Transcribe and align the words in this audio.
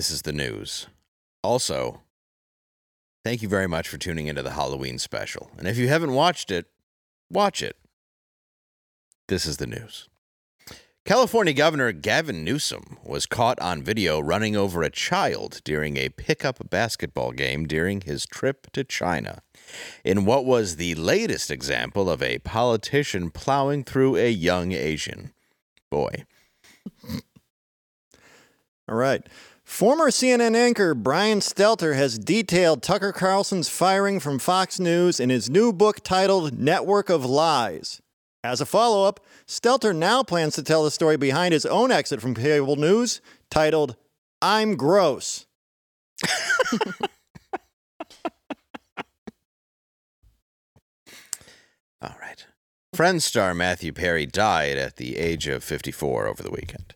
This 0.00 0.10
is 0.10 0.22
the 0.22 0.32
news. 0.32 0.86
Also, 1.42 2.00
thank 3.22 3.42
you 3.42 3.50
very 3.50 3.66
much 3.66 3.86
for 3.86 3.98
tuning 3.98 4.28
into 4.28 4.42
the 4.42 4.52
Halloween 4.52 4.98
special. 4.98 5.50
And 5.58 5.68
if 5.68 5.76
you 5.76 5.88
haven't 5.88 6.14
watched 6.14 6.50
it, 6.50 6.70
watch 7.28 7.62
it. 7.62 7.76
This 9.28 9.44
is 9.44 9.58
the 9.58 9.66
news. 9.66 10.08
California 11.04 11.52
Governor 11.52 11.92
Gavin 11.92 12.42
Newsom 12.42 12.96
was 13.04 13.26
caught 13.26 13.60
on 13.60 13.82
video 13.82 14.18
running 14.18 14.56
over 14.56 14.82
a 14.82 14.88
child 14.88 15.60
during 15.64 15.98
a 15.98 16.08
pickup 16.08 16.70
basketball 16.70 17.32
game 17.32 17.66
during 17.66 18.00
his 18.00 18.24
trip 18.24 18.72
to 18.72 18.82
China. 18.82 19.42
In 20.02 20.24
what 20.24 20.46
was 20.46 20.76
the 20.76 20.94
latest 20.94 21.50
example 21.50 22.08
of 22.08 22.22
a 22.22 22.38
politician 22.38 23.30
plowing 23.30 23.84
through 23.84 24.16
a 24.16 24.30
young 24.30 24.72
Asian 24.72 25.34
boy. 25.90 26.24
All 28.88 28.96
right. 28.96 29.22
Former 29.70 30.10
CNN 30.10 30.56
anchor 30.56 30.94
Brian 30.94 31.38
Stelter 31.38 31.94
has 31.94 32.18
detailed 32.18 32.82
Tucker 32.82 33.12
Carlson's 33.12 33.68
firing 33.68 34.18
from 34.20 34.40
Fox 34.40 34.80
News 34.80 35.20
in 35.20 35.30
his 35.30 35.48
new 35.48 35.72
book 35.72 36.00
titled 36.02 36.58
Network 36.58 37.08
of 37.08 37.24
Lies. 37.24 38.02
As 38.42 38.60
a 38.60 38.66
follow 38.66 39.06
up, 39.06 39.24
Stelter 39.46 39.96
now 39.96 40.22
plans 40.24 40.56
to 40.56 40.64
tell 40.64 40.82
the 40.84 40.90
story 40.90 41.16
behind 41.16 41.54
his 41.54 41.64
own 41.64 41.92
exit 41.92 42.20
from 42.20 42.34
cable 42.34 42.74
news 42.76 43.22
titled 43.48 43.94
I'm 44.42 44.76
Gross. 44.76 45.46
All 52.02 52.16
right. 52.20 52.44
Friend 52.92 53.22
star 53.22 53.54
Matthew 53.54 53.92
Perry 53.92 54.26
died 54.26 54.76
at 54.76 54.96
the 54.96 55.16
age 55.16 55.46
of 55.46 55.62
54 55.62 56.26
over 56.26 56.42
the 56.42 56.50
weekend. 56.50 56.92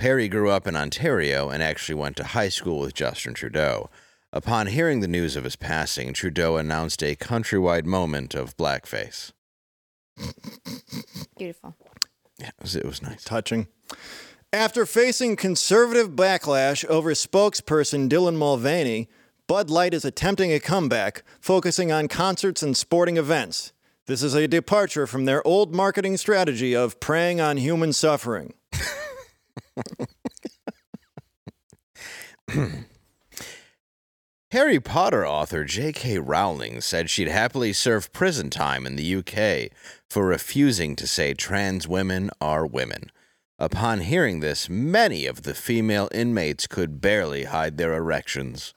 Perry 0.00 0.30
grew 0.30 0.48
up 0.48 0.66
in 0.66 0.76
Ontario 0.76 1.50
and 1.50 1.62
actually 1.62 1.94
went 1.94 2.16
to 2.16 2.24
high 2.24 2.48
school 2.48 2.78
with 2.78 2.94
Justin 2.94 3.34
Trudeau. 3.34 3.90
Upon 4.32 4.68
hearing 4.68 5.00
the 5.00 5.06
news 5.06 5.36
of 5.36 5.44
his 5.44 5.56
passing, 5.56 6.14
Trudeau 6.14 6.56
announced 6.56 7.02
a 7.02 7.14
countrywide 7.14 7.84
moment 7.84 8.34
of 8.34 8.56
blackface. 8.56 9.32
Beautiful. 11.36 11.76
Yeah, 12.38 12.46
it 12.46 12.62
was, 12.62 12.76
it 12.76 12.86
was 12.86 13.02
nice. 13.02 13.22
Touching. 13.24 13.66
After 14.54 14.86
facing 14.86 15.36
conservative 15.36 16.12
backlash 16.12 16.82
over 16.86 17.10
spokesperson 17.10 18.08
Dylan 18.08 18.36
Mulvaney, 18.36 19.10
Bud 19.46 19.68
Light 19.68 19.92
is 19.92 20.06
attempting 20.06 20.50
a 20.50 20.60
comeback, 20.60 21.24
focusing 21.42 21.92
on 21.92 22.08
concerts 22.08 22.62
and 22.62 22.74
sporting 22.74 23.18
events. 23.18 23.74
This 24.06 24.22
is 24.22 24.32
a 24.32 24.48
departure 24.48 25.06
from 25.06 25.26
their 25.26 25.46
old 25.46 25.74
marketing 25.74 26.16
strategy 26.16 26.74
of 26.74 27.00
preying 27.00 27.38
on 27.42 27.58
human 27.58 27.92
suffering. 27.92 28.54
Harry 34.50 34.80
Potter 34.80 35.24
author 35.24 35.64
J.K. 35.64 36.18
Rowling 36.18 36.80
said 36.80 37.08
she'd 37.08 37.28
happily 37.28 37.72
serve 37.72 38.12
prison 38.12 38.50
time 38.50 38.84
in 38.84 38.96
the 38.96 39.16
UK 39.16 39.70
for 40.08 40.26
refusing 40.26 40.96
to 40.96 41.06
say 41.06 41.34
trans 41.34 41.86
women 41.86 42.30
are 42.40 42.66
women. 42.66 43.12
Upon 43.60 44.00
hearing 44.00 44.40
this, 44.40 44.68
many 44.68 45.26
of 45.26 45.42
the 45.42 45.54
female 45.54 46.08
inmates 46.12 46.66
could 46.66 47.00
barely 47.00 47.44
hide 47.44 47.76
their 47.76 47.94
erections. 47.94 48.74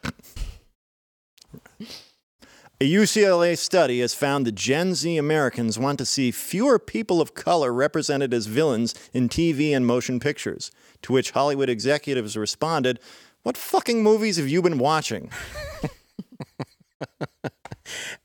A 2.82 2.86
UCLA 2.86 3.58
study 3.58 4.02
has 4.02 4.14
found 4.14 4.46
that 4.46 4.56
Gen 4.56 4.94
Z 4.94 5.16
Americans 5.16 5.80
want 5.80 6.00
to 6.00 6.06
see 6.06 6.32
fewer 6.32 6.78
people 6.78 7.22
of 7.22 7.34
color 7.34 7.72
represented 7.72 8.34
as 8.34 8.48
villains 8.48 8.94
in 9.14 9.30
TV 9.30 9.74
and 9.74 9.88
motion 9.88 10.20
pictures. 10.20 10.70
To 11.04 11.14
which 11.14 11.32
Hollywood 11.32 11.70
executives 11.70 12.38
responded, 12.38 13.00
What 13.44 13.58
fucking 13.58 14.02
movies 14.02 14.38
have 14.38 14.48
you 14.48 14.62
been 14.62 14.78
watching? 14.78 15.30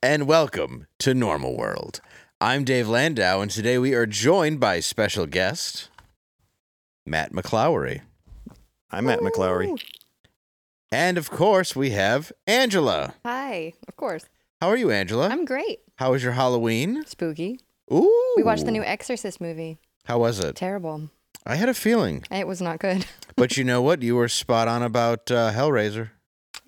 And 0.00 0.28
welcome 0.28 0.86
to 1.00 1.12
Normal 1.12 1.56
World. 1.56 2.00
I'm 2.40 2.62
Dave 2.62 2.88
Landau, 2.88 3.40
and 3.40 3.50
today 3.50 3.76
we 3.76 3.92
are 3.92 4.06
joined 4.06 4.60
by 4.60 4.78
special 4.78 5.26
guest 5.26 5.90
Matt 7.04 7.32
McClowry. 7.32 8.02
I'm 8.92 9.06
Matt 9.06 9.18
McClowry. 9.18 9.76
And 10.92 11.18
of 11.18 11.30
course, 11.30 11.74
we 11.74 11.90
have 11.90 12.30
Angela. 12.46 13.14
Hi. 13.24 13.72
Of 13.88 13.96
course. 13.96 14.24
How 14.60 14.68
are 14.68 14.76
you, 14.76 14.92
Angela? 14.92 15.28
I'm 15.28 15.44
great. 15.44 15.80
How 15.96 16.12
was 16.12 16.22
your 16.22 16.32
Halloween? 16.32 17.04
Spooky. 17.04 17.58
Ooh. 17.92 18.34
We 18.36 18.44
watched 18.44 18.64
the 18.64 18.70
new 18.72 18.84
Exorcist 18.84 19.40
movie. 19.40 19.78
How 20.04 20.20
was 20.20 20.38
it? 20.38 20.54
Terrible. 20.54 21.10
I 21.46 21.56
had 21.56 21.68
a 21.68 21.74
feeling. 21.74 22.24
It 22.30 22.46
was 22.46 22.60
not 22.60 22.78
good. 22.78 23.06
But 23.36 23.56
you 23.56 23.62
know 23.62 23.80
what? 23.80 24.02
You 24.02 24.16
were 24.16 24.26
spot 24.26 24.66
on 24.66 24.82
about 24.82 25.30
uh, 25.30 25.52
Hellraiser. 25.52 26.10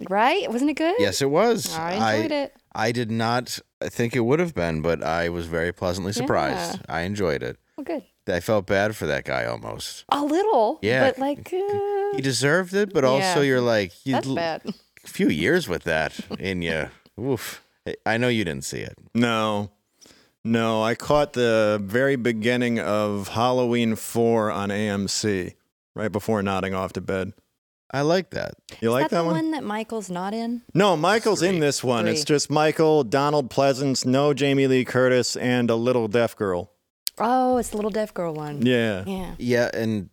Right? 0.08 0.48
Wasn't 0.48 0.70
it 0.70 0.74
good? 0.76 0.94
Yes, 1.00 1.20
it 1.20 1.28
was. 1.28 1.74
I 1.74 2.14
enjoyed 2.14 2.30
it. 2.30 2.56
I 2.72 2.92
did 2.92 3.10
not 3.10 3.58
think 3.82 4.14
it 4.14 4.20
would 4.20 4.38
have 4.38 4.54
been, 4.54 4.80
but 4.80 5.02
I 5.02 5.30
was 5.30 5.46
very 5.48 5.72
pleasantly 5.72 6.12
surprised. 6.12 6.76
Yeah. 6.76 6.94
I 6.94 7.00
enjoyed 7.00 7.42
it. 7.42 7.56
Oh, 7.76 7.82
good. 7.82 8.04
I 8.28 8.38
felt 8.38 8.66
bad 8.66 8.94
for 8.94 9.06
that 9.06 9.24
guy 9.24 9.46
almost. 9.46 10.04
A 10.10 10.24
little. 10.24 10.78
Yeah. 10.80 11.08
But 11.10 11.18
like, 11.18 11.52
uh, 11.52 12.14
He 12.14 12.22
deserved 12.22 12.72
it, 12.72 12.92
but 12.94 13.04
also 13.04 13.40
Yeah. 13.40 13.48
you're 13.48 13.60
like, 13.60 13.92
you 14.06 14.12
that's 14.12 14.28
bad. 14.28 14.62
a 15.04 15.08
few 15.08 15.28
years 15.28 15.66
with 15.66 15.82
that 15.82 16.12
in 16.38 16.62
you. 16.62 16.88
Oof. 17.20 17.64
I 18.06 18.16
know 18.16 18.28
you 18.28 18.44
didn't 18.44 18.64
see 18.64 18.78
it. 18.80 18.96
No. 19.12 19.72
No, 20.44 20.82
I 20.82 20.94
caught 20.94 21.34
the 21.34 21.80
very 21.84 22.16
beginning 22.16 22.78
of 22.80 23.28
Halloween 23.28 23.94
4 23.96 24.50
on 24.50 24.70
AMC 24.70 25.54
right 25.94 26.10
before 26.10 26.42
nodding 26.42 26.74
off 26.74 26.92
to 26.94 27.00
bed. 27.00 27.32
I 27.92 28.02
like 28.02 28.30
that. 28.30 28.54
You 28.80 28.88
Is 28.88 28.92
like 28.92 29.04
that 29.10 29.16
that 29.16 29.22
the 29.22 29.24
one? 29.26 29.34
one 29.34 29.50
that 29.50 29.64
Michael's 29.64 30.08
not 30.08 30.32
in? 30.32 30.62
No, 30.74 30.96
Michael's 30.96 31.42
in 31.42 31.58
this 31.58 31.82
one. 31.82 32.06
It's 32.06 32.24
just 32.24 32.48
Michael, 32.48 33.02
Donald 33.02 33.50
Pleasence, 33.50 34.06
no 34.06 34.32
Jamie 34.32 34.68
Lee 34.68 34.84
Curtis, 34.84 35.36
and 35.36 35.68
a 35.70 35.74
little 35.74 36.06
deaf 36.06 36.36
girl. 36.36 36.70
Oh, 37.18 37.58
it's 37.58 37.70
the 37.70 37.76
little 37.76 37.90
deaf 37.90 38.14
girl 38.14 38.32
one. 38.32 38.64
Yeah. 38.64 39.02
Yeah. 39.06 39.34
Yeah, 39.38 39.70
and 39.74 40.08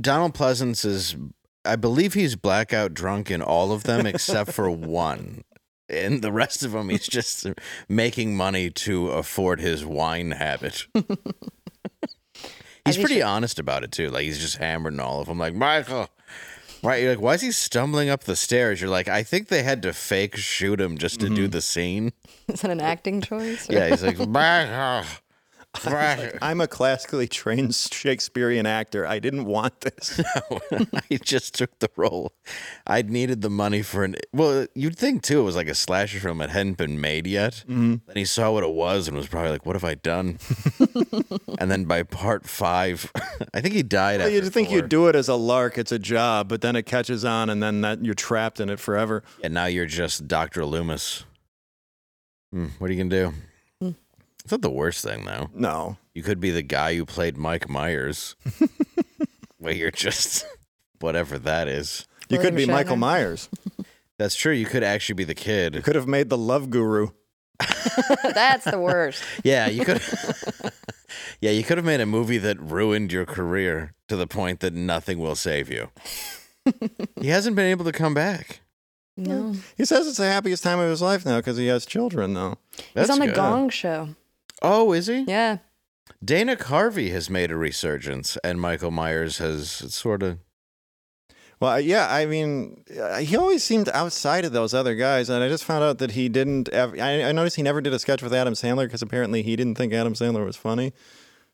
Donald 0.00 0.34
Pleasence 0.34 0.84
is, 0.84 1.16
I 1.64 1.76
believe 1.76 2.12
he's 2.12 2.36
blackout 2.36 2.92
drunk 2.92 3.30
in 3.30 3.40
all 3.40 3.72
of 3.72 3.84
them 3.84 4.06
except 4.06 4.52
for 4.52 4.70
one. 4.70 5.42
And 5.88 6.22
the 6.22 6.32
rest 6.32 6.64
of 6.64 6.72
them, 6.72 6.88
he's 6.88 7.08
just 7.08 7.46
making 7.88 8.36
money 8.36 8.70
to 8.70 9.08
afford 9.10 9.60
his 9.60 9.84
wine 9.84 10.32
habit. 10.32 10.86
he's 12.84 12.96
pretty 12.96 13.16
she- 13.16 13.22
honest 13.22 13.58
about 13.58 13.84
it 13.84 13.92
too. 13.92 14.10
Like 14.10 14.24
he's 14.24 14.38
just 14.38 14.56
hammering 14.56 15.00
all 15.00 15.20
of 15.20 15.28
them. 15.28 15.38
Like 15.38 15.54
Michael, 15.54 16.08
right? 16.82 17.02
You're 17.02 17.12
like, 17.12 17.20
why 17.20 17.34
is 17.34 17.42
he 17.42 17.52
stumbling 17.52 18.08
up 18.08 18.24
the 18.24 18.36
stairs? 18.36 18.80
You're 18.80 18.90
like, 18.90 19.08
I 19.08 19.22
think 19.22 19.48
they 19.48 19.62
had 19.62 19.82
to 19.82 19.92
fake 19.92 20.36
shoot 20.36 20.80
him 20.80 20.98
just 20.98 21.20
to 21.20 21.28
do 21.28 21.42
mm-hmm. 21.42 21.50
the 21.50 21.62
scene. 21.62 22.12
Is 22.48 22.62
that 22.62 22.70
an 22.70 22.80
acting 22.80 23.20
choice? 23.20 23.68
Yeah, 23.68 23.88
he's 23.88 24.02
like, 24.02 24.18
Michael. 24.18 25.04
Michael." 25.84 26.38
I'm 26.42 26.60
a 26.60 26.66
classically 26.66 27.28
trained 27.28 27.74
Shakespearean 27.74 28.66
actor. 28.66 29.06
I 29.06 29.18
didn't 29.18 29.44
want 29.44 29.80
this. 29.80 30.20
I 31.10 31.18
just 31.22 31.54
took 31.54 31.78
the 31.78 31.90
role. 31.96 32.32
I'd 32.86 33.10
needed 33.10 33.42
the 33.42 33.50
money 33.50 33.82
for 33.82 34.04
an. 34.04 34.16
Well, 34.32 34.66
you'd 34.74 34.96
think 34.96 35.22
too 35.22 35.40
it 35.40 35.44
was 35.44 35.56
like 35.56 35.68
a 35.68 35.74
slasher 35.74 36.20
film 36.20 36.38
that 36.38 36.50
hadn't 36.50 36.76
been 36.76 37.00
made 37.00 37.26
yet. 37.26 37.64
Mm-hmm. 37.68 37.96
Then 38.06 38.16
he 38.16 38.24
saw 38.24 38.52
what 38.52 38.64
it 38.64 38.70
was 38.70 39.08
and 39.08 39.16
was 39.16 39.28
probably 39.28 39.50
like, 39.50 39.66
"What 39.66 39.76
have 39.76 39.84
I 39.84 39.94
done?" 39.94 40.38
and 41.58 41.70
then 41.70 41.84
by 41.84 42.02
part 42.02 42.46
five, 42.46 43.10
I 43.54 43.60
think 43.60 43.74
he 43.74 43.82
died. 43.82 44.20
after 44.20 44.32
You'd 44.32 44.52
think 44.52 44.70
you'd 44.70 44.88
do 44.88 45.08
it 45.08 45.14
as 45.14 45.28
a 45.28 45.34
lark, 45.34 45.78
it's 45.78 45.92
a 45.92 45.98
job, 45.98 46.48
but 46.48 46.60
then 46.60 46.76
it 46.76 46.86
catches 46.86 47.24
on 47.24 47.50
and 47.50 47.62
then 47.62 47.80
that 47.82 48.04
you're 48.04 48.14
trapped 48.14 48.60
in 48.60 48.68
it 48.68 48.80
forever. 48.80 49.22
And 49.42 49.54
now 49.54 49.66
you're 49.66 49.86
just 49.86 50.28
Doctor 50.28 50.64
Loomis. 50.64 51.24
Hmm, 52.52 52.66
what 52.78 52.88
are 52.90 52.92
you 52.92 53.04
gonna 53.04 53.30
do? 53.30 53.34
It's 54.48 54.52
not 54.52 54.62
the 54.62 54.70
worst 54.70 55.04
thing 55.04 55.26
though. 55.26 55.50
No. 55.52 55.98
You 56.14 56.22
could 56.22 56.40
be 56.40 56.50
the 56.50 56.62
guy 56.62 56.96
who 56.96 57.04
played 57.04 57.36
Mike 57.36 57.68
Myers, 57.68 58.34
where 59.58 59.74
you're 59.74 59.90
just 59.90 60.46
whatever 61.00 61.38
that 61.40 61.68
is. 61.68 62.06
You 62.30 62.38
could 62.38 62.54
be 62.54 62.62
William 62.62 62.70
Michael 62.70 62.96
Myers. 62.96 63.50
That's 64.16 64.34
true. 64.34 64.54
You 64.54 64.64
could 64.64 64.82
actually 64.82 65.16
be 65.16 65.24
the 65.24 65.34
kid. 65.34 65.74
You 65.74 65.82
Could 65.82 65.96
have 65.96 66.08
made 66.08 66.30
the 66.30 66.38
love 66.38 66.70
guru. 66.70 67.08
That's 68.22 68.64
the 68.64 68.78
worst. 68.78 69.22
Yeah, 69.44 69.68
you 69.68 69.84
could. 69.84 70.00
yeah, 71.42 71.50
you 71.50 71.62
could 71.62 71.76
have 71.76 71.84
made 71.84 72.00
a 72.00 72.06
movie 72.06 72.38
that 72.38 72.58
ruined 72.58 73.12
your 73.12 73.26
career 73.26 73.92
to 74.08 74.16
the 74.16 74.26
point 74.26 74.60
that 74.60 74.72
nothing 74.72 75.18
will 75.18 75.36
save 75.36 75.70
you. 75.70 75.90
he 77.20 77.28
hasn't 77.28 77.54
been 77.54 77.66
able 77.66 77.84
to 77.84 77.92
come 77.92 78.14
back. 78.14 78.60
No. 79.14 79.56
He 79.76 79.84
says 79.84 80.06
it's 80.06 80.16
the 80.16 80.24
happiest 80.24 80.62
time 80.62 80.78
of 80.78 80.88
his 80.88 81.02
life 81.02 81.26
now 81.26 81.36
because 81.36 81.58
he 81.58 81.66
has 81.66 81.84
children, 81.84 82.32
though. 82.32 82.56
That's 82.94 83.08
He's 83.08 83.10
on 83.10 83.18
the 83.18 83.26
good. 83.26 83.34
Gong 83.34 83.68
Show. 83.68 84.08
Oh, 84.62 84.92
is 84.92 85.06
he? 85.06 85.20
Yeah. 85.28 85.58
Dana 86.24 86.56
Carvey 86.56 87.10
has 87.12 87.30
made 87.30 87.50
a 87.50 87.56
resurgence, 87.56 88.36
and 88.42 88.60
Michael 88.60 88.90
Myers 88.90 89.38
has 89.38 89.68
sort 89.70 90.22
of. 90.22 90.38
Well, 91.60 91.80
yeah, 91.80 92.06
I 92.12 92.24
mean, 92.26 92.84
uh, 93.00 93.18
he 93.18 93.36
always 93.36 93.64
seemed 93.64 93.88
outside 93.88 94.44
of 94.44 94.52
those 94.52 94.72
other 94.74 94.94
guys, 94.94 95.28
and 95.28 95.42
I 95.42 95.48
just 95.48 95.64
found 95.64 95.82
out 95.82 95.98
that 95.98 96.12
he 96.12 96.28
didn't. 96.28 96.68
Ever, 96.68 96.96
I, 97.00 97.24
I 97.24 97.32
noticed 97.32 97.56
he 97.56 97.62
never 97.62 97.80
did 97.80 97.92
a 97.92 97.98
sketch 97.98 98.22
with 98.22 98.32
Adam 98.32 98.54
Sandler 98.54 98.84
because 98.86 99.02
apparently 99.02 99.42
he 99.42 99.56
didn't 99.56 99.74
think 99.76 99.92
Adam 99.92 100.14
Sandler 100.14 100.44
was 100.44 100.56
funny. 100.56 100.92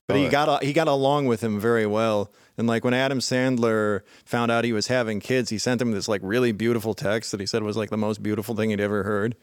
But 0.06 0.18
he 0.18 0.26
Oh. 0.26 0.30
got 0.30 0.62
he 0.62 0.74
got 0.74 0.88
along 0.88 1.26
with 1.26 1.42
him 1.42 1.58
very 1.58 1.86
well. 1.86 2.30
And 2.58 2.66
like 2.66 2.84
when 2.84 2.92
Adam 2.92 3.20
Sandler 3.20 4.02
found 4.26 4.50
out 4.50 4.64
he 4.64 4.74
was 4.74 4.88
having 4.88 5.18
kids, 5.20 5.48
he 5.48 5.56
sent 5.56 5.80
him 5.80 5.92
this 5.92 6.06
like 6.08 6.20
really 6.22 6.52
beautiful 6.52 6.92
text 6.92 7.30
that 7.30 7.40
he 7.40 7.46
said 7.46 7.62
was 7.62 7.76
like 7.78 7.88
the 7.88 7.96
most 7.96 8.22
beautiful 8.22 8.54
thing 8.54 8.68
he'd 8.68 8.80
ever 8.80 9.02
heard 9.04 9.34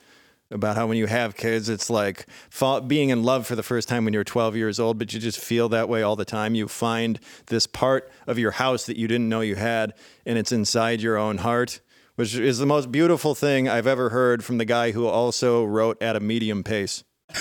about 0.52 0.76
how 0.76 0.88
when 0.88 0.98
you 0.98 1.08
have 1.08 1.36
kids, 1.36 1.70
it's 1.70 1.90
like 1.90 2.26
fall, 2.50 2.82
being 2.82 3.10
in 3.10 3.24
love 3.24 3.48
for 3.48 3.56
the 3.56 3.64
first 3.64 3.88
time 3.88 4.06
when 4.06 4.14
you're 4.14 4.24
12 4.24 4.56
years 4.56 4.80
old, 4.80 4.98
but 4.98 5.14
you 5.14 5.20
just 5.20 5.40
feel 5.40 5.70
that 5.70 5.90
way 5.90 6.02
all 6.04 6.16
the 6.16 6.26
time. 6.26 6.56
You 6.56 6.68
find 6.68 7.20
this 7.48 7.66
part 7.68 8.12
of 8.28 8.38
your 8.38 8.52
house 8.52 8.86
that 8.86 8.98
you 8.98 9.08
didn't 9.08 9.30
know 9.30 9.42
you 9.42 9.56
had, 9.56 9.94
and 10.26 10.38
it's 10.38 10.52
inside 10.52 11.02
your 11.02 11.18
own 11.18 11.40
heart, 11.40 11.82
which 12.16 12.36
is 12.36 12.58
the 12.58 12.66
most 12.66 12.92
beautiful 12.92 13.34
thing 13.34 13.70
I've 13.70 13.88
ever 13.88 14.10
heard 14.10 14.44
from 14.44 14.58
the 14.58 14.66
guy 14.66 14.92
who 14.92 15.08
also 15.08 15.64
wrote 15.64 16.02
at 16.02 16.16
a 16.16 16.20
medium 16.20 16.64
pace. 16.64 17.04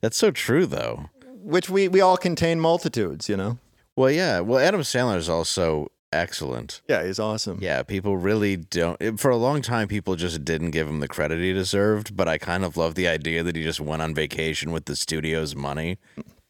That's 0.00 0.16
so 0.16 0.30
true, 0.30 0.66
though. 0.66 1.10
which 1.26 1.68
we, 1.68 1.88
we 1.88 2.00
all 2.00 2.16
contain 2.16 2.60
multitudes, 2.60 3.28
you 3.28 3.36
know? 3.36 3.58
Well, 3.96 4.10
yeah. 4.10 4.40
Well, 4.40 4.58
Adam 4.58 4.80
Sandler 4.80 5.16
is 5.16 5.28
also 5.28 5.88
excellent. 6.14 6.80
Yeah, 6.88 7.04
he's 7.04 7.18
awesome. 7.18 7.58
Yeah, 7.60 7.82
people 7.82 8.16
really 8.16 8.56
don't. 8.56 9.00
it- 9.00 9.20
For 9.20 9.30
a 9.30 9.36
long 9.36 9.60
time, 9.62 9.88
people 9.88 10.16
just 10.16 10.44
didn't 10.44 10.70
give 10.70 10.88
him 10.88 11.00
the 11.00 11.08
credit 11.08 11.40
he 11.40 11.52
deserved. 11.52 12.16
But 12.16 12.28
I 12.28 12.38
kind 12.38 12.64
of 12.64 12.76
love 12.76 12.94
the 12.94 13.08
idea 13.08 13.42
that 13.42 13.56
he 13.56 13.62
just 13.62 13.80
went 13.80 14.02
on 14.02 14.14
vacation 14.14 14.70
with 14.72 14.84
the 14.86 14.96
studio's 14.96 15.54
money. 15.54 15.98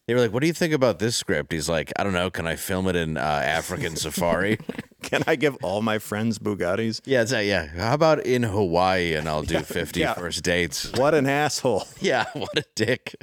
They 0.07 0.13
were 0.13 0.21
like, 0.21 0.33
"What 0.35 0.41
do 0.43 0.47
you 0.47 0.53
think 0.53 0.75
about 0.75 0.99
this 0.99 1.17
script?" 1.17 1.51
He's 1.53 1.69
like, 1.69 1.91
"I 1.97 2.05
don't 2.05 2.13
know. 2.13 2.31
Can 2.31 2.47
I 2.47 2.57
film 2.57 2.87
it 2.89 2.95
in 2.97 3.17
uh, 3.17 3.21
African 3.21 3.97
safari?" 3.97 4.59
Can 5.03 5.23
I 5.27 5.37
give 5.37 5.57
all 5.63 5.83
my 5.83 5.99
friends 5.99 6.39
Bugattis? 6.39 7.01
yeah, 7.05 7.21
it's 7.23 7.33
like, 7.33 7.47
yeah. 7.47 7.67
How 7.67 7.93
about 7.95 8.25
in 8.25 8.43
Hawaii 8.43 9.13
and 9.15 9.29
I'll 9.29 9.43
do 9.43 9.61
50 9.61 10.01
yeah. 10.01 10.15
first 10.15 10.43
dates? 10.43 10.91
What 10.93 11.13
an 11.15 11.27
asshole. 11.27 11.87
Yeah, 12.01 12.25
what 12.33 12.57
a 12.57 12.65
dick. 12.75 13.15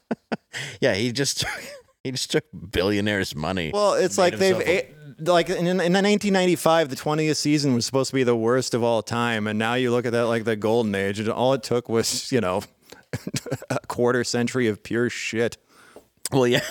yeah, 0.80 0.94
he 0.94 1.12
just 1.12 1.44
he 2.04 2.10
just 2.12 2.30
took 2.30 2.44
billionaires' 2.70 3.34
money. 3.34 3.70
Well, 3.72 3.94
it's 3.94 4.18
like 4.18 4.36
they've 4.38 4.60
a- 4.60 4.88
like 5.20 5.50
in, 5.50 5.66
in 5.66 5.76
1995, 5.76 6.88
the 6.88 6.96
20th 6.96 7.36
season 7.36 7.74
was 7.74 7.86
supposed 7.86 8.10
to 8.10 8.14
be 8.14 8.24
the 8.24 8.36
worst 8.36 8.74
of 8.74 8.82
all 8.82 9.02
time, 9.02 9.46
and 9.46 9.58
now 9.58 9.74
you 9.74 9.90
look 9.90 10.06
at 10.06 10.12
that 10.12 10.26
like 10.26 10.44
the 10.44 10.56
golden 10.56 10.94
age, 10.94 11.18
and 11.18 11.28
all 11.28 11.52
it 11.54 11.62
took 11.62 11.88
was 11.88 12.30
you 12.32 12.40
know 12.40 12.62
a 13.70 13.78
quarter 13.88 14.24
century 14.24 14.68
of 14.68 14.82
pure 14.82 15.10
shit. 15.10 15.56
Well, 16.32 16.46
yeah. 16.46 16.60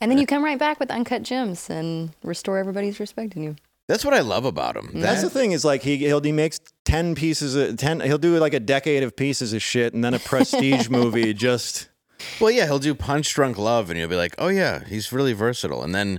And 0.00 0.10
then 0.10 0.18
you 0.18 0.26
come 0.26 0.44
right 0.44 0.58
back 0.58 0.78
with 0.78 0.90
uncut 0.90 1.22
gems 1.22 1.70
and 1.70 2.10
restore 2.22 2.58
everybody's 2.58 3.00
respect 3.00 3.34
in 3.34 3.42
you. 3.42 3.56
That's 3.88 4.04
what 4.04 4.14
I 4.14 4.20
love 4.20 4.44
about 4.44 4.76
him. 4.76 4.90
That's 4.94 5.22
the 5.22 5.30
thing 5.30 5.52
is 5.52 5.64
like 5.64 5.82
he 5.82 5.96
he'll, 5.96 6.20
he 6.20 6.32
makes 6.32 6.58
ten 6.84 7.14
pieces 7.14 7.54
of 7.54 7.76
ten. 7.76 8.00
He'll 8.00 8.18
do 8.18 8.36
like 8.38 8.52
a 8.52 8.60
decade 8.60 9.04
of 9.04 9.14
pieces 9.14 9.52
of 9.52 9.62
shit, 9.62 9.94
and 9.94 10.04
then 10.04 10.12
a 10.12 10.18
prestige 10.18 10.88
movie 10.88 11.32
just. 11.32 11.88
Well, 12.40 12.50
yeah, 12.50 12.64
he'll 12.66 12.78
do 12.78 12.94
Punch 12.94 13.32
Drunk 13.32 13.58
Love, 13.58 13.88
and 13.88 13.98
you'll 13.98 14.08
be 14.08 14.16
like, 14.16 14.34
"Oh 14.38 14.48
yeah, 14.48 14.84
he's 14.84 15.12
really 15.12 15.32
versatile." 15.34 15.84
And 15.84 15.94
then 15.94 16.18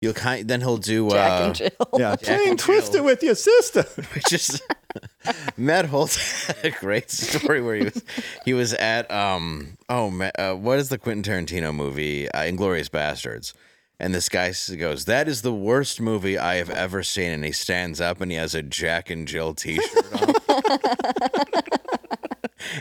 you'll 0.00 0.12
kind, 0.14 0.46
then 0.48 0.60
he'll 0.60 0.76
do 0.76 1.08
Jack 1.10 1.40
uh, 1.40 1.44
and 1.44 1.54
Jill. 1.54 1.70
Yeah, 1.94 2.16
Jack 2.16 2.20
chain 2.22 2.48
and 2.50 2.58
twisted 2.58 2.94
Jill. 2.94 3.04
with 3.04 3.22
your 3.22 3.34
sister. 3.34 3.82
which 4.14 4.32
is 4.32 4.62
Matt 5.56 5.86
Holt 5.86 6.14
had 6.46 6.64
a 6.64 6.70
great 6.70 7.10
story 7.10 7.60
where 7.62 7.76
he 7.76 7.84
was 7.84 8.02
he 8.44 8.54
was 8.54 8.74
at 8.74 9.10
um 9.10 9.76
oh 9.88 10.10
ma- 10.10 10.30
uh, 10.38 10.54
what 10.54 10.78
is 10.78 10.88
the 10.88 10.98
Quentin 10.98 11.22
Tarantino 11.22 11.74
movie 11.74 12.30
uh, 12.30 12.40
Inglourious 12.42 12.88
Basterds. 12.88 13.52
And 13.98 14.14
this 14.14 14.28
guy 14.28 14.52
goes, 14.78 15.06
"That 15.06 15.26
is 15.26 15.40
the 15.40 15.54
worst 15.54 16.02
movie 16.02 16.36
I 16.36 16.56
have 16.56 16.68
ever 16.68 17.02
seen." 17.02 17.30
And 17.32 17.42
he 17.42 17.52
stands 17.52 17.98
up 17.98 18.20
and 18.20 18.30
he 18.30 18.36
has 18.36 18.54
a 18.54 18.60
Jack 18.60 19.08
and 19.08 19.26
Jill 19.26 19.54
T-shirt 19.54 20.22
on. 20.22 20.34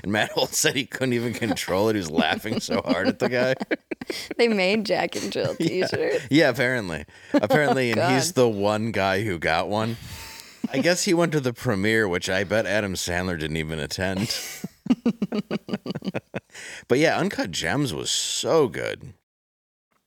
and 0.03 0.11
Matt 0.11 0.31
Holt 0.31 0.53
said 0.53 0.75
he 0.75 0.85
couldn't 0.85 1.13
even 1.13 1.33
control 1.33 1.89
it. 1.89 1.93
He 1.95 1.99
was 1.99 2.11
laughing 2.11 2.59
so 2.59 2.81
hard 2.81 3.07
at 3.07 3.19
the 3.19 3.29
guy. 3.29 3.55
They 4.37 4.47
made 4.47 4.85
Jack 4.85 5.15
and 5.15 5.31
Jill 5.31 5.55
t-shirts. 5.59 6.27
Yeah, 6.29 6.49
apparently. 6.49 7.05
Apparently, 7.33 7.91
and 7.91 8.13
he's 8.13 8.33
the 8.33 8.47
one 8.47 8.91
guy 8.91 9.23
who 9.23 9.39
got 9.39 9.67
one. 9.67 9.97
I 10.71 10.77
guess 10.77 11.05
he 11.05 11.13
went 11.15 11.31
to 11.31 11.39
the 11.39 11.53
premiere, 11.53 12.07
which 12.07 12.29
I 12.29 12.43
bet 12.43 12.67
Adam 12.67 12.93
Sandler 12.93 13.39
didn't 13.39 13.57
even 13.57 13.79
attend. 13.79 14.37
but 16.87 16.99
yeah, 16.99 17.17
Uncut 17.17 17.49
Gems 17.49 17.95
was 17.95 18.11
so 18.11 18.67
good. 18.67 19.13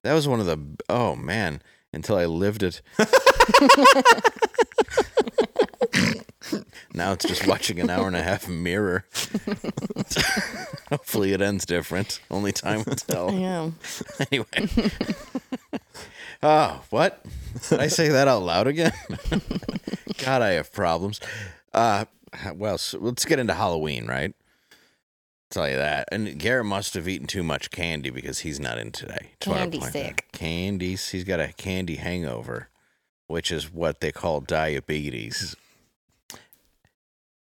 That 0.05 0.15
was 0.15 0.29
one 0.29 0.39
of 0.39 0.47
the 0.47 0.61
oh 0.89 1.17
man, 1.17 1.61
until 1.93 2.17
I 2.17 2.27
lived 2.27 2.63
it. 2.63 2.81
Now 6.95 7.13
it's 7.13 7.27
just 7.27 7.47
watching 7.47 7.81
an 7.81 7.91
hour 7.91 8.07
and 8.07 8.17
a 8.17 8.23
half 8.23 8.49
mirror. 8.49 9.05
Hopefully 10.91 11.33
it 11.33 11.41
ends 11.41 11.67
different. 11.67 12.21
Only 12.31 12.53
time 12.53 12.85
will 12.87 12.97
tell. 12.97 13.33
Yeah. 13.39 13.71
Anyway. 14.31 14.69
oh, 16.43 16.83
what? 16.91 17.25
Did 17.69 17.81
I 17.81 17.89
say 17.89 18.09
that 18.09 18.27
out 18.29 18.43
loud 18.43 18.67
again? 18.67 18.93
God, 20.19 20.43
I 20.43 20.51
have 20.51 20.73
problems. 20.73 21.21
Uh, 21.73 22.07
well, 22.55 22.79
so 22.79 22.99
let's 22.99 23.25
get 23.25 23.39
into 23.39 23.55
Halloween, 23.55 24.07
right? 24.07 24.35
tell 25.51 25.69
you 25.69 25.77
that. 25.77 26.09
And 26.13 26.39
Garrett 26.39 26.67
must 26.67 26.95
have 26.95 27.09
eaten 27.09 27.27
too 27.27 27.43
much 27.43 27.71
candy 27.71 28.11
because 28.11 28.41
he's 28.41 28.61
not 28.61 28.79
in 28.79 28.93
today. 28.93 29.31
Candy 29.41 29.81
sick. 29.81 30.27
Candy. 30.33 30.97
He's 30.97 31.25
got 31.25 31.41
a 31.41 31.53
candy 31.55 31.97
hangover, 31.97 32.69
which 33.27 33.51
is 33.51 33.73
what 33.73 34.01
they 34.01 34.13
call 34.13 34.41
diabetes. 34.41 35.57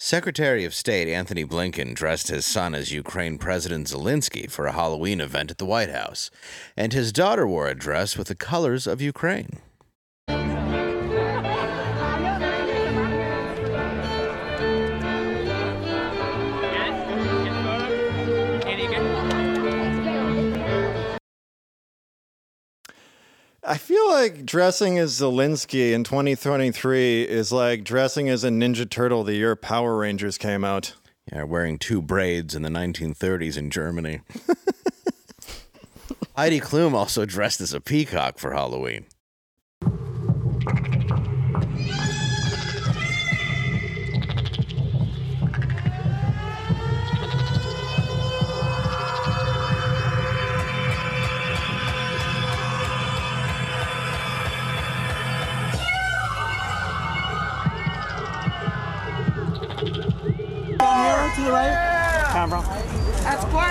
Secretary 0.05 0.65
of 0.65 0.75
State 0.75 1.07
Antony 1.07 1.45
Blinken 1.45 1.95
dressed 1.95 2.27
his 2.27 2.45
son 2.45 2.75
as 2.75 2.91
Ukraine 2.91 3.39
President 3.39 3.87
Zelensky 3.87 4.51
for 4.51 4.67
a 4.67 4.73
Halloween 4.73 5.21
event 5.21 5.53
at 5.53 5.59
the 5.59 5.65
White 5.65 5.91
House, 5.91 6.29
and 6.77 6.93
his 6.93 7.13
daughter 7.13 7.47
wore 7.47 7.69
a 7.69 7.75
dress 7.77 8.19
with 8.19 8.27
the 8.27 8.35
colors 8.35 8.89
of 8.89 9.01
Ukraine. 9.01 9.61
I 23.65 23.79
feel 23.79 24.11
like 24.11 24.45
dressing 24.45 24.99
as 24.99 25.21
Zelensky 25.21 25.93
in 25.93 26.03
2023 26.03 27.23
is 27.23 27.53
like 27.53 27.85
dressing 27.85 28.29
as 28.29 28.43
a 28.43 28.49
Ninja 28.49 28.91
Turtle 28.91 29.23
the 29.23 29.35
year 29.35 29.55
Power 29.55 29.97
Rangers 29.97 30.37
came 30.37 30.65
out. 30.65 30.95
Yeah, 31.33 31.45
wearing 31.45 31.79
two 31.79 32.03
braids 32.03 32.57
in 32.57 32.63
the 32.63 32.69
1930s 32.69 33.57
in 33.57 33.71
Germany. 33.71 34.23
Heidi 36.37 36.59
Klum 36.59 36.93
also 36.95 37.25
dressed 37.25 37.61
as 37.61 37.73
a 37.73 37.81
peacock 37.81 38.39
for 38.39 38.53
Halloween. 38.53 39.07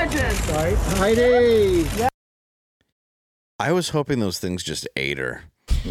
That's 0.10 0.48
gorgeous. 0.48 0.50
Right. 0.50 0.78
Heidi. 0.98 1.86
I 3.60 3.72
was 3.72 3.90
hoping 3.90 4.20
those 4.20 4.40
things 4.40 4.64
just 4.64 4.88
ate 4.96 5.18
her. 5.20 5.44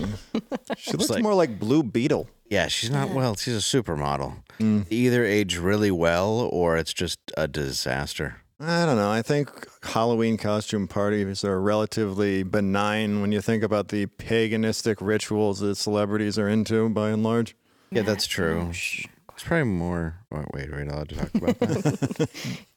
She 0.76 0.92
looks 0.92 1.10
like- 1.10 1.22
more 1.22 1.34
like 1.34 1.58
Blue 1.58 1.82
Beetle. 1.82 2.28
Yeah, 2.48 2.66
she's 2.68 2.90
not 2.90 3.10
well. 3.10 3.36
She's 3.36 3.54
a 3.54 3.58
supermodel. 3.58 4.42
Mm. 4.58 4.88
They 4.88 4.96
Either 4.96 5.24
age 5.24 5.56
really 5.58 5.90
well 5.90 6.48
or 6.52 6.76
it's 6.76 6.92
just 6.92 7.18
a 7.36 7.46
disaster. 7.46 8.36
I 8.58 8.84
don't 8.86 8.96
know. 8.96 9.10
I 9.10 9.22
think 9.22 9.68
Halloween 9.82 10.36
costume 10.36 10.88
parties 10.88 11.44
are 11.44 11.60
relatively 11.60 12.42
benign 12.42 13.20
when 13.20 13.30
you 13.30 13.40
think 13.40 13.62
about 13.62 13.88
the 13.88 14.06
paganistic 14.06 14.96
rituals 15.00 15.60
that 15.60 15.76
celebrities 15.76 16.38
are 16.38 16.48
into 16.48 16.88
by 16.88 17.10
and 17.10 17.22
large. 17.22 17.54
Yeah, 17.90 18.02
that's 18.02 18.26
true. 18.26 18.68
It's 18.70 19.06
probably 19.44 19.64
more. 19.64 20.16
Oh, 20.32 20.44
wait, 20.52 20.72
wait, 20.72 20.88
I'll 20.88 20.98
have 20.98 21.08
to 21.08 21.14
talk 21.16 21.34
about 21.34 21.58
that. 21.60 22.28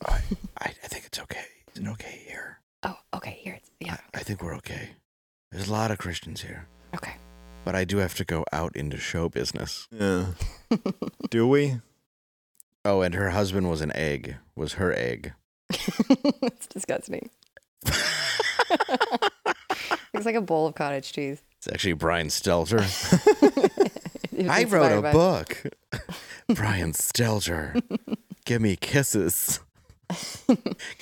Keep 0.00 0.08
quiet. 0.08 0.24
I, 0.58 0.64
I 0.66 0.74
I 0.84 0.88
think 0.88 1.04
it's 1.06 1.18
okay. 1.20 1.44
Is 1.74 1.82
it 1.82 1.88
okay 1.88 2.22
here? 2.26 2.58
Oh, 2.82 2.96
okay. 3.14 3.38
Here 3.42 3.54
it's 3.54 3.70
yeah. 3.80 3.96
I 4.14 4.20
think 4.20 4.42
we're 4.42 4.54
okay. 4.56 4.90
There's 5.52 5.68
a 5.68 5.72
lot 5.72 5.90
of 5.90 5.98
Christians 5.98 6.42
here, 6.42 6.66
Okay. 6.94 7.14
but 7.64 7.74
I 7.74 7.84
do 7.84 7.96
have 7.98 8.14
to 8.16 8.24
go 8.24 8.44
out 8.52 8.76
into 8.76 8.96
show 8.98 9.28
business. 9.28 9.88
Yeah. 9.90 10.26
Do 11.30 11.46
we? 11.48 11.80
Oh, 12.84 13.02
and 13.02 13.14
her 13.14 13.30
husband 13.30 13.68
was 13.68 13.80
an 13.80 13.90
egg. 13.96 14.36
Was 14.54 14.74
her 14.74 14.92
egg? 14.92 15.32
it's 15.70 16.66
disgusting. 16.68 17.30
Looks 20.14 20.26
like 20.26 20.34
a 20.34 20.40
bowl 20.40 20.66
of 20.66 20.74
cottage 20.74 21.12
cheese. 21.12 21.42
It's 21.58 21.68
actually 21.68 21.92
Brian 21.94 22.28
Stelter. 22.28 22.80
It 24.32 24.46
was 24.46 24.48
I 24.48 24.64
wrote 24.64 24.92
inspired 24.92 24.98
a 24.98 25.02
by- 25.02 25.12
book. 25.12 25.62
Brian 26.54 26.92
Stelter. 26.92 27.82
Give 28.44 28.62
me 28.62 28.76
kisses. 28.76 29.60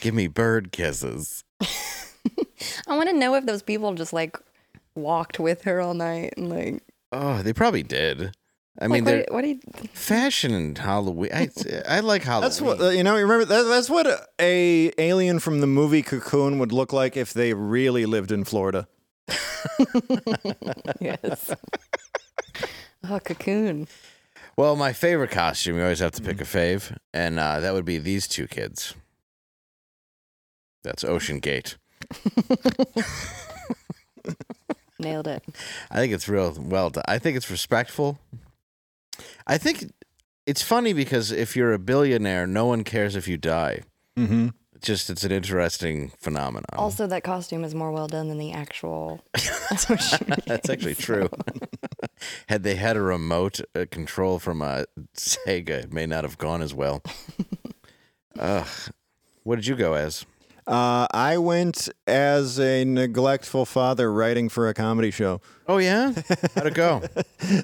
Give 0.00 0.14
me 0.14 0.26
bird 0.26 0.72
kisses. 0.72 1.44
I 2.86 2.96
want 2.96 3.08
to 3.08 3.16
know 3.16 3.34
if 3.34 3.46
those 3.46 3.62
people 3.62 3.94
just 3.94 4.12
like 4.12 4.36
walked 4.94 5.38
with 5.38 5.62
her 5.62 5.80
all 5.80 5.94
night 5.94 6.34
and 6.36 6.48
like. 6.48 6.82
Oh, 7.12 7.42
they 7.42 7.52
probably 7.52 7.82
did. 7.82 8.32
I 8.80 8.86
mean, 8.86 9.04
like, 9.04 9.04
they're 9.04 9.18
what, 9.28 9.32
what 9.32 9.42
do 9.42 9.48
you? 9.48 9.60
fashion 9.92 10.54
and 10.54 10.78
Halloween. 10.78 11.30
I 11.32 11.48
I 11.88 12.00
like 12.00 12.22
Halloween. 12.22 12.42
That's 12.42 12.60
what 12.60 12.94
you 12.94 13.02
know. 13.02 13.16
Remember 13.16 13.44
that, 13.44 13.62
that's 13.62 13.90
what 13.90 14.06
a, 14.06 14.24
a 14.40 14.92
alien 14.98 15.40
from 15.40 15.60
the 15.60 15.66
movie 15.66 16.02
Cocoon 16.02 16.58
would 16.60 16.70
look 16.72 16.92
like 16.92 17.16
if 17.16 17.32
they 17.32 17.54
really 17.54 18.06
lived 18.06 18.30
in 18.30 18.44
Florida. 18.44 18.86
Yes. 21.00 21.54
oh, 23.08 23.18
cocoon. 23.20 23.88
Well, 24.56 24.76
my 24.76 24.92
favorite 24.92 25.30
costume, 25.30 25.76
you 25.76 25.82
always 25.82 26.00
have 26.00 26.12
to 26.12 26.22
pick 26.22 26.40
a 26.40 26.44
fave, 26.44 26.96
and 27.12 27.38
uh, 27.38 27.60
that 27.60 27.74
would 27.74 27.84
be 27.84 27.98
these 27.98 28.26
two 28.26 28.46
kids. 28.46 28.94
That's 30.82 31.04
Ocean 31.04 31.40
Gate. 31.40 31.76
Nailed 34.98 35.28
it. 35.28 35.44
I 35.90 35.96
think 35.96 36.12
it's 36.12 36.28
real 36.28 36.54
well 36.58 36.90
done. 36.90 37.04
I 37.06 37.18
think 37.18 37.36
it's 37.36 37.50
respectful. 37.50 38.18
I 39.46 39.58
think 39.58 39.92
it's 40.46 40.62
funny 40.62 40.92
because 40.92 41.30
if 41.30 41.56
you're 41.56 41.72
a 41.72 41.78
billionaire, 41.78 42.46
no 42.46 42.66
one 42.66 42.82
cares 42.84 43.14
if 43.14 43.28
you 43.28 43.36
die. 43.36 43.82
Mm-hmm. 44.18 44.48
It's 44.74 44.86
just 44.86 45.10
it's 45.10 45.24
an 45.24 45.32
interesting 45.32 46.12
phenomenon. 46.18 46.64
Also, 46.74 47.06
that 47.06 47.24
costume 47.24 47.64
is 47.64 47.74
more 47.74 47.90
well 47.90 48.06
done 48.06 48.28
than 48.28 48.38
the 48.38 48.52
actual. 48.52 49.24
That's 49.70 50.68
actually 50.70 50.94
true. 50.94 51.28
had 52.48 52.62
they 52.62 52.76
had 52.76 52.96
a 52.96 53.02
remote 53.02 53.60
uh, 53.74 53.86
control 53.90 54.38
from 54.38 54.62
uh, 54.62 54.84
Sega, 55.16 55.84
it 55.84 55.92
may 55.92 56.06
not 56.06 56.24
have 56.24 56.38
gone 56.38 56.62
as 56.62 56.74
well. 56.74 57.02
Ugh. 58.38 58.68
What 59.42 59.56
did 59.56 59.66
you 59.66 59.76
go 59.76 59.94
as? 59.94 60.24
Uh, 60.68 61.06
I 61.12 61.38
went 61.38 61.88
as 62.06 62.60
a 62.60 62.84
neglectful 62.84 63.64
father 63.64 64.12
writing 64.12 64.50
for 64.50 64.68
a 64.68 64.74
comedy 64.74 65.10
show. 65.10 65.40
Oh 65.66 65.78
yeah, 65.78 66.12
how'd 66.54 66.66
it 66.66 66.74
go? 66.74 67.02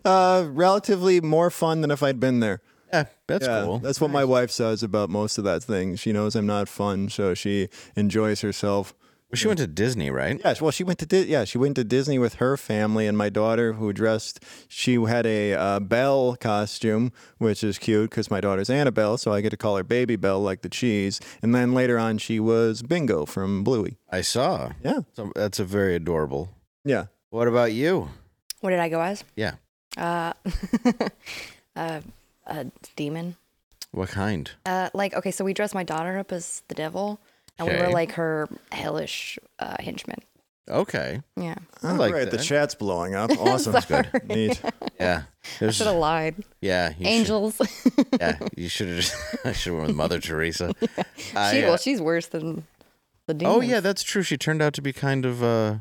Uh, 0.04 0.46
relatively 0.50 1.20
more 1.20 1.50
fun 1.50 1.80
than 1.82 1.90
if 1.90 2.02
I'd 2.02 2.18
been 2.18 2.40
there. 2.40 2.60
Yeah, 2.92 3.04
that's 3.26 3.46
Yeah, 3.46 3.62
cool. 3.64 3.78
That's 3.80 4.00
what 4.00 4.10
my 4.10 4.24
wife 4.24 4.50
says 4.50 4.82
about 4.82 5.10
most 5.10 5.36
of 5.36 5.44
that 5.44 5.62
thing. 5.62 5.96
She 5.96 6.12
knows 6.12 6.34
I'm 6.34 6.46
not 6.46 6.68
fun, 6.68 7.08
so 7.10 7.34
she 7.34 7.68
enjoys 7.96 8.40
herself. 8.40 8.94
Well, 9.34 9.40
she 9.40 9.48
went 9.48 9.58
to 9.58 9.66
Disney, 9.66 10.10
right? 10.10 10.40
Yes, 10.44 10.62
well, 10.62 10.70
she 10.70 10.84
went 10.84 10.98
to 11.00 11.06
Di- 11.06 11.24
yeah, 11.26 11.44
she 11.44 11.58
went 11.58 11.74
to 11.76 11.82
Disney 11.84 12.18
with 12.20 12.34
her 12.34 12.56
family 12.56 13.06
and 13.08 13.18
my 13.18 13.28
daughter, 13.30 13.72
who 13.74 13.92
dressed. 13.92 14.38
She 14.68 14.94
had 14.94 15.26
a 15.26 15.54
uh, 15.54 15.80
Belle 15.80 16.36
costume, 16.36 17.10
which 17.38 17.64
is 17.64 17.78
cute 17.78 18.10
because 18.10 18.30
my 18.30 18.40
daughter's 18.40 18.70
Annabelle, 18.70 19.18
so 19.18 19.32
I 19.32 19.40
get 19.40 19.50
to 19.50 19.56
call 19.56 19.76
her 19.76 19.82
Baby 19.82 20.14
Belle, 20.16 20.40
like 20.40 20.62
the 20.62 20.68
cheese. 20.68 21.20
And 21.42 21.52
then 21.54 21.74
later 21.74 21.98
on, 21.98 22.18
she 22.18 22.38
was 22.38 22.82
Bingo 22.82 23.26
from 23.26 23.64
Bluey. 23.64 23.98
I 24.10 24.20
saw. 24.20 24.70
Yeah, 24.84 25.00
So 25.14 25.32
that's 25.34 25.58
a 25.58 25.64
very 25.64 25.94
adorable. 25.96 26.50
yeah. 26.84 27.06
What 27.30 27.48
about 27.48 27.72
you? 27.72 28.10
What 28.60 28.70
did 28.70 28.78
I 28.78 28.88
go 28.88 29.00
as? 29.02 29.24
Yeah. 29.34 29.54
Uh, 29.96 30.32
uh, 31.76 32.00
a 32.46 32.66
demon. 32.96 33.36
What 33.90 34.08
kind? 34.10 34.50
Uh, 34.66 34.90
like 34.94 35.14
okay, 35.14 35.30
so 35.30 35.44
we 35.44 35.52
dressed 35.54 35.74
my 35.74 35.82
daughter 35.84 36.18
up 36.18 36.32
as 36.32 36.62
the 36.68 36.74
devil, 36.74 37.20
and 37.58 37.68
we 37.68 37.74
Okay. 37.74 37.86
were 37.86 37.92
like 37.92 38.12
her 38.12 38.48
hellish 38.72 39.38
uh, 39.58 39.76
henchmen. 39.80 40.18
Okay. 40.68 41.20
Yeah, 41.36 41.56
I 41.82 41.92
like 41.92 42.12
Great, 42.12 42.30
the 42.30 42.38
that. 42.38 42.42
chat's 42.42 42.74
blowing 42.74 43.14
up. 43.14 43.30
Awesome. 43.38 43.78
Sorry. 43.82 44.06
Neat. 44.26 44.62
Yeah. 44.98 45.24
There's, 45.60 45.76
should 45.76 45.86
have 45.88 45.96
lied. 45.96 46.36
yeah. 46.62 46.90
you 46.90 47.04
should- 47.04 47.06
Angels. 47.06 47.60
yeah. 48.20 48.38
You 48.56 48.68
should 48.70 48.88
have. 48.88 49.14
I 49.44 49.52
should 49.52 49.72
have 49.72 49.78
went 49.80 49.88
with 49.88 49.96
Mother 49.96 50.20
Teresa. 50.20 50.72
I, 51.36 51.52
she, 51.52 51.62
uh, 51.64 51.68
well, 51.68 51.76
she's 51.76 52.00
worse 52.00 52.26
than 52.28 52.64
the 53.26 53.34
demons. 53.34 53.56
oh 53.56 53.60
yeah, 53.60 53.80
that's 53.80 54.02
true. 54.02 54.22
She 54.22 54.38
turned 54.38 54.62
out 54.62 54.72
to 54.74 54.80
be 54.82 54.92
kind 54.94 55.26
of 55.26 55.42
uh, 55.42 55.78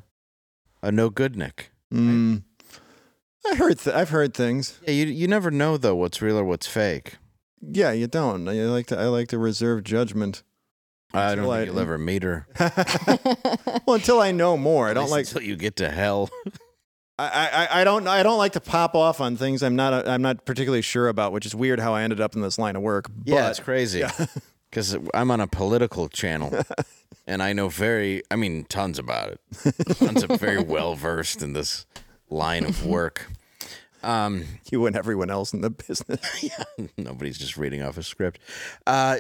a 0.82 0.92
no 0.92 1.10
good 1.10 1.38
Nick. 1.38 1.72
Mm. 1.94 2.44
I 3.50 3.56
heard. 3.56 3.80
Th- 3.80 3.96
I've 3.96 4.10
heard 4.10 4.34
things. 4.34 4.80
Yeah. 4.86 4.92
You 4.94 5.06
you 5.06 5.28
never 5.30 5.50
know 5.50 5.78
though 5.78 5.96
what's 5.96 6.22
real 6.22 6.38
or 6.38 6.44
what's 6.44 6.68
fake. 6.68 7.16
Yeah, 7.62 7.94
you 7.94 8.08
don't. 8.08 8.48
I 8.50 8.54
like 8.66 8.88
to. 8.88 9.00
I 9.00 9.06
like 9.06 9.30
to 9.30 9.38
reserve 9.38 9.84
judgment. 9.86 10.44
I 11.14 11.36
don't 11.36 11.40
Until 11.40 11.52
I- 11.52 11.58
think 11.60 11.68
you'll 11.72 11.80
ever 11.80 11.98
meet 11.98 12.24
her. 12.24 12.48
well, 13.86 13.96
until 13.96 14.20
I 14.20 14.32
know 14.32 14.58
more, 14.58 14.88
I 14.90 14.94
don't 14.94 15.10
like. 15.10 15.28
until 15.28 15.42
you 15.44 15.56
get 15.56 15.76
to 15.78 15.90
hell. 15.90 16.30
I, 17.20 17.68
I, 17.72 17.82
I 17.82 17.84
don't 17.84 18.08
I 18.08 18.24
don't 18.24 18.40
like 18.40 18.54
to 18.54 18.60
pop 18.60 18.96
off 18.96 19.22
on 19.22 19.38
things 19.38 19.62
I'm 19.62 19.76
not 19.76 20.08
I'm 20.08 20.24
not 20.24 20.46
particularly 20.46 20.82
sure 20.82 21.08
about, 21.08 21.32
which 21.32 21.46
is 21.46 21.54
weird 21.54 21.80
how 21.80 21.94
I 21.94 22.02
ended 22.02 22.20
up 22.20 22.36
in 22.36 22.42
this 22.42 22.58
line 22.58 22.76
of 22.76 22.82
work. 22.82 23.06
Yeah, 23.24 23.42
But 23.44 23.50
it's 23.52 23.60
crazy. 23.60 24.04
Because 24.70 24.98
I'm 25.14 25.30
on 25.30 25.40
a 25.40 25.46
political 25.46 26.10
channel, 26.10 26.52
and 27.28 27.44
I 27.44 27.54
know 27.54 27.70
very, 27.70 28.24
I 28.32 28.36
mean, 28.36 28.64
tons 28.66 28.98
about 28.98 29.30
it. 29.30 29.40
Tons 29.98 30.24
of 30.24 30.40
very 30.40 30.62
well 30.64 30.96
versed 30.96 31.44
in 31.44 31.54
this 31.54 31.86
line 32.32 32.66
of 32.66 32.84
work. 32.84 33.28
Um, 34.02 34.46
you 34.72 34.86
and 34.88 34.96
everyone 34.96 35.30
else 35.30 35.54
in 35.54 35.62
the 35.62 35.70
business. 35.70 36.20
yeah, 36.44 36.88
nobody's 36.98 37.38
just 37.38 37.58
reading 37.58 37.84
off 37.84 37.98
a 37.98 38.04
script. 38.04 38.40
Uh, 38.88 39.20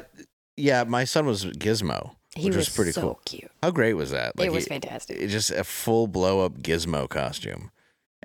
yeah, 0.57 0.83
my 0.83 1.03
son 1.03 1.25
was 1.25 1.45
Gizmo, 1.45 2.15
he 2.35 2.45
which 2.45 2.55
was, 2.55 2.67
was, 2.67 2.75
pretty 2.75 2.91
so 2.91 3.01
cool. 3.01 3.19
cute. 3.25 3.51
How 3.61 3.71
great 3.71 3.93
was 3.93 4.11
that? 4.11 4.37
Like, 4.37 4.47
it 4.47 4.51
was 4.51 4.65
he- 4.65 4.69
fantastic. 4.69 5.17
it- 5.19 5.27
just 5.27 5.51
a 5.51 5.63
full 5.63 6.07
blow 6.07 6.45
up 6.45 6.59
Gizmo 6.59 7.07
costume, 7.09 7.71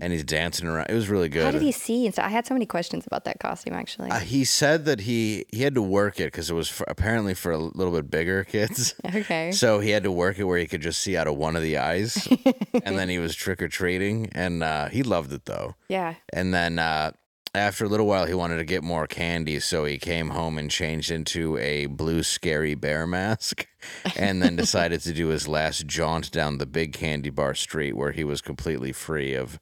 and 0.00 0.12
he's 0.12 0.22
dancing 0.24 0.68
around. 0.68 0.86
It 0.88 0.94
was 0.94 1.08
really 1.08 1.28
good. 1.28 1.44
How 1.44 1.50
did 1.50 1.62
he 1.62 1.72
see? 1.72 2.06
And 2.06 2.14
so 2.14 2.22
I 2.22 2.28
had 2.28 2.46
so 2.46 2.54
many 2.54 2.66
questions 2.66 3.04
about 3.06 3.24
that 3.24 3.40
costume 3.40 3.74
actually. 3.74 4.10
Uh, 4.10 4.20
he 4.20 4.44
said 4.44 4.84
that 4.84 5.00
he 5.00 5.44
he 5.50 5.62
had 5.62 5.74
to 5.74 5.82
work 5.82 6.20
it 6.20 6.26
because 6.26 6.50
it 6.50 6.54
was 6.54 6.68
for, 6.68 6.84
apparently 6.86 7.34
for 7.34 7.50
a 7.50 7.58
little 7.58 7.92
bit 7.92 8.08
bigger 8.10 8.44
kids. 8.44 8.94
okay. 9.14 9.50
So 9.50 9.80
he 9.80 9.90
had 9.90 10.04
to 10.04 10.12
work 10.12 10.38
it 10.38 10.44
where 10.44 10.58
he 10.58 10.66
could 10.66 10.82
just 10.82 11.00
see 11.00 11.16
out 11.16 11.26
of 11.26 11.36
one 11.36 11.56
of 11.56 11.62
the 11.62 11.78
eyes, 11.78 12.28
and 12.84 12.96
then 12.96 13.08
he 13.08 13.18
was 13.18 13.34
trick 13.34 13.60
or 13.60 13.68
treating, 13.68 14.28
and 14.32 14.62
uh, 14.62 14.88
he 14.88 15.02
loved 15.02 15.32
it 15.32 15.46
though. 15.46 15.74
yeah. 15.88 16.14
And 16.32 16.54
then 16.54 16.78
uh, 16.78 17.10
after 17.54 17.84
a 17.84 17.88
little 17.88 18.06
while, 18.06 18.26
he 18.26 18.34
wanted 18.34 18.58
to 18.58 18.64
get 18.64 18.82
more 18.82 19.06
candy, 19.06 19.60
so 19.60 19.84
he 19.84 19.98
came 19.98 20.30
home 20.30 20.58
and 20.58 20.70
changed 20.70 21.10
into 21.10 21.56
a 21.58 21.86
blue 21.86 22.22
scary 22.22 22.74
bear 22.74 23.06
mask, 23.06 23.66
and 24.16 24.42
then 24.42 24.56
decided 24.56 25.00
to 25.02 25.12
do 25.12 25.28
his 25.28 25.48
last 25.48 25.86
jaunt 25.86 26.30
down 26.30 26.58
the 26.58 26.66
big 26.66 26.92
candy 26.92 27.30
bar 27.30 27.54
street, 27.54 27.96
where 27.96 28.12
he 28.12 28.24
was 28.24 28.40
completely 28.40 28.92
free 28.92 29.34
of 29.34 29.58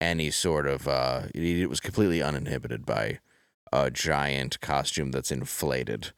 any 0.00 0.30
sort 0.30 0.66
of. 0.66 0.88
Uh, 0.88 1.22
he 1.34 1.66
was 1.66 1.80
completely 1.80 2.22
uninhibited 2.22 2.84
by 2.84 3.18
a 3.72 3.90
giant 3.90 4.60
costume 4.60 5.10
that's 5.10 5.32
inflated. 5.32 6.12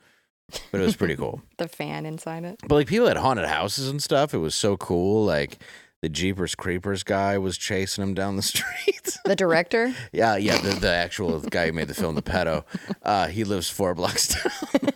But 0.72 0.80
it 0.80 0.84
was 0.84 0.96
pretty 0.96 1.16
cool. 1.16 1.42
The 1.58 1.68
fan 1.68 2.06
inside 2.06 2.44
it. 2.44 2.58
But 2.66 2.74
like 2.74 2.86
people 2.86 3.06
had 3.06 3.18
haunted 3.18 3.44
houses 3.44 3.88
and 3.88 4.02
stuff, 4.02 4.32
it 4.32 4.38
was 4.38 4.54
so 4.54 4.76
cool. 4.78 5.24
Like 5.24 5.62
the 6.02 6.08
Jeepers 6.08 6.54
Creepers 6.54 7.02
guy 7.02 7.36
was 7.38 7.58
chasing 7.58 8.02
him 8.02 8.14
down 8.14 8.36
the 8.36 8.42
street. 8.42 9.18
The 9.24 9.36
director. 9.36 9.94
yeah, 10.12 10.36
yeah, 10.36 10.58
the, 10.58 10.70
the 10.70 10.88
actual 10.90 11.38
guy 11.40 11.66
who 11.66 11.72
made 11.72 11.88
the 11.88 11.94
film, 11.94 12.14
the 12.14 12.22
pedo, 12.22 12.64
uh, 13.02 13.26
he 13.28 13.44
lives 13.44 13.68
four 13.68 13.94
blocks 13.94 14.28
down. 14.34 14.86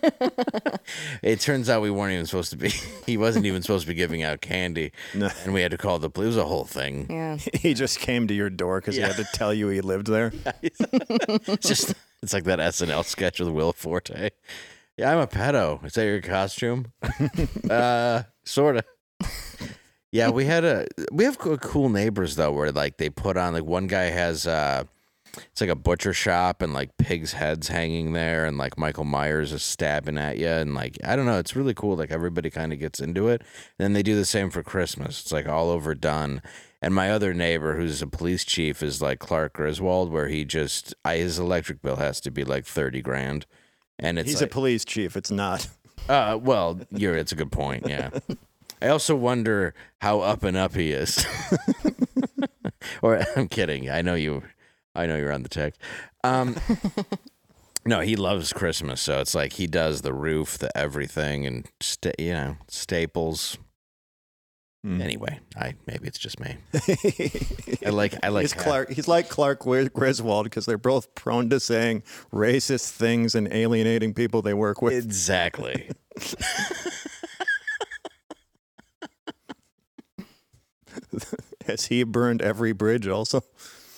it 1.23 1.41
turns 1.41 1.69
out 1.69 1.83
we 1.83 1.91
weren't 1.91 2.13
even 2.15 2.27
supposed 2.27 2.51
to 2.51 2.57
be. 2.57 2.71
He 3.07 3.17
wasn't 3.17 3.45
even 3.47 3.61
supposed 3.63 3.83
to 3.85 3.89
be 3.89 3.95
giving 3.95 4.23
out 4.23 4.41
candy, 4.41 4.93
No. 5.15 5.31
and 5.45 5.53
we 5.53 5.61
had 5.61 5.71
to 5.73 5.79
call 5.79 5.99
the 5.99 6.09
police. 6.11 6.25
It 6.25 6.29
was 6.29 6.37
a 6.39 6.45
whole 6.47 6.65
thing. 6.65 7.07
Yeah. 7.11 7.37
he 7.55 7.75
just 7.75 7.99
came 8.01 8.27
to 8.29 8.35
your 8.35 8.49
door 8.51 8.81
because 8.81 8.97
Yeah. 8.97 9.09
he 9.09 9.15
had 9.15 9.27
to 9.27 9.33
tell 9.35 9.53
you 9.53 9.69
he 9.69 9.81
lived 9.83 10.07
there. 10.07 10.33
It's 10.63 11.69
just 11.69 11.95
it's 12.23 12.33
like 12.33 12.45
that 12.45 12.59
SNL 12.61 13.05
sketch 13.05 13.41
with 13.41 13.51
Will 13.51 13.73
Forte. 13.75 14.31
Yeah, 14.97 15.13
I'm 15.13 15.19
a 15.19 15.27
pedo. 15.27 15.85
Is 15.85 15.93
that 15.95 16.05
your 16.07 16.21
costume? 16.23 16.93
uh, 17.69 18.23
sort 18.45 18.77
of. 18.77 18.85
Yeah, 20.15 20.31
we 20.31 20.45
had 20.45 20.65
a 20.65 20.87
we 21.11 21.25
have 21.25 21.39
cool 21.39 21.89
neighbors 21.89 22.37
though, 22.37 22.53
where 22.53 22.71
like 22.71 22.99
they 22.99 23.11
put 23.11 23.37
on 23.37 23.53
like 23.53 23.65
one 23.65 23.89
guy 23.89 24.05
has 24.05 24.47
uh, 24.47 24.85
it's 25.37 25.61
like 25.61 25.71
a 25.71 25.75
butcher 25.75 26.13
shop 26.13 26.63
and 26.63 26.73
like 26.73 26.97
pigs' 26.99 27.33
heads 27.33 27.67
hanging 27.67 28.13
there, 28.13 28.47
and 28.47 28.57
like 28.57 28.79
Michael 28.79 29.03
Myers 29.03 29.53
is 29.53 29.65
stabbing 29.65 30.17
at 30.17 30.39
you, 30.39 30.47
and 30.47 30.73
like 30.73 30.99
I 31.03 31.17
don't 31.17 31.27
know, 31.27 31.41
it's 31.41 31.57
really 31.57 31.75
cool. 31.75 31.97
Like 31.97 32.13
everybody 32.13 32.49
kind 32.49 32.73
of 32.73 32.79
gets 32.79 33.01
into 33.01 33.27
it. 33.27 33.41
And 33.77 33.87
then 33.87 33.93
they 33.93 34.05
do 34.05 34.15
the 34.15 34.25
same 34.25 34.51
for 34.51 34.63
Christmas. 34.63 35.21
It's 35.21 35.33
like 35.33 35.49
all 35.49 35.71
overdone. 35.71 36.43
And 36.81 36.95
my 36.95 37.11
other 37.11 37.35
neighbor, 37.35 37.77
who's 37.77 38.01
a 38.01 38.07
police 38.07 38.45
chief, 38.45 38.85
is 38.85 39.03
like 39.03 39.19
Clark 39.19 39.55
Griswold, 39.55 40.13
where 40.13 40.29
he 40.29 40.45
just 40.45 40.95
I, 41.05 41.17
his 41.17 41.41
electric 41.41 41.83
bill 41.83 41.97
has 41.97 42.21
to 42.21 42.31
be 42.31 42.45
like 42.45 42.67
thirty 42.67 43.03
grand, 43.03 43.47
and 43.99 44.17
it's 44.17 44.31
He's 44.31 44.43
like, 44.43 44.51
a 44.51 44.53
police 44.53 44.85
chief. 44.85 45.17
It's 45.17 45.33
not. 45.33 45.67
uh, 46.09 46.39
well, 46.41 46.79
you're. 46.93 47.17
It's 47.17 47.33
a 47.33 47.37
good 47.37 47.51
point. 47.51 47.89
Yeah. 47.89 48.11
I 48.85 48.89
also 48.89 49.17
wonder 49.17 49.73
how 50.03 50.21
up 50.21 50.43
and 50.45 50.59
up 50.59 50.75
he 50.75 50.93
is. 50.93 51.25
or 53.03 53.25
I'm 53.35 53.49
kidding. 53.49 53.89
I 53.89 54.03
know 54.03 54.15
you. 54.15 54.43
I 54.95 55.07
know 55.07 55.17
you're 55.17 55.33
on 55.33 55.43
the 55.43 55.49
text. 55.49 55.81
Um, 56.23 56.57
no, 57.87 58.01
he 58.01 58.15
loves 58.15 58.53
Christmas, 58.53 59.01
so 59.01 59.21
it's 59.21 59.35
like 59.35 59.55
he 59.55 59.67
does 59.67 60.03
the 60.03 60.13
roof, 60.13 60.59
the 60.59 60.77
everything, 60.77 61.47
and 61.47 61.67
sta- 61.81 62.13
you 62.19 62.33
know 62.33 62.57
staples. 62.69 63.57
Anyway, 64.87 65.41
I 65.57 65.77
maybe 65.87 66.07
it's 66.07 66.19
just 66.19 66.39
me. 66.39 66.57
I 67.87 67.89
like 67.89 68.15
I 68.23 68.29
like 68.29 68.43
He's 68.43 68.53
Clark. 68.53 68.91
He's 68.91 69.09
like 69.09 69.31
Clark 69.31 69.61
Griswold 69.61 70.45
because 70.45 70.67
they're 70.67 70.77
both 70.77 71.15
prone 71.15 71.49
to 71.49 71.59
saying 71.59 72.03
racist 72.31 72.91
things 72.91 73.35
and 73.35 73.51
alienating 73.51 74.13
people 74.13 74.43
they 74.43 74.53
work 74.53 74.83
with. 74.83 74.93
exactly. 74.93 75.89
Has 81.67 81.87
he 81.87 82.03
burned 82.05 82.43
every 82.43 82.73
bridge? 82.73 83.07
Also, 83.09 83.43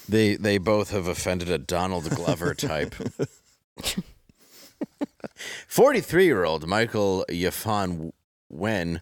They 0.08 0.36
they 0.36 0.58
both 0.58 0.90
have 0.90 1.06
offended 1.06 1.50
a 1.50 1.58
Donald 1.58 2.08
Glover 2.10 2.54
type. 2.54 2.94
43-year-old 5.68 6.66
Michael 6.66 7.24
Yafan 7.28 8.12
Wen 8.48 9.00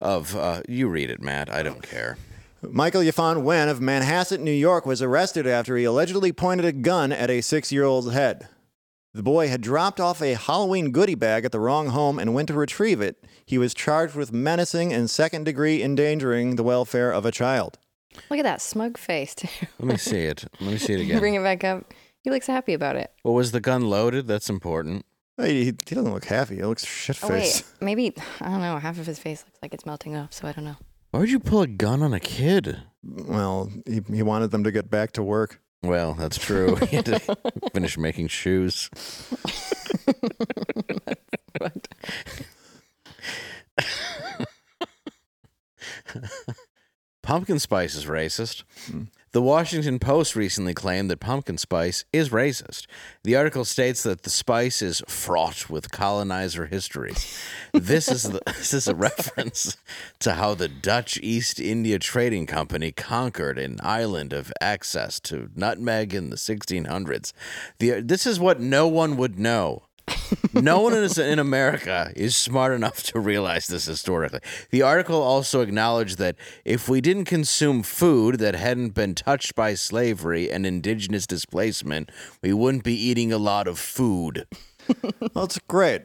of 0.00 0.34
uh, 0.36 0.62
you 0.68 0.88
read 0.88 1.10
it, 1.10 1.20
Matt. 1.20 1.50
I 1.50 1.62
don't 1.62 1.82
care. 1.82 2.16
Michael 2.62 3.02
Yafan 3.02 3.42
Wen 3.42 3.68
of 3.68 3.78
Manhasset, 3.80 4.40
New 4.40 4.50
York, 4.50 4.84
was 4.84 5.00
arrested 5.00 5.46
after 5.46 5.76
he 5.76 5.84
allegedly 5.84 6.32
pointed 6.32 6.66
a 6.66 6.72
gun 6.72 7.12
at 7.12 7.30
a 7.30 7.40
six-year-old's 7.40 8.12
head. 8.12 8.48
The 9.12 9.22
boy 9.24 9.48
had 9.48 9.60
dropped 9.60 9.98
off 9.98 10.22
a 10.22 10.34
Halloween 10.34 10.92
goodie 10.92 11.16
bag 11.16 11.44
at 11.44 11.50
the 11.50 11.58
wrong 11.58 11.88
home 11.88 12.18
and 12.18 12.32
went 12.32 12.46
to 12.48 12.54
retrieve 12.54 13.00
it. 13.00 13.24
He 13.44 13.58
was 13.58 13.74
charged 13.74 14.14
with 14.14 14.32
menacing 14.32 14.92
and 14.92 15.10
second-degree 15.10 15.82
endangering 15.82 16.54
the 16.54 16.62
welfare 16.62 17.10
of 17.10 17.26
a 17.26 17.32
child. 17.32 17.78
Look 18.30 18.38
at 18.38 18.44
that 18.44 18.62
smug 18.62 18.96
face, 18.96 19.34
too. 19.34 19.48
Let 19.80 19.88
me 19.88 19.96
see 19.96 20.20
it. 20.20 20.44
Let 20.60 20.70
me 20.70 20.78
see 20.78 20.92
it 20.94 21.00
again. 21.02 21.18
Bring 21.18 21.34
it 21.34 21.42
back 21.42 21.64
up. 21.64 21.92
He 22.22 22.30
looks 22.30 22.46
happy 22.46 22.72
about 22.72 22.94
it. 22.96 23.10
Well, 23.24 23.34
was 23.34 23.50
the 23.50 23.60
gun 23.60 23.88
loaded? 23.90 24.28
That's 24.28 24.48
important. 24.48 25.04
He, 25.40 25.64
he 25.64 25.72
doesn't 25.72 26.12
look 26.12 26.26
happy. 26.26 26.56
He 26.56 26.62
looks 26.62 26.84
shit 26.86 27.18
Oh, 27.24 27.28
wait. 27.30 27.40
faced. 27.42 27.64
Maybe, 27.82 28.14
I 28.40 28.48
don't 28.48 28.60
know. 28.60 28.78
Half 28.78 28.98
of 29.00 29.06
his 29.06 29.18
face 29.18 29.42
looks 29.44 29.58
like 29.62 29.74
it's 29.74 29.86
melting 29.86 30.14
off, 30.16 30.32
so 30.32 30.46
I 30.46 30.52
don't 30.52 30.64
know. 30.64 30.76
Why 31.10 31.20
would 31.20 31.30
you 31.30 31.40
pull 31.40 31.62
a 31.62 31.66
gun 31.66 32.02
on 32.02 32.12
a 32.14 32.20
kid? 32.20 32.80
Well, 33.02 33.72
he, 33.86 34.02
he 34.12 34.22
wanted 34.22 34.50
them 34.52 34.62
to 34.64 34.70
get 34.70 34.88
back 34.90 35.10
to 35.12 35.22
work. 35.22 35.60
Well, 35.82 36.14
that's 36.14 36.38
true. 36.38 36.76
he 36.86 36.96
had 36.96 37.06
to 37.06 37.18
finish 37.72 37.98
making 37.98 38.28
shoes. 38.28 38.88
pumpkin 47.22 47.58
spice 47.58 47.94
is 47.94 48.06
racist. 48.06 48.62
Hmm. 48.86 49.04
The 49.32 49.40
Washington 49.40 50.00
Post 50.00 50.34
recently 50.34 50.74
claimed 50.74 51.08
that 51.08 51.20
pumpkin 51.20 51.56
spice 51.56 52.04
is 52.12 52.30
racist. 52.30 52.86
The 53.22 53.36
article 53.36 53.64
states 53.64 54.02
that 54.02 54.22
the 54.22 54.30
spice 54.30 54.82
is 54.82 55.04
fraught 55.06 55.70
with 55.70 55.92
colonizer 55.92 56.66
history. 56.66 57.12
This 57.72 58.08
is 58.08 58.24
the, 58.24 58.40
this 58.46 58.74
is 58.74 58.88
a 58.88 58.94
reference 58.96 59.76
to 60.18 60.34
how 60.34 60.54
the 60.54 60.66
Dutch 60.66 61.16
East 61.22 61.60
India 61.60 62.00
Trading 62.00 62.44
Company 62.44 62.90
conquered 62.90 63.56
an 63.56 63.78
island 63.84 64.32
of 64.32 64.52
access 64.60 65.20
to 65.20 65.48
nutmeg 65.54 66.12
in 66.12 66.30
the 66.30 66.36
1600s. 66.36 67.32
The, 67.78 68.00
this 68.00 68.26
is 68.26 68.40
what 68.40 68.58
no 68.58 68.88
one 68.88 69.16
would 69.16 69.38
know. 69.38 69.84
No 70.54 70.80
one 70.80 70.94
in 70.94 71.38
America 71.38 72.12
is 72.16 72.36
smart 72.36 72.72
enough 72.72 73.02
to 73.04 73.20
realize 73.20 73.66
this 73.66 73.86
historically. 73.86 74.40
The 74.70 74.82
article 74.82 75.20
also 75.22 75.60
acknowledged 75.60 76.18
that 76.18 76.36
if 76.64 76.88
we 76.88 77.00
didn't 77.00 77.24
consume 77.24 77.82
food 77.82 78.38
that 78.38 78.54
hadn't 78.54 78.90
been 78.90 79.14
touched 79.14 79.54
by 79.54 79.74
slavery 79.74 80.50
and 80.50 80.66
indigenous 80.66 81.26
displacement, 81.26 82.10
we 82.42 82.52
wouldn't 82.52 82.84
be 82.84 82.94
eating 82.94 83.32
a 83.32 83.38
lot 83.38 83.66
of 83.66 83.78
food. 83.78 84.46
Well, 85.34 85.44
it's 85.44 85.58
great. 85.68 86.02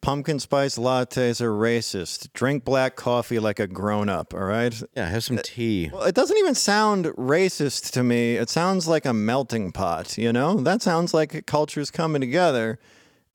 Pumpkin 0.00 0.38
spice 0.40 0.76
lattes 0.76 1.40
are 1.40 1.50
racist. 1.50 2.32
Drink 2.34 2.64
black 2.64 2.96
coffee 2.96 3.38
like 3.38 3.58
a 3.58 3.66
grown 3.66 4.08
up, 4.08 4.34
all 4.34 4.40
right? 4.40 4.74
Yeah, 4.94 5.08
have 5.08 5.24
some 5.24 5.38
tea. 5.38 5.90
Well, 5.92 6.02
it 6.02 6.14
doesn't 6.14 6.36
even 6.36 6.54
sound 6.54 7.06
racist 7.06 7.92
to 7.92 8.02
me. 8.02 8.34
It 8.34 8.50
sounds 8.50 8.86
like 8.86 9.06
a 9.06 9.14
melting 9.14 9.72
pot, 9.72 10.18
you 10.18 10.32
know? 10.32 10.56
That 10.56 10.82
sounds 10.82 11.14
like 11.14 11.46
cultures 11.46 11.90
coming 11.90 12.20
together. 12.20 12.78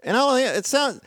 And 0.03 0.17
all 0.17 0.35
it 0.35 0.65
sounds 0.65 0.99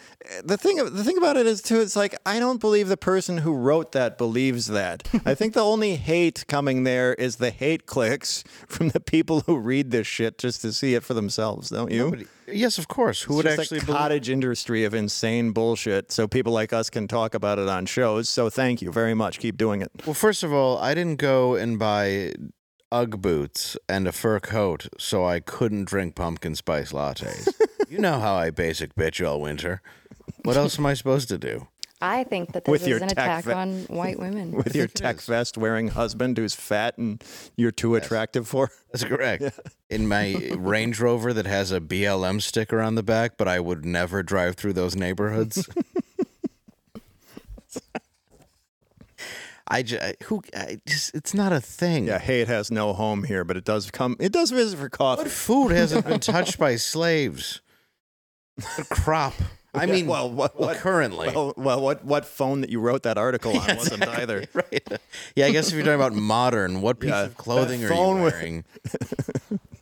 the 0.44 0.56
thing 0.56 0.76
the 0.76 1.02
thing 1.02 1.18
about 1.18 1.36
it 1.36 1.46
is 1.46 1.60
too 1.60 1.80
it's 1.80 1.96
like 1.96 2.14
I 2.24 2.38
don't 2.38 2.60
believe 2.60 2.86
the 2.88 2.96
person 2.96 3.38
who 3.38 3.52
wrote 3.52 3.90
that 3.92 4.16
believes 4.18 4.68
that. 4.68 5.08
I 5.26 5.34
think 5.34 5.54
the 5.54 5.64
only 5.64 5.96
hate 5.96 6.44
coming 6.46 6.84
there 6.84 7.14
is 7.14 7.36
the 7.36 7.50
hate 7.50 7.86
clicks 7.86 8.44
from 8.68 8.90
the 8.90 9.00
people 9.00 9.40
who 9.40 9.56
read 9.58 9.90
this 9.90 10.06
shit 10.06 10.38
just 10.38 10.62
to 10.62 10.72
see 10.72 10.94
it 10.94 11.02
for 11.02 11.12
themselves, 11.14 11.70
don't 11.70 11.90
you? 11.90 12.26
Yes, 12.46 12.78
of 12.78 12.86
course. 12.88 13.22
Who 13.22 13.34
would 13.36 13.46
It's 13.46 13.56
just 13.56 13.72
actually 13.72 13.78
a 13.78 13.86
believe? 13.86 13.98
cottage 13.98 14.28
industry 14.30 14.84
of 14.84 14.94
insane 14.94 15.50
bullshit 15.52 16.12
so 16.12 16.28
people 16.28 16.52
like 16.52 16.72
us 16.72 16.88
can 16.88 17.08
talk 17.08 17.34
about 17.34 17.58
it 17.58 17.68
on 17.68 17.86
shows. 17.86 18.28
So 18.28 18.48
thank 18.48 18.80
you 18.80 18.92
very 18.92 19.14
much. 19.14 19.38
Keep 19.40 19.56
doing 19.56 19.82
it. 19.82 19.90
Well, 20.06 20.14
first 20.14 20.42
of 20.44 20.52
all, 20.52 20.78
I 20.78 20.94
didn't 20.94 21.16
go 21.18 21.54
and 21.56 21.78
buy 21.78 22.34
UGG 22.92 23.20
boots 23.20 23.76
and 23.88 24.06
a 24.06 24.12
fur 24.12 24.38
coat 24.38 24.86
so 24.98 25.24
I 25.24 25.40
couldn't 25.40 25.86
drink 25.86 26.14
pumpkin 26.14 26.54
spice 26.54 26.92
lattes. 26.92 27.48
you 27.94 28.00
know 28.00 28.18
how 28.18 28.34
I 28.34 28.50
basic 28.50 28.96
bitch 28.96 29.24
all 29.26 29.40
winter. 29.40 29.80
What 30.42 30.56
else 30.56 30.78
am 30.80 30.86
I 30.86 30.94
supposed 30.94 31.28
to 31.28 31.38
do? 31.38 31.68
I 32.00 32.24
think 32.24 32.52
that 32.52 32.64
this 32.64 32.72
With 32.72 32.82
is 32.82 32.88
your 32.88 32.96
an 32.98 33.04
attack 33.04 33.44
ve- 33.44 33.52
on 33.52 33.82
white 33.84 34.18
women. 34.18 34.50
With 34.56 34.74
your 34.74 34.88
tech 34.88 35.20
vest 35.20 35.56
wearing 35.56 35.88
husband 35.88 36.36
who's 36.36 36.54
fat 36.54 36.98
and 36.98 37.22
you're 37.56 37.70
too 37.70 37.94
attractive 37.94 38.48
for. 38.48 38.70
That's 38.92 39.04
correct. 39.04 39.58
In 39.88 40.08
my 40.08 40.34
Range 40.58 40.98
Rover 41.00 41.32
that 41.32 41.46
has 41.46 41.70
a 41.70 41.80
BLM 41.80 42.42
sticker 42.42 42.80
on 42.80 42.96
the 42.96 43.04
back, 43.04 43.36
but 43.38 43.46
I 43.46 43.60
would 43.60 43.84
never 43.84 44.22
drive 44.24 44.56
through 44.56 44.72
those 44.72 44.96
neighborhoods. 44.96 45.68
I 49.66 49.82
just, 49.82 50.22
who, 50.24 50.42
I 50.54 50.78
just, 50.86 51.14
it's 51.14 51.32
not 51.32 51.52
a 51.52 51.60
thing. 51.60 52.06
Yeah, 52.08 52.18
hate 52.18 52.48
has 52.48 52.70
no 52.70 52.92
home 52.92 53.24
here, 53.24 53.44
but 53.44 53.56
it 53.56 53.64
does 53.64 53.90
come. 53.90 54.14
It 54.20 54.30
does 54.30 54.50
visit 54.50 54.76
for 54.76 54.82
What 54.84 54.92
coffee. 54.92 55.28
food 55.30 55.70
hasn't 55.70 56.04
been 56.06 56.20
touched 56.20 56.58
by 56.58 56.76
slaves? 56.76 57.62
Crop? 58.90 59.34
I 59.76 59.86
mean, 59.86 60.06
well, 60.06 60.30
what, 60.30 60.58
what 60.58 60.76
currently. 60.76 61.26
Well, 61.34 61.52
well, 61.56 61.80
what 61.80 62.04
what 62.04 62.24
phone 62.24 62.60
that 62.60 62.70
you 62.70 62.78
wrote 62.78 63.02
that 63.02 63.18
article 63.18 63.58
on 63.58 63.76
wasn't 63.76 64.06
either. 64.06 64.44
right. 64.54 64.88
Yeah, 65.34 65.46
I 65.46 65.50
guess 65.50 65.68
if 65.68 65.74
you're 65.74 65.82
talking 65.82 65.96
about 65.96 66.12
modern, 66.14 66.80
what 66.80 67.00
piece 67.00 67.10
Yeah, 67.10 67.24
of 67.24 67.36
clothing 67.36 67.84
are 67.84 67.92
you 67.92 68.22
wearing? 68.22 68.64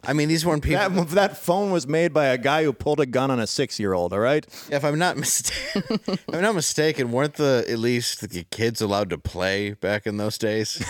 I 0.02 0.14
mean, 0.14 0.28
these 0.28 0.46
weren't 0.46 0.62
people. 0.62 0.88
That 0.88 1.08
that 1.10 1.36
phone 1.36 1.70
was 1.72 1.86
made 1.86 2.14
by 2.14 2.26
a 2.28 2.38
guy 2.38 2.64
who 2.64 2.72
pulled 2.72 3.00
a 3.00 3.06
gun 3.06 3.30
on 3.30 3.38
a 3.38 3.46
six 3.46 3.78
year 3.78 3.92
old. 3.92 4.14
All 4.14 4.18
right. 4.18 4.46
if 4.70 4.82
I'm 4.82 4.98
not 4.98 5.18
mistaken, 5.18 6.00
if 6.06 6.24
I'm 6.32 6.40
not 6.40 6.54
mistaken, 6.54 7.12
weren't 7.12 7.34
the 7.34 7.62
at 7.68 7.78
least 7.78 8.26
the 8.30 8.44
kids 8.44 8.80
allowed 8.80 9.10
to 9.10 9.18
play 9.18 9.74
back 9.74 10.06
in 10.06 10.16
those 10.16 10.38
days? 10.38 10.82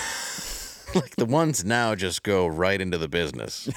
like 0.94 1.16
the 1.16 1.26
ones 1.26 1.64
now 1.64 1.96
just 1.96 2.22
go 2.22 2.46
right 2.46 2.80
into 2.80 2.98
the 2.98 3.08
business, 3.08 3.68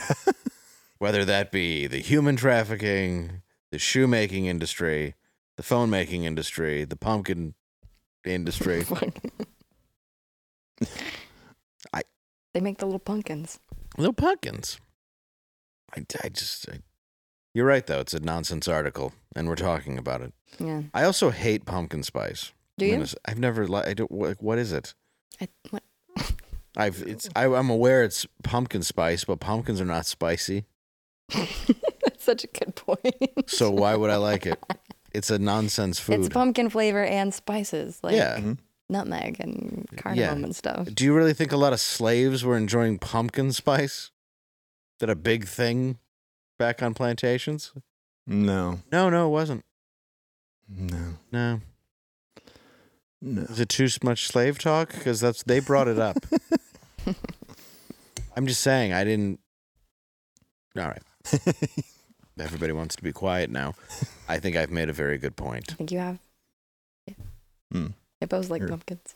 whether 1.00 1.26
that 1.26 1.52
be 1.52 1.88
the 1.88 2.00
human 2.00 2.36
trafficking, 2.36 3.42
the 3.76 3.80
shoemaking 3.80 4.46
industry, 4.46 5.16
the 5.58 5.64
phone 5.64 5.90
making 5.90 6.24
industry, 6.24 6.86
the 6.86 6.96
pumpkin 6.96 7.56
industry. 8.24 8.86
I 11.94 12.04
They 12.54 12.62
make 12.62 12.78
the 12.78 12.86
little 12.86 13.00
pumpkins. 13.00 13.60
Little 13.98 14.14
pumpkins. 14.14 14.80
I, 15.94 16.06
I 16.24 16.30
just, 16.30 16.70
I, 16.70 16.80
you're 17.54 17.66
right 17.66 17.86
though. 17.86 18.00
It's 18.00 18.14
a 18.14 18.22
nonsense 18.22 18.70
article, 18.70 19.12
and 19.36 19.50
we're 19.50 19.56
talking 19.58 19.98
about 19.98 20.22
it. 20.22 20.32
Yeah. 20.58 20.84
I 20.94 21.04
also 21.04 21.32
hate 21.32 21.66
pumpkin 21.66 22.04
spice. 22.04 22.54
Do 22.78 22.86
you? 22.86 23.06
I've 23.26 23.40
never. 23.40 23.68
li- 23.68 23.84
I 23.86 23.94
don't. 23.94 24.10
What, 24.10 24.42
what 24.42 24.58
is 24.58 24.72
it? 24.72 24.94
I, 25.42 25.50
what? 25.70 25.84
I've. 26.78 27.02
It's. 27.02 27.28
I, 27.36 27.48
I'm 27.48 27.70
aware 27.70 28.06
it's 28.06 28.26
pumpkin 28.42 28.84
spice, 28.84 29.26
but 29.26 29.42
pumpkins 29.42 29.82
are 29.82 29.86
not 29.86 30.06
spicy. 30.06 30.64
That's 32.26 32.42
such 32.42 32.44
a 32.44 32.48
good 32.66 32.76
point. 32.76 33.50
So 33.50 33.70
why 33.72 33.96
would 33.96 34.10
I 34.10 34.18
like 34.18 34.46
it? 34.46 34.60
It's 35.14 35.30
a 35.30 35.40
nonsense 35.40 35.98
food. 35.98 36.20
It's 36.20 36.28
pumpkin 36.28 36.70
flavor 36.70 37.02
and 37.02 37.34
spices 37.34 38.02
like 38.04 38.16
yeah. 38.16 38.36
Mm-hmm. 38.36 38.54
nutmeg 38.90 39.38
and 39.40 39.88
cardamom 39.96 40.44
and 40.44 40.54
stuff. 40.54 40.90
Do 40.94 41.06
you 41.06 41.14
really 41.14 41.34
think 41.34 41.54
a 41.54 41.58
lot 41.58 41.72
of 41.72 41.80
slaves 41.80 42.44
were 42.44 42.58
enjoying 42.58 43.00
pumpkin 43.00 43.54
spice? 43.54 44.12
That 45.00 45.10
a 45.10 45.16
big 45.16 45.46
thing 45.48 46.00
back 46.60 46.84
on 46.84 46.94
plantations? 46.94 47.72
No, 48.28 48.80
No, 48.92 49.10
no, 49.10 49.28
it 49.28 49.30
wasn't. 49.30 49.64
no, 50.68 51.14
No. 51.32 51.62
no. 53.22 53.42
Is 53.44 53.62
it 53.62 53.70
too 53.70 53.88
much 54.04 54.28
slave 54.28 54.60
talk? 54.60 54.92
Because 54.92 55.22
that's 55.22 55.44
they 55.44 55.62
brought 55.62 55.88
it 55.88 55.98
up. 55.98 56.18
I'm 58.36 58.48
just 58.48 58.60
saying 58.60 58.92
I 58.92 59.06
didn't. 59.06 59.40
All 60.78 60.90
right. 60.90 61.04
Everybody 62.40 62.74
wants 62.74 62.96
to 62.96 63.04
be 63.04 63.12
quiet 63.12 63.50
now. 63.50 63.74
I 64.28 64.40
think 64.40 64.56
I've 64.56 64.72
made 64.72 64.90
a 64.90 64.94
very 64.94 65.18
good 65.18 65.36
point. 65.36 65.66
I 65.72 65.76
think 65.76 65.92
you 65.92 66.00
have. 66.00 66.20
Hmm. 67.72 67.88
Hippos 68.20 68.50
like 68.50 68.62
Here. 68.62 68.70
pumpkins. 68.70 69.14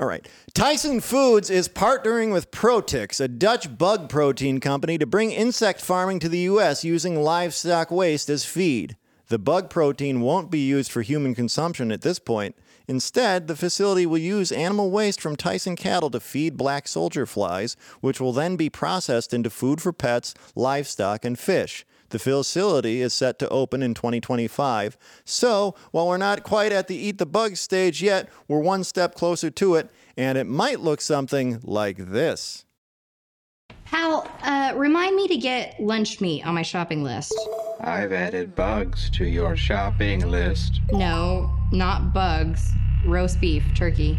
All 0.00 0.06
right. 0.06 0.26
Tyson 0.54 1.00
Foods 1.00 1.50
is 1.50 1.68
partnering 1.68 2.32
with 2.32 2.50
Protix, 2.50 3.18
a 3.20 3.26
Dutch 3.26 3.76
bug 3.76 4.08
protein 4.08 4.60
company, 4.60 4.96
to 4.98 5.06
bring 5.06 5.32
insect 5.32 5.80
farming 5.80 6.20
to 6.20 6.28
the 6.28 6.38
U.S. 6.40 6.84
using 6.84 7.20
livestock 7.20 7.90
waste 7.90 8.28
as 8.28 8.44
feed. 8.44 8.96
The 9.28 9.38
bug 9.38 9.68
protein 9.68 10.20
won't 10.20 10.50
be 10.50 10.60
used 10.60 10.90
for 10.92 11.02
human 11.02 11.34
consumption 11.34 11.90
at 11.90 12.02
this 12.02 12.18
point. 12.18 12.54
Instead, 12.86 13.46
the 13.46 13.56
facility 13.56 14.06
will 14.06 14.18
use 14.18 14.50
animal 14.50 14.90
waste 14.90 15.20
from 15.20 15.36
Tyson 15.36 15.76
cattle 15.76 16.08
to 16.10 16.20
feed 16.20 16.56
black 16.56 16.88
soldier 16.88 17.26
flies, 17.26 17.76
which 18.00 18.20
will 18.20 18.32
then 18.32 18.56
be 18.56 18.70
processed 18.70 19.34
into 19.34 19.50
food 19.50 19.82
for 19.82 19.92
pets, 19.92 20.32
livestock, 20.54 21.24
and 21.24 21.38
fish. 21.38 21.84
The 22.10 22.18
facility 22.18 23.02
is 23.02 23.12
set 23.12 23.38
to 23.40 23.48
open 23.48 23.82
in 23.82 23.94
2025. 23.94 24.96
So, 25.24 25.74
while 25.90 26.08
we're 26.08 26.16
not 26.16 26.42
quite 26.42 26.72
at 26.72 26.88
the 26.88 26.96
eat 26.96 27.18
the 27.18 27.26
bugs 27.26 27.60
stage 27.60 28.02
yet, 28.02 28.28
we're 28.46 28.60
one 28.60 28.84
step 28.84 29.14
closer 29.14 29.50
to 29.50 29.74
it, 29.74 29.90
and 30.16 30.38
it 30.38 30.46
might 30.46 30.80
look 30.80 31.00
something 31.00 31.60
like 31.62 31.96
this. 31.98 32.64
Hal, 33.84 34.26
uh, 34.42 34.72
remind 34.76 35.16
me 35.16 35.28
to 35.28 35.36
get 35.36 35.78
lunch 35.80 36.20
meat 36.20 36.46
on 36.46 36.54
my 36.54 36.62
shopping 36.62 37.02
list. 37.02 37.34
I've 37.80 38.12
added 38.12 38.54
bugs 38.54 39.08
to 39.10 39.24
your 39.24 39.56
shopping 39.56 40.28
list. 40.30 40.80
No, 40.90 41.50
not 41.72 42.12
bugs. 42.12 42.72
Roast 43.06 43.40
beef, 43.40 43.64
turkey. 43.74 44.18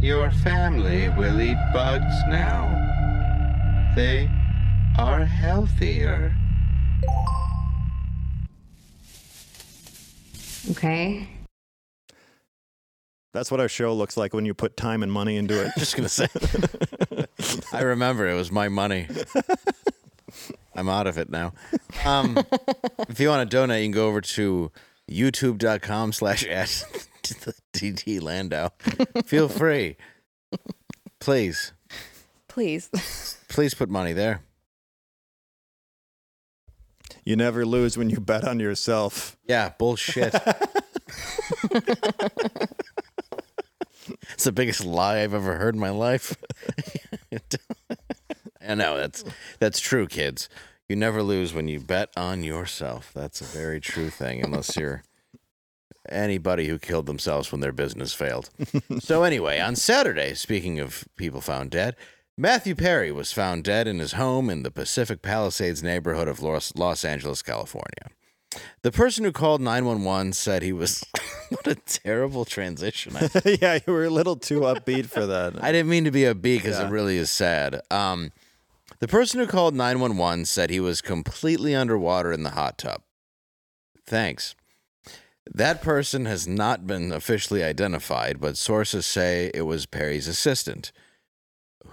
Your 0.00 0.30
family 0.30 1.08
will 1.10 1.40
eat 1.40 1.56
bugs 1.72 2.14
now. 2.28 2.66
They 3.96 4.30
are 4.96 5.24
healthier. 5.24 6.36
Okay. 10.70 11.28
That's 13.32 13.50
what 13.50 13.60
our 13.60 13.68
show 13.68 13.94
looks 13.94 14.16
like 14.16 14.34
when 14.34 14.44
you 14.44 14.54
put 14.54 14.76
time 14.76 15.02
and 15.02 15.12
money 15.12 15.36
into 15.36 15.64
it. 15.64 15.72
Just 15.78 15.96
gonna 15.96 16.08
say. 16.08 16.28
I 17.72 17.82
remember 17.82 18.26
it 18.26 18.34
was 18.34 18.50
my 18.50 18.68
money. 18.68 19.06
I'm 20.74 20.88
out 20.88 21.06
of 21.06 21.18
it 21.18 21.30
now. 21.30 21.52
Um, 22.04 22.38
if 23.08 23.18
you 23.18 23.28
want 23.28 23.48
to 23.48 23.56
donate, 23.56 23.82
you 23.82 23.86
can 23.86 23.92
go 23.92 24.08
over 24.08 24.20
to 24.20 24.70
youtube.com 25.10 26.12
slash 26.12 26.44
at 26.46 26.68
DT 27.72 28.22
Landau. 28.22 28.68
Feel 29.24 29.48
free. 29.48 29.96
Please. 31.18 31.72
Please. 32.48 32.88
Please 33.48 33.74
put 33.74 33.88
money 33.88 34.12
there. 34.12 34.42
You 37.28 37.36
never 37.36 37.66
lose 37.66 37.98
when 37.98 38.08
you 38.08 38.20
bet 38.20 38.48
on 38.48 38.58
yourself. 38.58 39.36
Yeah, 39.46 39.72
bullshit. 39.78 40.34
it's 44.32 44.44
the 44.44 44.52
biggest 44.52 44.82
lie 44.82 45.20
I've 45.20 45.34
ever 45.34 45.58
heard 45.58 45.74
in 45.74 45.80
my 45.80 45.90
life. 45.90 46.34
I 48.66 48.74
know 48.74 48.96
that's 48.96 49.26
that's 49.58 49.78
true, 49.78 50.06
kids. 50.06 50.48
You 50.88 50.96
never 50.96 51.22
lose 51.22 51.52
when 51.52 51.68
you 51.68 51.80
bet 51.80 52.08
on 52.16 52.42
yourself. 52.42 53.10
That's 53.14 53.42
a 53.42 53.44
very 53.44 53.78
true 53.78 54.08
thing, 54.08 54.42
unless 54.42 54.74
you're 54.74 55.02
anybody 56.08 56.68
who 56.68 56.78
killed 56.78 57.04
themselves 57.04 57.52
when 57.52 57.60
their 57.60 57.72
business 57.72 58.14
failed. 58.14 58.48
so 59.00 59.22
anyway, 59.22 59.60
on 59.60 59.76
Saturday, 59.76 60.32
speaking 60.32 60.80
of 60.80 61.04
people 61.16 61.42
found 61.42 61.72
dead, 61.72 61.94
Matthew 62.40 62.76
Perry 62.76 63.10
was 63.10 63.32
found 63.32 63.64
dead 63.64 63.88
in 63.88 63.98
his 63.98 64.12
home 64.12 64.48
in 64.48 64.62
the 64.62 64.70
Pacific 64.70 65.22
Palisades 65.22 65.82
neighborhood 65.82 66.28
of 66.28 66.40
Los, 66.40 66.72
Los 66.76 67.04
Angeles, 67.04 67.42
California. 67.42 68.12
The 68.82 68.92
person 68.92 69.24
who 69.24 69.32
called 69.32 69.60
911 69.60 70.34
said 70.34 70.62
he 70.62 70.72
was. 70.72 71.04
what 71.50 71.66
a 71.66 71.74
terrible 71.74 72.44
transition. 72.44 73.12
Yeah, 73.44 73.80
you 73.84 73.92
were 73.92 74.04
a 74.04 74.10
little 74.10 74.36
too 74.36 74.60
upbeat 74.60 75.06
for 75.06 75.26
that. 75.26 75.60
I 75.62 75.72
didn't 75.72 75.90
mean 75.90 76.04
to 76.04 76.12
be 76.12 76.20
upbeat 76.22 76.58
because 76.62 76.78
Yeah. 76.78 76.86
it 76.86 76.90
really 76.92 77.16
is 77.16 77.28
sad. 77.28 77.80
Um, 77.90 78.30
the 79.00 79.08
person 79.08 79.40
who 79.40 79.46
called 79.48 79.74
911 79.74 80.44
said 80.44 80.70
he 80.70 80.78
was 80.78 81.02
completely 81.02 81.74
underwater 81.74 82.30
in 82.32 82.44
the 82.44 82.50
hot 82.50 82.78
tub. 82.78 83.02
Thanks. 84.06 84.54
That 85.52 85.82
person 85.82 86.26
has 86.26 86.46
not 86.46 86.86
been 86.86 87.10
officially 87.10 87.64
identified, 87.64 88.40
but 88.40 88.56
sources 88.56 89.06
say 89.06 89.50
it 89.54 89.62
was 89.62 89.86
Perry's 89.86 90.28
assistant 90.28 90.92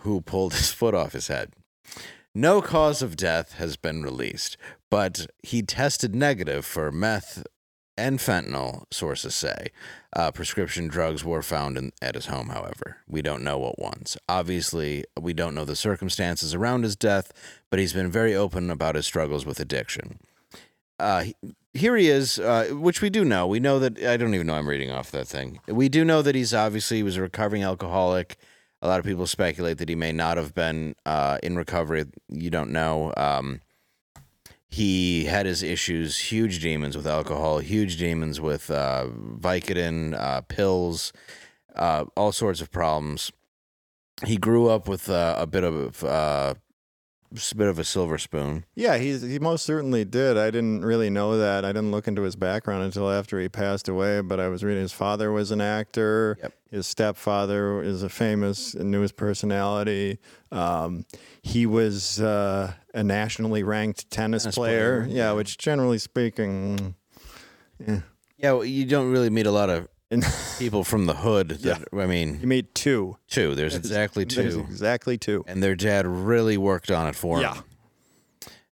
who 0.06 0.22
pulled 0.22 0.54
his 0.54 0.72
foot 0.72 0.96
off 0.96 1.12
his 1.14 1.28
head. 1.28 1.52
No 2.34 2.62
cause 2.62 3.02
of 3.02 3.16
death 3.18 3.54
has 3.54 3.76
been 3.78 4.02
released, 4.04 4.58
but 4.90 5.28
he 5.44 5.62
tested 5.62 6.16
negative 6.16 6.66
for 6.66 6.92
meth 6.92 7.44
and 7.98 8.20
fentanyl, 8.20 8.84
sources 8.92 9.34
say. 9.36 9.68
Uh, 10.14 10.30
prescription 10.32 10.88
drugs 10.90 11.24
were 11.24 11.42
found 11.42 11.78
in, 11.78 11.92
at 12.02 12.16
his 12.16 12.26
home, 12.26 12.50
however. 12.50 12.98
We 13.08 13.22
don't 13.22 13.44
know 13.44 13.58
what 13.58 13.80
ones. 13.80 14.18
Obviously, 14.28 15.06
we 15.20 15.34
don't 15.34 15.56
know 15.56 15.64
the 15.64 15.78
circumstances 15.78 16.54
around 16.54 16.84
his 16.84 16.98
death, 16.98 17.32
but 17.70 17.80
he's 17.80 17.94
been 17.94 18.12
very 18.12 18.36
open 18.36 18.70
about 18.70 18.96
his 18.96 19.06
struggles 19.06 19.46
with 19.46 19.60
addiction. 19.62 20.20
Uh, 21.00 21.24
he- 21.24 21.36
here 21.74 21.96
he 21.98 22.10
is, 22.10 22.40
uh, 22.40 22.68
which 22.72 23.02
we 23.02 23.10
do 23.10 23.24
know. 23.26 23.48
We 23.48 23.60
know 23.60 23.80
that 23.80 23.98
I 24.00 24.16
don't 24.18 24.34
even 24.34 24.48
know 24.48 24.56
I'm 24.56 24.68
reading 24.68 24.92
off 24.92 25.12
that 25.12 25.28
thing. 25.28 25.60
We 25.68 25.90
do 25.90 26.04
know 26.06 26.22
that 26.22 26.36
he's 26.36 26.54
obviously 26.54 26.98
he 26.98 27.04
was 27.04 27.18
a 27.18 27.22
recovering 27.22 27.64
alcoholic. 27.64 28.38
A 28.82 28.88
lot 28.88 29.00
of 29.00 29.06
people 29.06 29.26
speculate 29.26 29.78
that 29.80 29.90
he 29.90 29.96
may 29.96 30.12
not 30.12 30.38
have 30.38 30.54
been 30.54 30.96
uh, 31.06 31.40
in 31.42 31.56
recovery. 31.56 32.06
You 32.30 32.50
don't 32.50 32.72
know. 32.72 33.14
Um, 33.18 33.62
he 34.68 35.26
had 35.26 35.46
his 35.46 35.64
issues, 35.64 36.20
huge 36.20 36.60
demons 36.62 36.98
with 36.98 37.08
alcohol, 37.08 37.60
huge 37.60 37.98
demons 37.98 38.42
with 38.42 38.70
uh, 38.70 39.08
Vicodin, 39.40 40.14
uh, 40.14 40.42
pills, 40.42 41.14
uh, 41.76 42.06
all 42.18 42.32
sorts 42.32 42.62
of 42.62 42.72
problems. 42.72 43.32
He 44.26 44.38
grew 44.38 44.70
up 44.70 44.88
with 44.88 45.10
uh, 45.10 45.36
a 45.38 45.48
bit 45.48 45.64
of 45.64 46.04
s- 47.34 47.54
bit 47.54 47.68
of 47.68 47.80
a 47.80 47.84
silver 47.84 48.18
spoon. 48.18 48.66
Yeah, 48.76 48.98
he's, 48.98 49.22
he 49.22 49.40
most 49.40 49.66
certainly 49.66 50.04
did. 50.06 50.38
I 50.38 50.52
didn't 50.52 50.84
really 50.84 51.10
know 51.10 51.38
that. 51.38 51.64
I 51.64 51.70
didn't 51.70 51.92
look 51.92 52.08
into 52.08 52.24
his 52.24 52.36
background 52.36 52.84
until 52.84 53.10
after 53.10 53.40
he 53.40 53.48
passed 53.50 53.88
away, 53.88 54.22
but 54.22 54.40
I 54.40 54.48
was 54.50 54.64
reading 54.64 54.82
his 54.82 54.92
father 54.92 55.32
was 55.32 55.52
an 55.52 55.62
actor. 55.62 56.38
Yep. 56.42 56.54
His 56.72 56.88
stepfather 56.88 57.82
is 57.82 58.04
a 58.04 58.10
famous 58.10 58.76
news 58.76 59.12
personality. 59.12 60.20
Um, 60.52 61.06
he 61.42 61.66
was 61.66 62.20
uh, 62.20 62.74
a 62.94 63.04
nationally 63.04 63.64
ranked 63.64 64.10
tennis, 64.12 64.44
Tennis 64.44 64.56
player. 64.56 65.02
player, 65.04 65.16
Yeah, 65.16 65.30
yeah. 65.30 65.32
which 65.34 65.58
generally 65.58 65.98
speaking, 66.00 66.96
Yeah, 68.38 68.52
well, 68.52 68.66
you 68.66 68.86
don't 68.86 69.12
really 69.12 69.30
meet 69.30 69.46
a 69.46 69.52
lot 69.52 69.70
of 69.70 69.88
and 70.16 70.26
people 70.60 70.84
from 70.84 71.06
the 71.06 71.14
hood. 71.16 71.50
That, 71.50 71.84
I 71.94 72.06
mean, 72.08 72.28
you 72.36 72.40
mean, 72.40 72.50
meet 72.50 72.76
two. 72.76 73.18
two. 73.28 73.54
There's 73.56 73.76
exactly 73.76 74.24
There's 74.26 74.56
two, 74.56 74.62
exactly 74.62 75.18
two. 75.18 75.44
and 75.48 75.62
their 75.62 75.76
dad 75.76 76.08
really 76.08 76.58
worked 76.58 76.90
on 76.92 77.08
it 77.08 77.16
for 77.16 77.40
Yeah. 77.42 77.56
him. 77.56 77.64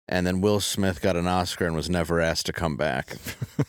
And 0.10 0.28
then 0.28 0.42
Will 0.42 0.60
Smith 0.60 1.02
got 1.02 1.16
an 1.16 1.28
Oscar 1.28 1.66
and 1.66 1.76
was 1.76 1.90
never 1.90 2.20
asked 2.20 2.46
to 2.48 2.54
come 2.54 2.76
back. 2.78 3.16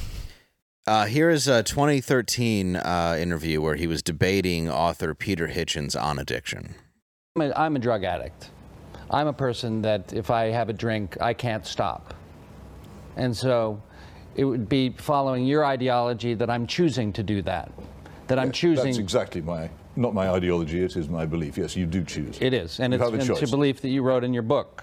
Uh, 0.87 1.07
here 1.07 1.31
is 1.31 1.49
a 1.49 1.63
2013 1.63 2.77
uh, 2.77 3.17
interview 3.19 3.59
where 3.63 3.75
he 3.75 3.87
was 3.87 4.03
debating 4.03 4.69
author 4.69 5.15
Peter 5.15 5.49
Hitchens 5.49 5.99
on 5.99 6.19
addiction. 6.19 6.75
I'm 7.37 7.41
a, 7.43 7.53
I'm 7.55 7.77
a 7.77 7.79
drug 7.79 8.05
addict. 8.05 8.51
I'm 9.11 9.27
a 9.27 9.33
person 9.33 9.81
that 9.81 10.13
if 10.13 10.29
I 10.31 10.49
have 10.51 10.69
a 10.69 10.75
drink, 10.75 11.17
I 11.23 11.33
can't 11.33 11.67
stop. 11.67 12.13
And 13.17 13.35
so 13.35 13.81
it 14.37 14.45
would 14.45 14.69
be 14.69 14.91
following 14.91 15.45
your 15.47 15.65
ideology 15.65 16.35
that 16.35 16.51
I'm 16.51 16.67
choosing 16.67 17.13
to 17.13 17.23
do 17.23 17.43
that. 17.43 17.71
That 18.27 18.39
I'm 18.39 18.53
choosing. 18.53 18.87
That's 18.87 18.99
exactly 18.99 19.41
my, 19.41 19.71
not 19.97 20.15
my 20.15 20.29
ideology, 20.31 20.83
it 20.83 20.97
is 20.97 21.09
my 21.09 21.27
belief. 21.27 21.59
Yes, 21.59 21.77
you 21.77 21.87
do 21.87 22.03
choose. 22.03 22.39
It 22.41 22.55
is. 22.55 22.81
And 22.81 22.93
You 22.93 22.97
it's, 22.97 23.05
have 23.05 23.15
a 23.15 23.21
and 23.21 23.31
it's 23.31 23.51
a 23.51 23.55
belief 23.57 23.81
that 23.83 23.91
you 23.91 24.03
wrote 24.03 24.25
in 24.25 24.33
your 24.33 24.43
book. 24.43 24.83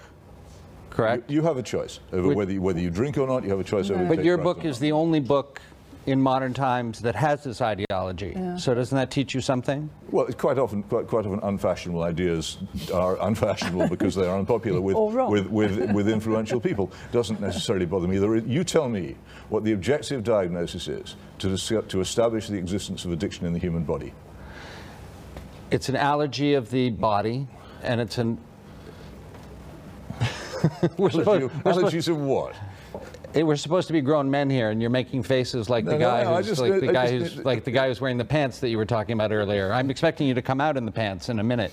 Correct? 0.90 1.30
You 1.30 1.42
have 1.42 1.56
a 1.56 1.62
choice 1.62 2.00
over 2.12 2.28
With- 2.28 2.36
whether 2.36 2.52
you, 2.52 2.62
whether 2.62 2.80
you 2.80 2.90
drink 2.90 3.16
or 3.18 3.26
not. 3.26 3.44
You 3.44 3.50
have 3.50 3.60
a 3.60 3.64
choice 3.64 3.90
over. 3.90 4.04
but 4.04 4.24
your 4.24 4.36
book 4.38 4.64
is 4.64 4.78
the 4.78 4.92
only 4.92 5.20
book 5.20 5.60
in 6.06 6.20
modern 6.20 6.52
times 6.52 7.00
that 7.02 7.14
has 7.14 7.44
this 7.44 7.60
ideology. 7.60 8.36
So 8.58 8.74
doesn't 8.74 8.96
that 8.96 9.10
teach 9.10 9.34
you 9.34 9.40
something? 9.40 9.88
Well, 10.10 10.26
it's 10.26 10.34
quite 10.34 10.58
often, 10.58 10.82
quite, 10.82 11.06
quite 11.06 11.24
often, 11.26 11.38
unfashionable 11.42 12.02
ideas 12.02 12.58
are 12.92 13.16
unfashionable 13.22 13.88
because 13.88 14.14
they 14.16 14.26
are 14.26 14.36
unpopular 14.38 14.80
with, 14.80 14.96
with, 14.96 15.46
with, 15.46 15.92
with 15.92 16.08
influential 16.08 16.60
people. 16.60 16.90
Doesn't 17.12 17.40
necessarily 17.40 17.86
bother 17.86 18.08
me. 18.08 18.18
There 18.18 18.34
is- 18.34 18.44
You 18.46 18.64
tell 18.64 18.88
me 18.88 19.16
what 19.48 19.62
the 19.62 19.72
objective 19.72 20.24
diagnosis 20.24 20.88
is 20.88 21.14
to, 21.38 21.48
dis- 21.48 21.72
to 21.88 22.00
establish 22.00 22.48
the 22.48 22.56
existence 22.58 23.04
of 23.04 23.12
addiction 23.12 23.46
in 23.46 23.52
the 23.52 23.60
human 23.60 23.84
body. 23.84 24.12
It's 25.70 25.88
an 25.88 25.96
allergy 25.96 26.54
of 26.54 26.70
the 26.70 26.90
body, 26.90 27.46
and 27.82 28.00
it's 28.00 28.18
an. 28.18 28.38
we're, 30.98 31.10
supposed, 31.10 31.28
Allergy- 31.28 31.46
we're, 31.64 31.72
supposed, 31.74 31.94
Allergies 31.94 32.08
of 32.08 32.18
what? 32.18 32.54
Eh, 33.34 33.42
we're 33.42 33.56
supposed 33.56 33.86
to 33.88 33.92
be 33.92 34.00
grown 34.00 34.30
men 34.30 34.48
here, 34.50 34.70
and 34.70 34.80
you're 34.80 34.90
making 34.90 35.22
faces 35.22 35.68
like 35.70 35.84
the 35.84 35.92
No, 35.92 35.98
no, 35.98 36.06
guy 36.06 36.22
no, 36.24 36.32
I 36.34 36.36
who's 36.38 36.46
just- 36.46 36.60
like 36.60 36.80
the 36.80 36.88
I 36.88 36.92
guy 36.92 37.18
just- 37.18 37.34
who's 37.36 37.44
like 37.44 37.64
the 37.64 37.70
guy 37.70 37.88
who's 37.88 38.00
wearing 38.00 38.18
the 38.18 38.24
pants 38.24 38.58
that 38.60 38.68
you 38.68 38.76
were 38.78 38.84
talking 38.86 39.14
about 39.14 39.32
earlier. 39.32 39.72
I'm 39.72 39.90
expecting 39.90 40.26
you 40.26 40.34
to 40.34 40.42
come 40.42 40.60
out 40.60 40.76
in 40.76 40.84
the 40.84 40.92
pants 40.92 41.28
in 41.28 41.38
a 41.38 41.42
minute. 41.44 41.72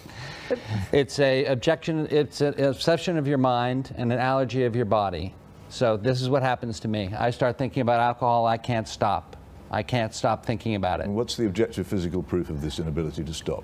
It's 0.91 1.19
a 1.19 1.45
objection. 1.45 2.07
It's 2.09 2.41
an 2.41 2.59
obsession 2.63 3.17
of 3.17 3.27
your 3.27 3.37
mind 3.37 3.93
and 3.97 4.11
an 4.11 4.19
allergy 4.19 4.65
of 4.65 4.75
your 4.75 4.85
body. 4.85 5.33
So 5.69 5.97
this 5.97 6.21
is 6.21 6.29
what 6.29 6.41
happens 6.41 6.79
to 6.81 6.87
me. 6.87 7.11
I 7.17 7.29
start 7.29 7.57
thinking 7.57 7.81
about 7.81 7.99
alcohol. 7.99 8.45
I 8.47 8.57
can't 8.57 8.87
stop. 8.87 9.35
I 9.71 9.83
can't 9.83 10.15
stop 10.15 10.43
thinking 10.45 10.73
about 10.73 10.99
it. 10.99 11.05
And 11.05 11.15
what's 11.15 11.35
the 11.35 11.45
objective 11.45 11.85
physical 11.85 12.23
proof 12.23 12.49
of 12.49 12.61
this 12.61 12.79
inability 12.79 13.23
to 13.23 13.33
stop? 13.33 13.63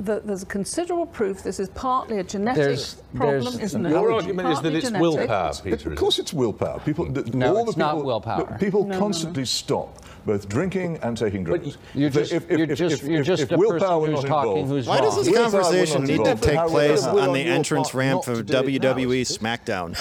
That 0.00 0.26
there's 0.26 0.44
considerable 0.44 1.06
proof 1.06 1.42
this 1.42 1.60
is 1.60 1.68
partly 1.70 2.18
a 2.18 2.24
genetic 2.24 2.62
There's- 2.64 2.96
problem, 3.14 3.42
there's- 3.44 3.60
isn't 3.60 3.86
it? 3.86 3.90
Your 3.90 4.12
argument 4.12 4.48
is 4.48 4.60
that 4.62 4.74
it's 4.74 4.86
genetic. 4.86 5.02
willpower, 5.02 5.52
Peter. 5.62 5.90
Of 5.92 5.98
course, 5.98 6.18
it's 6.18 6.32
willpower. 6.32 6.80
People, 6.80 7.12
th- 7.12 7.32
No, 7.34 7.56
all 7.56 7.64
it's 7.64 7.74
the 7.74 7.78
not 7.80 8.04
willpower. 8.04 8.38
look, 8.38 8.58
people 8.60 8.84
no, 8.84 8.98
constantly 8.98 9.44
stop 9.44 9.98
both 10.26 10.48
drinking 10.48 10.98
and 11.02 11.16
taking 11.18 11.44
drugs. 11.44 11.76
You're 11.94 12.08
just, 12.10 12.32
if- 12.32 12.50
if- 12.50 12.58
you're 12.58 12.70
if- 12.70 12.78
just, 12.78 13.02
if- 13.02 13.08
you're 13.08 13.20
if- 13.20 13.26
just 13.26 13.42
if 13.42 13.52
a 13.52 13.56
willpower 13.58 14.00
person 14.06 14.14
who's 14.16 14.24
talking 14.24 14.50
involved- 14.52 14.70
who's 14.70 14.86
Why 14.88 14.94
wrong. 14.98 15.04
does 15.04 15.16
this 15.16 15.28
Willpower 15.28 15.62
conversation 15.62 16.04
need 16.04 16.24
to 16.24 16.34
take 16.36 16.66
place 16.68 17.04
on 17.04 17.18
on 17.20 17.32
the 17.34 17.42
entrance 17.44 17.94
ramp 17.94 18.26
of 18.26 18.46
to 18.46 18.52
now, 18.52 18.62
WWE? 18.62 19.22
SmackDown? 19.22 19.94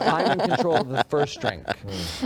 I'm 0.00 0.40
in 0.40 0.48
control 0.48 0.76
of 0.76 0.88
the 0.88 1.04
first 1.08 1.40
drink, 1.40 1.64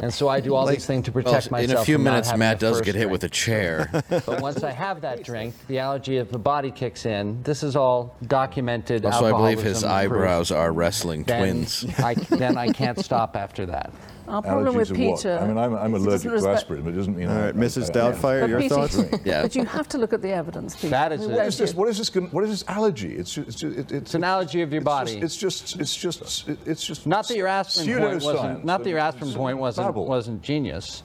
and 0.02 0.12
so 0.12 0.28
I 0.28 0.40
do 0.40 0.54
all 0.54 0.66
these 0.66 0.86
things 0.86 1.06
to 1.06 1.12
Well, 1.12 1.24
protect 1.24 1.50
myself. 1.50 1.70
in 1.70 1.76
a 1.76 1.84
few 1.84 1.98
minutes, 1.98 2.34
Matt 2.36 2.58
does 2.60 2.80
get 2.82 2.94
hit 2.94 3.08
with 3.10 3.24
a 3.24 3.28
chair. 3.28 3.88
But 4.08 4.40
once 4.42 4.62
I 4.62 4.70
have 4.72 5.00
that 5.00 5.22
drink, 5.24 5.54
the 5.68 5.78
allergy 5.78 6.18
of 6.18 6.30
the 6.36 6.42
body 6.42 6.70
kicks 6.70 7.06
in. 7.06 7.42
This 7.44 7.62
is 7.62 7.76
all 7.76 8.14
documented. 8.26 9.06
also, 9.06 9.24
I 9.24 9.30
believe 9.30 9.62
his 9.62 9.82
alcoholism 9.82 10.10
proof. 10.10 10.20
eyebrows 10.20 10.50
are 10.50 10.70
wrestling 10.70 11.22
Then 11.24 11.38
twins. 11.40 11.86
I, 11.98 12.12
then 12.12 12.58
I 12.58 12.68
can't 12.72 13.02
stop 13.02 13.36
after 13.36 13.64
that. 13.64 13.90
Our 14.28 14.42
problem 14.42 14.74
with 14.74 14.88
Allergies 14.88 14.90
of 14.90 14.98
what? 14.98 15.16
Peter. 15.16 15.38
I 15.38 15.46
mean, 15.46 15.56
I'm, 15.56 15.74
I'm 15.74 15.94
allergic 15.94 16.30
to 16.30 16.48
aspirin, 16.48 16.82
but 16.82 16.92
it 16.92 16.96
doesn't 16.96 17.16
mean. 17.16 17.28
All 17.30 17.36
right, 17.38 17.54
I- 17.54 17.58
Mrs. 17.58 17.90
Doubtfire, 17.90 18.42
But 18.42 18.50
your 18.50 18.60
Peter- 18.60 18.74
thoughts? 18.74 18.96
Yeah. 19.24 19.42
But 19.42 19.56
you 19.56 19.64
have 19.64 19.88
to 19.88 19.98
look 19.98 20.12
at 20.12 20.20
the 20.20 20.30
evidence, 20.30 20.74
Peter. 20.74 20.88
That 20.88 21.12
is 21.12 21.22
Who 21.22 21.30
it. 21.30 21.38
read 21.38 21.46
It's 21.46 21.56
just, 21.56 21.74
what 21.74 21.88
is 21.88 21.96
this? 21.96 22.14
What 22.14 22.44
is 22.44 22.50
this 22.50 22.64
allergy? 22.68 23.16
It's 23.16 23.32
just, 23.32 23.48
it's, 23.48 23.56
just, 23.60 23.78
it, 23.78 23.92
It's 23.92 24.14
an 24.14 24.24
allergy 24.24 24.60
of 24.60 24.72
your 24.74 24.82
body. 24.82 25.16
It's 25.16 25.36
just, 25.38 25.80
it's 25.80 25.96
just, 25.96 26.20
it's 26.20 26.44
just, 26.44 26.48
it's 26.66 26.84
just. 26.84 27.06
Not 27.06 27.28
that 27.28 27.36
your 27.38 27.46
aspirin 27.46 27.98
point 27.98 28.22
wasn't. 28.22 28.64
Not 28.64 28.82
that 28.84 28.90
your 28.90 28.98
aspirin 28.98 29.32
point 29.32 29.58
wasn't 29.58 29.86
babble. 29.86 30.06
wasn't 30.06 30.42
genius, 30.42 31.02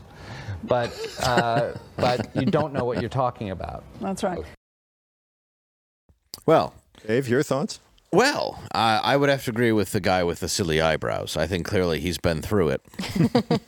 but 0.64 0.92
uh, 1.22 1.74
but 1.98 2.36
you 2.36 2.48
don't 2.48 2.74
know 2.74 2.84
what 2.86 3.00
you're 3.00 3.10
talking 3.10 3.52
about. 3.52 3.84
That's 4.02 4.24
right. 4.24 4.44
Well, 6.46 6.74
Dave, 7.06 7.28
your 7.28 7.44
thoughts? 7.44 7.80
well, 8.14 8.62
I 8.74 8.98
I 8.98 9.18
would 9.18 9.30
have 9.30 9.46
to 9.46 9.52
agree 9.52 9.72
with 9.72 9.92
the 9.92 10.00
guy 10.02 10.24
with 10.24 10.40
the 10.42 10.50
silly 10.50 10.82
eyebrows. 10.82 11.38
I 11.38 11.48
think 11.48 11.66
clearly 11.66 12.00
he's 12.00 12.18
been 12.18 12.42
through 12.42 12.70
it, 12.70 12.82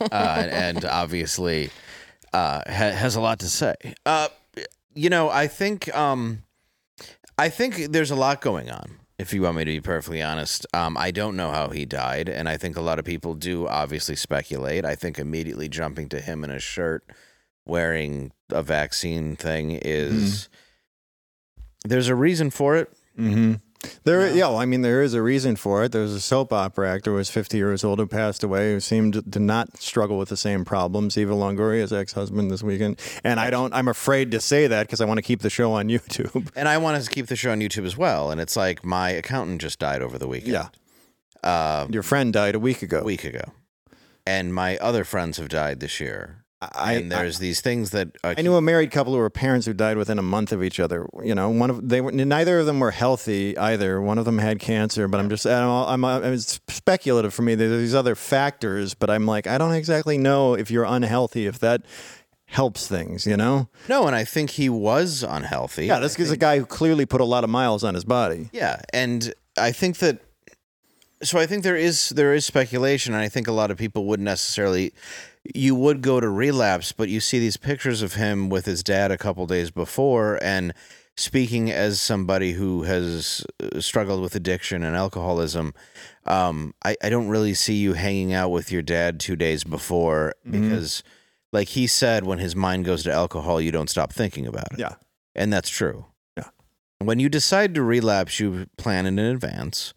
uh, 0.12 0.46
and 0.50 0.84
obviously 0.84 1.70
uh, 2.32 2.60
ha- 2.66 2.90
has 2.90 3.16
a 3.16 3.20
lot 3.20 3.38
to 3.40 3.46
say. 3.48 3.74
Uh, 4.04 4.28
you 4.94 5.08
know, 5.10 5.30
I 5.30 5.46
think 5.46 5.94
um, 5.96 6.42
I 7.38 7.48
think 7.48 7.92
there's 7.92 8.10
a 8.10 8.16
lot 8.16 8.40
going 8.40 8.70
on. 8.70 8.98
If 9.18 9.32
you 9.32 9.42
want 9.42 9.56
me 9.56 9.64
to 9.64 9.70
be 9.70 9.80
perfectly 9.80 10.22
honest, 10.22 10.66
um, 10.74 10.96
I 10.98 11.12
don't 11.12 11.36
know 11.36 11.50
how 11.52 11.68
he 11.68 11.84
died, 11.84 12.28
and 12.28 12.48
I 12.48 12.56
think 12.56 12.76
a 12.76 12.80
lot 12.80 12.98
of 12.98 13.04
people 13.04 13.34
do 13.34 13.66
obviously 13.68 14.16
speculate. 14.16 14.84
I 14.84 14.96
think 14.96 15.18
immediately 15.18 15.68
jumping 15.68 16.08
to 16.10 16.20
him 16.20 16.42
in 16.44 16.50
a 16.50 16.58
shirt 16.58 17.04
wearing 17.64 18.32
a 18.50 18.62
vaccine 18.62 19.36
thing 19.36 19.70
is 19.82 20.48
there's 21.84 22.08
a 22.08 22.14
reason 22.14 22.50
for 22.50 22.76
it. 22.76 22.92
Mm-hmm. 23.18 23.54
There, 24.04 24.26
yeah. 24.34 24.46
well, 24.48 24.56
I 24.56 24.64
mean, 24.64 24.80
there 24.80 25.02
is 25.02 25.12
a 25.12 25.20
reason 25.20 25.56
for 25.56 25.84
it. 25.84 25.92
There's 25.92 26.12
a 26.14 26.20
soap 26.20 26.54
opera 26.54 26.90
actor 26.90 27.10
who 27.10 27.16
was 27.18 27.28
50 27.28 27.58
years 27.58 27.84
old 27.84 27.98
who 27.98 28.06
passed 28.06 28.42
away 28.42 28.72
who 28.72 28.80
seemed 28.80 29.30
to 29.30 29.38
not 29.38 29.76
struggle 29.76 30.16
with 30.16 30.30
the 30.30 30.38
same 30.38 30.64
problems. 30.64 31.18
Eva 31.18 31.34
Longoria's 31.34 31.92
ex-husband 31.92 32.50
this 32.50 32.62
weekend, 32.62 32.98
and 33.22 33.38
I 33.38 33.50
don't. 33.50 33.74
I'm 33.74 33.88
afraid 33.88 34.30
to 34.30 34.40
say 34.40 34.66
that 34.68 34.86
because 34.86 35.02
I 35.02 35.04
want 35.04 35.18
to 35.18 35.22
keep 35.22 35.42
the 35.42 35.50
show 35.50 35.72
on 35.72 35.88
YouTube. 35.90 36.48
And 36.56 36.66
I 36.66 36.78
want 36.78 37.02
to 37.04 37.10
keep 37.10 37.26
the 37.26 37.36
show 37.36 37.52
on 37.52 37.60
YouTube 37.60 37.84
as 37.84 37.94
well. 37.96 38.30
And 38.30 38.40
it's 38.40 38.56
like 38.56 38.84
my 38.86 39.10
accountant 39.10 39.60
just 39.60 39.78
died 39.78 40.00
over 40.00 40.16
the 40.18 40.28
weekend. 40.28 40.52
Yeah, 40.54 40.68
Uh, 41.42 41.86
your 41.90 42.02
friend 42.02 42.32
died 42.32 42.54
a 42.54 42.58
week 42.58 42.80
ago. 42.82 43.00
a 43.00 43.04
week 43.04 43.24
ago. 43.24 43.52
And 44.26 44.54
my 44.54 44.78
other 44.78 45.04
friends 45.04 45.36
have 45.36 45.50
died 45.50 45.80
this 45.80 46.00
year. 46.00 46.43
I, 46.72 46.92
and 46.94 47.12
there's 47.12 47.38
these 47.38 47.60
things 47.60 47.90
that 47.90 48.08
uh, 48.22 48.34
I 48.36 48.42
knew 48.42 48.54
a 48.54 48.62
married 48.62 48.90
couple 48.90 49.12
who 49.12 49.18
were 49.18 49.30
parents 49.30 49.66
who 49.66 49.72
died 49.72 49.96
within 49.96 50.18
a 50.18 50.22
month 50.22 50.52
of 50.52 50.62
each 50.62 50.80
other. 50.80 51.06
You 51.22 51.34
know, 51.34 51.50
one 51.50 51.70
of 51.70 51.88
they 51.88 52.00
were 52.00 52.12
neither 52.12 52.60
of 52.60 52.66
them 52.66 52.80
were 52.80 52.90
healthy 52.90 53.56
either. 53.56 54.00
One 54.00 54.18
of 54.18 54.24
them 54.24 54.38
had 54.38 54.58
cancer, 54.58 55.08
but 55.08 55.20
I'm 55.20 55.28
just 55.28 55.46
I'm, 55.46 56.04
I'm, 56.04 56.24
it's 56.24 56.60
speculative 56.68 57.34
for 57.34 57.42
me. 57.42 57.54
There's 57.54 57.80
these 57.80 57.94
other 57.94 58.14
factors, 58.14 58.94
but 58.94 59.10
I'm 59.10 59.26
like 59.26 59.46
I 59.46 59.58
don't 59.58 59.74
exactly 59.74 60.18
know 60.18 60.54
if 60.54 60.70
you're 60.70 60.84
unhealthy 60.84 61.46
if 61.46 61.58
that 61.60 61.82
helps 62.46 62.86
things. 62.86 63.26
You 63.26 63.36
know? 63.36 63.68
no, 63.88 64.06
and 64.06 64.14
I 64.14 64.24
think 64.24 64.50
he 64.50 64.68
was 64.68 65.22
unhealthy. 65.22 65.86
Yeah, 65.86 65.98
this 65.98 66.18
is 66.18 66.30
a 66.30 66.36
guy 66.36 66.58
who 66.58 66.66
clearly 66.66 67.06
put 67.06 67.20
a 67.20 67.24
lot 67.24 67.44
of 67.44 67.50
miles 67.50 67.84
on 67.84 67.94
his 67.94 68.04
body. 68.04 68.48
Yeah, 68.52 68.80
and 68.92 69.34
I 69.58 69.72
think 69.72 69.98
that 69.98 70.20
so 71.24 71.38
I 71.38 71.46
think 71.46 71.62
there 71.62 71.76
is 71.76 72.10
there 72.10 72.34
is 72.34 72.44
speculation 72.44 73.14
and 73.14 73.22
I 73.22 73.28
think 73.28 73.48
a 73.48 73.52
lot 73.52 73.70
of 73.70 73.78
people 73.78 74.04
wouldn't 74.04 74.24
necessarily 74.24 74.92
you 75.54 75.74
would 75.74 76.00
go 76.00 76.20
to 76.20 76.28
relapse, 76.28 76.92
but 76.92 77.08
you 77.08 77.20
see 77.20 77.38
these 77.38 77.56
pictures 77.56 78.02
of 78.02 78.14
him 78.14 78.48
with 78.48 78.66
his 78.66 78.82
dad 78.82 79.10
a 79.10 79.18
couple 79.18 79.46
days 79.46 79.70
before 79.70 80.38
and 80.42 80.72
speaking 81.16 81.70
as 81.70 82.00
somebody 82.00 82.52
who 82.52 82.82
has 82.82 83.46
uh, 83.62 83.80
struggled 83.80 84.20
with 84.20 84.34
addiction 84.34 84.82
and 84.82 84.96
alcoholism, 84.96 85.74
um, 86.26 86.74
I, 86.84 86.96
I 87.02 87.08
don't 87.08 87.28
really 87.28 87.54
see 87.54 87.74
you 87.74 87.92
hanging 87.92 88.32
out 88.32 88.50
with 88.50 88.72
your 88.72 88.82
dad 88.82 89.20
two 89.20 89.36
days 89.36 89.64
before 89.64 90.34
because 90.48 91.02
like 91.52 91.68
he 91.68 91.86
said 91.86 92.24
when 92.24 92.38
his 92.38 92.56
mind 92.56 92.84
goes 92.84 93.04
to 93.04 93.12
alcohol, 93.12 93.60
you 93.60 93.70
don't 93.70 93.90
stop 93.90 94.12
thinking 94.12 94.46
about 94.46 94.72
it. 94.72 94.78
Yeah. 94.78 94.94
And 95.34 95.52
that's 95.52 95.68
true. 95.68 96.06
Yeah. 96.36 96.48
When 96.98 97.20
you 97.20 97.28
decide 97.28 97.74
to 97.74 97.82
relapse, 97.82 98.40
you 98.40 98.66
plan 98.76 99.06
it 99.06 99.10
in 99.10 99.18
advance. 99.18 99.94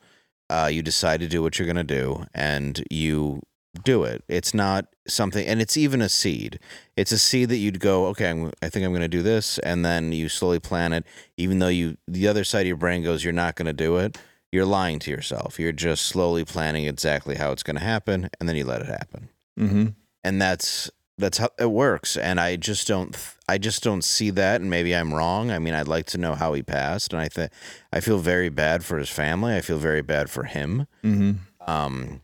Uh, 0.50 0.70
you 0.72 0.82
decide 0.82 1.20
to 1.20 1.28
do 1.28 1.42
what 1.42 1.58
you're 1.58 1.66
going 1.66 1.76
to 1.76 1.84
do, 1.84 2.26
and 2.34 2.82
you 2.90 3.42
do 3.84 4.04
it. 4.04 4.24
It's 4.28 4.54
not 4.54 4.88
something, 5.08 5.46
and 5.46 5.62
it's 5.62 5.78
even 5.78 6.02
a 6.02 6.10
seed. 6.10 6.60
It's 6.96 7.12
a 7.12 7.18
seed 7.18 7.50
that 7.50 7.58
you'd 7.58 7.80
go, 7.80 8.08
okay, 8.08 8.30
I'm, 8.30 8.52
I 8.62 8.70
think 8.70 8.86
I'm 8.86 8.92
going 8.92 9.02
to 9.02 9.08
do 9.08 9.22
this, 9.24 9.58
and 9.60 9.84
then 9.86 10.12
you 10.12 10.30
slowly 10.30 10.60
plan 10.60 10.94
it. 10.94 11.06
Even 11.38 11.60
though 11.60 11.68
you, 11.68 11.98
the 12.08 12.28
other 12.28 12.44
side 12.44 12.62
of 12.62 12.68
your 12.68 12.76
brain 12.78 13.04
goes, 13.04 13.24
you're 13.24 13.34
not 13.34 13.56
going 13.56 13.66
to 13.68 13.74
do 13.74 13.98
it. 13.98 14.18
You're 14.52 14.66
lying 14.66 15.00
to 15.00 15.12
yourself. 15.12 15.60
You're 15.60 15.72
just 15.74 16.06
slowly 16.06 16.46
planning 16.46 16.86
exactly 16.86 17.36
how 17.36 17.52
it's 17.52 17.64
going 17.64 17.78
to 17.78 17.84
happen, 17.84 18.30
and 18.40 18.48
then 18.48 18.56
you 18.56 18.66
let 18.66 18.82
it 18.82 18.88
happen 18.88 19.30
Mm-hmm. 19.60 19.88
and 20.24 20.42
that's 20.42 20.90
that's 21.18 21.40
how 21.40 21.50
it 21.58 21.72
works 21.72 22.16
and 22.16 22.40
i 22.40 22.56
just 22.56 22.88
don't 22.88 23.18
i 23.50 23.58
just 23.58 23.82
don't 23.82 24.04
see 24.04 24.30
that 24.30 24.62
and 24.62 24.70
maybe 24.70 24.96
i'm 24.96 25.12
wrong 25.12 25.50
i 25.50 25.58
mean 25.58 25.74
i'd 25.74 25.88
like 25.88 26.06
to 26.06 26.20
know 26.20 26.36
how 26.36 26.54
he 26.54 26.62
passed 26.62 27.12
and 27.12 27.20
i 27.20 27.28
think 27.28 27.50
i 27.92 28.00
feel 28.00 28.20
very 28.20 28.50
bad 28.50 28.86
for 28.86 29.00
his 29.00 29.10
family 29.10 29.56
i 29.56 29.62
feel 29.62 29.80
very 29.80 30.04
bad 30.04 30.30
for 30.30 30.44
him 30.44 30.86
Mm-hmm. 31.04 31.32
um 31.68 32.22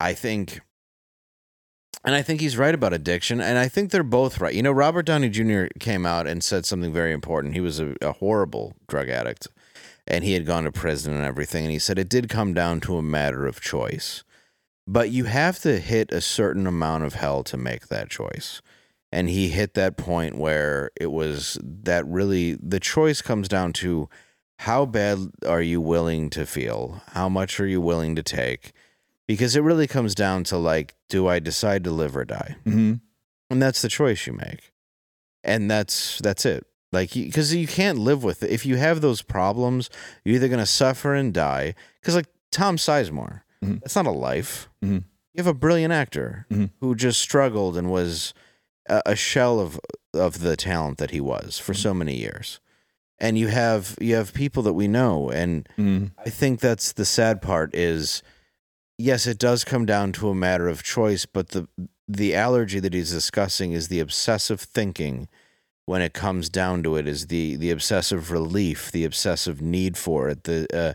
i 0.00 0.14
think 0.14 0.60
and 2.04 2.14
i 2.14 2.22
think 2.22 2.40
he's 2.40 2.56
right 2.56 2.74
about 2.74 2.92
addiction 2.92 3.40
and 3.40 3.58
i 3.58 3.68
think 3.68 3.90
they're 3.90 4.02
both 4.02 4.40
right 4.40 4.54
you 4.54 4.62
know 4.62 4.72
robert 4.72 5.06
downey 5.06 5.28
jr 5.28 5.66
came 5.78 6.06
out 6.06 6.26
and 6.26 6.42
said 6.42 6.64
something 6.64 6.92
very 6.92 7.12
important 7.12 7.54
he 7.54 7.60
was 7.60 7.80
a, 7.80 7.94
a 8.00 8.12
horrible 8.12 8.74
drug 8.88 9.08
addict 9.08 9.48
and 10.06 10.22
he 10.22 10.34
had 10.34 10.46
gone 10.46 10.64
to 10.64 10.72
prison 10.72 11.14
and 11.14 11.24
everything 11.24 11.64
and 11.64 11.72
he 11.72 11.78
said 11.78 11.98
it 11.98 12.08
did 12.08 12.28
come 12.28 12.54
down 12.54 12.80
to 12.80 12.96
a 12.96 13.02
matter 13.02 13.46
of 13.46 13.60
choice 13.60 14.24
but 14.86 15.10
you 15.10 15.24
have 15.24 15.58
to 15.60 15.80
hit 15.80 16.12
a 16.12 16.20
certain 16.20 16.66
amount 16.66 17.04
of 17.04 17.14
hell 17.14 17.42
to 17.44 17.56
make 17.56 17.88
that 17.88 18.08
choice. 18.08 18.62
And 19.10 19.28
he 19.28 19.48
hit 19.48 19.74
that 19.74 19.96
point 19.96 20.36
where 20.36 20.90
it 21.00 21.06
was 21.06 21.58
that 21.62 22.06
really 22.06 22.54
the 22.54 22.80
choice 22.80 23.22
comes 23.22 23.48
down 23.48 23.72
to 23.74 24.08
how 24.60 24.86
bad 24.86 25.18
are 25.46 25.62
you 25.62 25.80
willing 25.80 26.30
to 26.30 26.46
feel? 26.46 27.02
How 27.12 27.28
much 27.28 27.58
are 27.60 27.66
you 27.66 27.80
willing 27.80 28.14
to 28.16 28.22
take? 28.22 28.72
Because 29.26 29.56
it 29.56 29.62
really 29.62 29.86
comes 29.86 30.14
down 30.14 30.44
to 30.44 30.56
like, 30.56 30.94
do 31.08 31.26
I 31.26 31.38
decide 31.40 31.84
to 31.84 31.90
live 31.90 32.16
or 32.16 32.24
die? 32.24 32.56
Mm-hmm. 32.64 32.94
And 33.50 33.62
that's 33.62 33.82
the 33.82 33.88
choice 33.88 34.26
you 34.26 34.32
make. 34.32 34.72
And 35.42 35.70
that's 35.70 36.18
that's 36.18 36.44
it. 36.44 36.66
Like 36.92 37.12
because 37.12 37.54
you 37.54 37.66
can't 37.66 37.98
live 37.98 38.22
with 38.24 38.42
it. 38.42 38.50
If 38.50 38.64
you 38.66 38.76
have 38.76 39.00
those 39.00 39.22
problems, 39.22 39.90
you're 40.24 40.36
either 40.36 40.48
going 40.48 40.60
to 40.60 40.66
suffer 40.66 41.14
and 41.14 41.32
die. 41.34 41.74
Because 42.00 42.14
like 42.16 42.26
Tom 42.52 42.76
Sizemore, 42.76 43.42
Mhm. 43.64 43.80
that's 43.80 43.96
not 43.96 44.06
a 44.06 44.10
life. 44.10 44.68
Mhm. 44.84 45.04
You 45.34 45.38
have 45.38 45.46
a 45.46 45.54
brilliant 45.54 45.92
actor 45.92 46.46
Mhm. 46.50 46.70
who 46.80 46.94
just 46.94 47.20
struggled 47.20 47.76
and 47.76 47.90
was 47.90 48.32
a, 48.88 49.02
a 49.06 49.16
shell 49.16 49.60
of 49.60 49.78
of 50.14 50.40
the 50.40 50.56
talent 50.56 50.98
that 50.98 51.10
he 51.10 51.20
was 51.20 51.58
for 51.58 51.74
so 51.74 51.92
many 51.92 52.16
years. 52.16 52.60
And 53.18 53.38
you 53.38 53.48
have 53.48 53.96
you 54.00 54.14
have 54.14 54.32
people 54.34 54.62
that 54.64 54.72
we 54.74 54.88
know, 54.88 55.30
and 55.30 55.68
Mm-hmm. 55.78 56.06
I 56.24 56.30
think 56.30 56.60
that's 56.60 56.92
the 56.92 57.04
sad 57.04 57.42
part 57.42 57.74
is 57.74 58.22
yes, 58.98 59.26
it 59.26 59.38
does 59.38 59.64
come 59.64 59.86
down 59.86 60.12
to 60.12 60.28
a 60.28 60.34
matter 60.34 60.68
of 60.68 60.82
choice, 60.82 61.26
but 61.26 61.50
the 61.50 61.68
the 62.08 62.34
allergy 62.34 62.78
that 62.80 62.94
he's 62.94 63.10
discussing 63.10 63.72
is 63.72 63.88
the 63.88 63.98
obsessive 63.98 64.60
thinking 64.60 65.28
when 65.86 66.02
it 66.02 66.12
comes 66.12 66.48
down 66.48 66.82
to 66.82 66.96
it 66.96 67.06
is 67.06 67.28
the 67.28 67.56
the 67.56 67.70
obsessive 67.70 68.30
relief, 68.30 68.90
the 68.92 69.04
obsessive 69.04 69.62
need 69.62 69.96
for 69.96 70.28
it, 70.28 70.44
the 70.44 70.66
uh, 70.76 70.94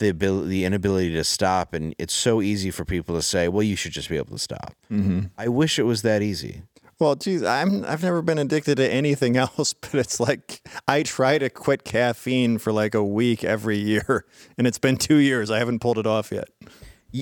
the 0.00 0.08
ability, 0.08 0.48
the 0.48 0.64
inability 0.64 1.12
to 1.12 1.24
stop, 1.24 1.72
and 1.72 1.94
it's 1.98 2.14
so 2.14 2.42
easy 2.42 2.70
for 2.70 2.84
people 2.84 3.14
to 3.14 3.22
say, 3.22 3.48
"Well, 3.48 3.62
you 3.62 3.76
should 3.76 3.92
just 3.92 4.08
be 4.08 4.16
able 4.16 4.36
to 4.36 4.38
stop." 4.38 4.74
Mm-hmm. 4.90 5.26
I 5.38 5.48
wish 5.48 5.78
it 5.78 5.84
was 5.84 6.02
that 6.02 6.20
easy. 6.20 6.62
Well, 6.98 7.14
geez, 7.16 7.42
I'm 7.42 7.84
I've 7.84 8.02
never 8.02 8.22
been 8.22 8.38
addicted 8.38 8.76
to 8.76 8.92
anything 8.92 9.36
else, 9.36 9.72
but 9.72 9.94
it's 9.94 10.18
like 10.18 10.60
I 10.86 11.04
try 11.04 11.38
to 11.38 11.48
quit 11.48 11.84
caffeine 11.84 12.58
for 12.58 12.72
like 12.72 12.94
a 12.94 13.04
week 13.04 13.44
every 13.44 13.78
year, 13.78 14.24
and 14.58 14.66
it's 14.66 14.78
been 14.78 14.96
two 14.96 15.16
years. 15.16 15.50
I 15.50 15.58
haven't 15.58 15.78
pulled 15.78 15.98
it 15.98 16.06
off 16.06 16.32
yet. 16.32 16.48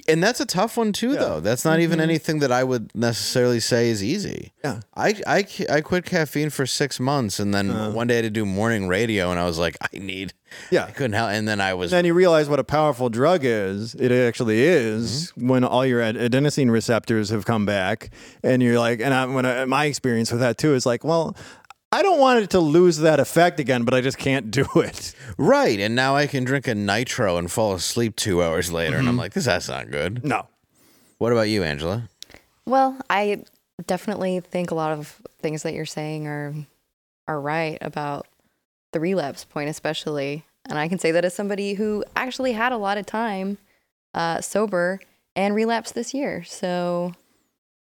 And 0.09 0.23
that's 0.23 0.41
a 0.41 0.47
tough 0.47 0.77
one 0.77 0.93
too, 0.93 1.15
though. 1.15 1.41
That's 1.41 1.65
not 1.65 1.81
even 1.81 2.01
anything 2.01 2.39
that 2.39 2.51
I 2.51 2.65
would 2.65 2.95
necessarily 2.95 3.61
say 3.61 3.91
is 3.91 4.03
easy. 4.03 4.53
Yeah. 4.65 4.81
I, 4.97 5.21
I, 5.27 5.47
I 5.71 5.81
quit 5.83 6.05
caffeine 6.07 6.49
for 6.51 6.65
six 6.67 6.99
months, 6.99 7.39
and 7.39 7.53
then 7.53 7.93
one 7.95 8.07
day 8.07 8.15
I 8.15 8.17
had 8.17 8.23
to 8.25 8.31
do 8.31 8.47
morning 8.47 8.89
radio, 8.89 9.31
and 9.31 9.39
I 9.39 9.45
was 9.45 9.59
like, 9.59 9.77
I 9.83 9.99
need, 9.99 10.33
Yeah. 10.71 10.85
I 10.87 10.93
couldn't 10.93 11.13
help. 11.13 11.31
And 11.31 11.47
then 11.47 11.61
I 11.61 11.75
was, 11.75 11.91
Then 11.91 12.05
you 12.07 12.15
realize 12.15 12.49
what 12.49 12.59
a 12.59 12.65
powerful 12.65 13.11
drug 13.11 13.41
is. 13.45 13.95
It 13.97 14.11
actually 14.13 14.63
is 14.63 15.33
Mm-hmm. 15.33 15.49
when 15.49 15.65
all 15.65 15.85
your 15.85 16.01
adenosine 16.01 16.71
receptors 16.71 17.29
have 17.31 17.45
come 17.45 17.67
back, 17.67 18.11
and 18.43 18.63
you're 18.63 18.79
like, 18.79 19.01
and 19.01 19.13
I, 19.13 19.27
when 19.27 19.45
I, 19.45 19.65
my 19.67 19.85
experience 19.85 20.31
with 20.33 20.41
that 20.41 20.57
too 20.57 20.75
is 20.75 20.87
like, 20.87 21.05
well, 21.05 21.37
I 21.93 22.03
don't 22.03 22.19
want 22.19 22.43
it 22.43 22.51
to 22.51 22.61
lose 22.61 22.97
that 22.99 23.21
effect 23.21 23.61
again, 23.61 23.85
but 23.85 23.93
I 23.93 24.01
just 24.01 24.17
can't 24.19 24.51
do 24.51 24.67
it. 24.77 25.15
right. 25.37 25.79
And 25.79 25.95
now 25.95 26.17
I 26.17 26.27
can 26.27 26.45
drink 26.45 26.67
a 26.67 26.75
nitro 26.75 27.37
and 27.37 27.51
fall 27.51 27.75
asleep 27.75 28.17
two 28.17 28.43
hours 28.43 28.73
later, 28.73 28.97
and 28.97 29.09
I'm 29.09 29.17
like, 29.19 29.35
this 29.35 29.45
that's 29.45 29.69
not 29.69 29.91
good. 29.91 30.25
No. 30.25 30.49
What 31.19 31.33
about 31.33 31.43
you, 31.49 31.63
Angela? 31.63 32.09
Well, 32.67 32.99
I 33.11 33.45
definitely 33.87 34.41
think 34.41 34.71
a 34.71 34.75
lot 34.75 34.93
of 34.93 35.21
things 35.41 35.63
that 35.65 35.75
you're 35.75 35.85
saying 35.87 36.27
are 36.27 36.55
are 37.29 37.41
right 37.41 37.79
about 37.81 38.27
the 38.93 39.01
relapse 39.01 39.45
point, 39.45 39.69
especially. 39.69 40.45
And 40.69 40.79
I 40.79 40.89
can 40.89 40.99
say 40.99 41.11
that 41.13 41.25
as 41.25 41.35
somebody 41.35 41.75
who 41.75 42.05
actually 42.17 42.53
had 42.53 42.73
a 42.73 42.77
lot 42.77 42.99
of 42.99 43.07
time 43.07 43.59
uh, 44.15 44.41
sober 44.41 45.01
and 45.35 45.55
relapsed 45.55 45.95
this 45.95 46.15
year. 46.15 46.45
So 46.45 47.15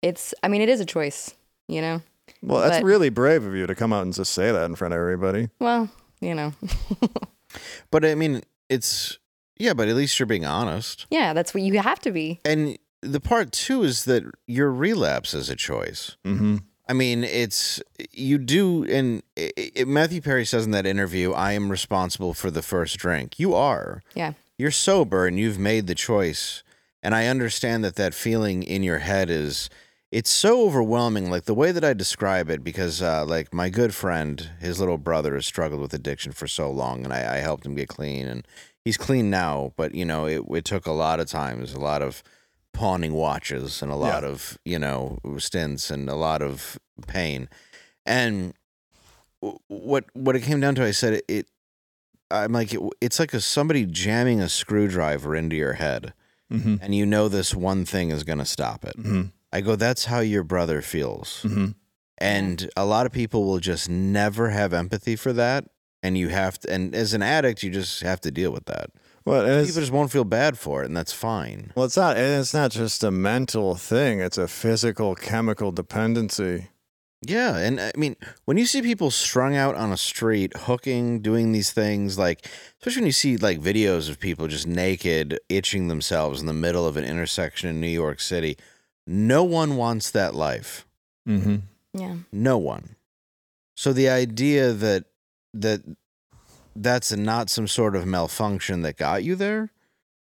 it's, 0.02 0.34
I 0.44 0.48
mean, 0.48 0.62
it 0.62 0.70
is 0.70 0.80
a 0.80 0.86
choice, 0.86 1.34
you 1.68 1.82
know. 1.82 2.02
Well, 2.42 2.62
that's 2.62 2.78
But- 2.78 2.84
really 2.86 3.10
brave 3.10 3.44
of 3.46 3.56
you 3.56 3.68
to 3.68 3.76
come 3.76 3.94
out 3.94 4.04
and 4.04 4.14
just 4.14 4.34
say 4.34 4.52
that 4.52 4.66
in 4.66 4.76
front 4.76 4.94
of 4.94 5.00
everybody. 5.00 5.50
Well, 5.60 5.90
you 6.20 6.34
know, 6.36 6.54
But 7.92 8.06
I 8.06 8.16
mean, 8.16 8.42
it's, 8.70 9.18
yeah, 9.58 9.74
but 9.74 9.88
at 9.90 9.96
least 9.96 10.18
you're 10.20 10.26
being 10.26 10.46
honest. 10.46 11.06
yeah, 11.10 11.34
that's 11.34 11.54
what 11.54 11.64
you 11.64 11.78
have 11.80 12.00
to 12.02 12.12
be. 12.12 12.40
And 12.46 12.78
the 13.02 13.20
part 13.20 13.52
too 13.52 13.84
is 13.84 14.06
that 14.06 14.24
your 14.48 14.72
relapse 14.72 15.34
is 15.34 15.50
a 15.50 15.56
choice. 15.56 16.16
Mm-hmm. 16.26 16.58
I 16.88 16.94
mean, 16.94 17.24
it's 17.24 17.82
you 18.12 18.38
do, 18.38 18.84
and 18.86 19.24
i 19.38 19.52
i 19.78 19.84
Matthew 19.86 20.22
Perry 20.22 20.46
says 20.46 20.66
in 20.66 20.72
that 20.72 20.86
interview, 20.86 21.32
"I 21.32 21.54
am 21.54 21.70
responsible 21.72 22.34
for 22.34 22.52
the 22.52 22.62
first 22.62 22.98
drink." 22.98 23.40
You 23.40 23.54
are. 23.54 24.02
Yeah. 24.14 24.34
You're 24.58 24.72
sober, 24.72 25.26
and 25.26 25.40
you've 25.40 25.58
made 25.60 25.88
the 25.88 25.96
choice. 25.96 26.64
And 27.04 27.16
I 27.16 27.28
understand 27.28 27.84
that 27.84 27.96
that 27.96 28.14
feeling 28.14 28.62
in 28.62 28.84
your 28.84 29.00
head 29.00 29.30
is, 29.30 29.70
it's 30.12 30.30
so 30.30 30.66
overwhelming. 30.66 31.30
Like 31.32 31.46
the 31.46 31.54
way 31.54 31.72
that 31.72 31.84
I 31.84 31.94
describe 31.94 32.50
it, 32.50 32.64
because 32.64 33.02
uh, 33.02 33.26
like 33.26 33.54
my 33.54 33.70
good 33.70 33.94
friend, 33.96 34.50
his 34.60 34.80
little 34.80 34.98
brother 34.98 35.36
has 35.36 35.46
struggled 35.46 35.82
with 35.82 35.94
addiction 35.94 36.32
for 36.34 36.48
so 36.48 36.70
long, 36.70 37.04
and 37.04 37.14
I, 37.14 37.36
I 37.36 37.38
helped 37.38 37.66
him 37.66 37.76
get 37.76 37.88
clean, 37.88 38.28
and 38.28 38.46
he's 38.84 38.98
clean 38.98 39.30
now. 39.30 39.74
But 39.78 39.96
you 39.96 40.06
know, 40.06 40.26
it 40.26 40.44
it 40.52 40.66
took 40.66 40.86
a 40.86 40.92
lot 40.92 41.20
of 41.20 41.28
times, 41.28 41.74
a 41.74 41.80
lot 41.80 42.02
of 42.02 42.22
pawning 42.74 43.14
watches 43.14 43.82
and 43.82 43.92
a 43.92 43.96
lot 43.96 44.24
of 44.24 44.58
you 44.64 44.80
know 44.80 45.20
stints 45.38 45.92
and 45.92 46.08
a 46.10 46.16
lot 46.16 46.42
of 46.42 46.80
pain 47.06 47.50
and 48.06 48.54
what 49.68 50.06
what 50.14 50.38
it 50.38 50.40
came 50.42 50.62
down 50.62 50.74
to 50.74 50.82
i 50.82 50.92
said 50.92 51.14
it, 51.16 51.26
it 51.28 51.48
i'm 52.32 52.54
like 52.54 52.74
it, 52.74 52.80
it's 53.02 53.20
like 53.20 53.34
a 53.34 53.42
somebody 53.42 53.86
jamming 53.86 54.40
a 54.40 54.48
screwdriver 54.48 55.36
into 55.36 55.56
your 55.56 55.74
head 55.74 56.14
Mm-hmm. 56.50 56.76
and 56.82 56.94
you 56.96 57.06
know 57.06 57.28
this 57.30 57.54
one 57.56 57.86
thing 57.86 58.10
is 58.10 58.24
going 58.24 58.40
to 58.40 58.46
stop 58.46 58.84
it 58.86 58.98
Mm-hmm. 58.98 59.24
I 59.54 59.62
go 59.62 59.76
that's 59.76 60.06
how 60.06 60.20
your 60.20 60.44
brother 60.44 60.82
feels 60.82 61.42
Mm-hmm. 61.44 61.72
and 62.18 62.70
a 62.78 62.86
lot 62.86 63.06
of 63.06 63.12
people 63.12 63.46
will 63.46 63.60
just 63.60 63.90
never 63.90 64.50
have 64.50 64.74
empathy 64.74 65.16
for 65.16 65.34
that 65.34 65.66
and 66.04 66.18
you 66.18 66.30
have 66.30 66.60
to 66.60 66.72
and 66.72 66.96
as 66.96 67.14
an 67.14 67.22
addict 67.22 67.64
you 67.64 67.70
just 67.70 68.02
have 68.02 68.22
to 68.22 68.32
deal 68.32 68.52
with 68.52 68.66
that 68.66 68.90
Well, 69.26 69.44
people 69.66 69.82
just 69.82 69.92
won't 69.92 70.12
feel 70.12 70.24
bad 70.24 70.58
for 70.58 70.82
it 70.84 70.88
and 70.88 70.98
that's 70.98 71.14
fine 71.14 71.72
well, 71.76 71.86
it's 71.86 71.98
not. 71.98 72.18
and 72.18 72.40
It's 72.42 72.54
not 72.54 72.72
just 72.72 73.04
a 73.04 73.12
mental 73.12 73.76
thing. 73.76 74.20
It's 74.20 74.38
a 74.40 74.48
physical, 74.48 75.14
chemical 75.16 75.72
dependency. 75.72 76.70
Yeah, 77.24 77.56
and 77.58 77.80
I 77.80 77.92
mean, 77.96 78.16
when 78.46 78.58
you 78.58 78.66
see 78.66 78.82
people 78.82 79.12
strung 79.12 79.56
out 79.56 79.76
on 79.76 79.92
a 79.92 79.98
street, 79.98 80.54
hooking, 80.66 81.22
doing 81.22 81.52
these 81.52 81.72
things, 81.72 82.18
like 82.18 82.48
especially 82.80 83.02
when 83.02 83.06
you 83.06 83.12
see 83.12 83.38
like 83.38 83.60
videos 83.62 84.10
of 84.10 84.20
people 84.20 84.48
just 84.48 84.66
naked, 84.66 85.40
itching 85.50 85.88
themselves 85.88 86.42
in 86.42 86.48
the 86.48 86.54
middle 86.66 86.88
of 86.88 86.98
an 86.98 87.04
intersection 87.04 87.70
in 87.70 87.80
New 87.80 87.94
York 88.04 88.20
City, 88.20 88.58
no 89.12 89.44
one 89.44 89.76
wants 89.76 90.12
that 90.12 90.34
life. 90.34 90.86
Mm-hmm. 91.28 91.58
Yeah. 91.94 92.16
No 92.32 92.58
one. 92.58 92.96
So 93.76 93.94
the 93.94 94.10
idea 94.10 94.72
that 94.72 95.06
that 95.54 95.82
that's 96.76 97.12
not 97.12 97.50
some 97.50 97.68
sort 97.68 97.96
of 97.96 98.06
malfunction 98.06 98.82
that 98.84 98.98
got 98.98 99.24
you 99.24 99.36
there, 99.36 99.72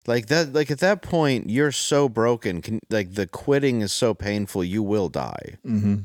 like 0.07 0.27
that, 0.27 0.53
like 0.53 0.71
at 0.71 0.81
that 0.81 1.03
point, 1.03 1.49
you're 1.49 1.73
so 1.73 2.09
broken. 2.09 2.61
Can, 2.61 2.81
like 2.91 3.15
the 3.15 3.27
quitting 3.27 3.81
is 3.81 3.93
so 3.93 4.15
painful, 4.15 4.63
you 4.63 4.83
will 4.83 5.09
die. 5.09 5.57
Mm-hmm. 5.67 5.97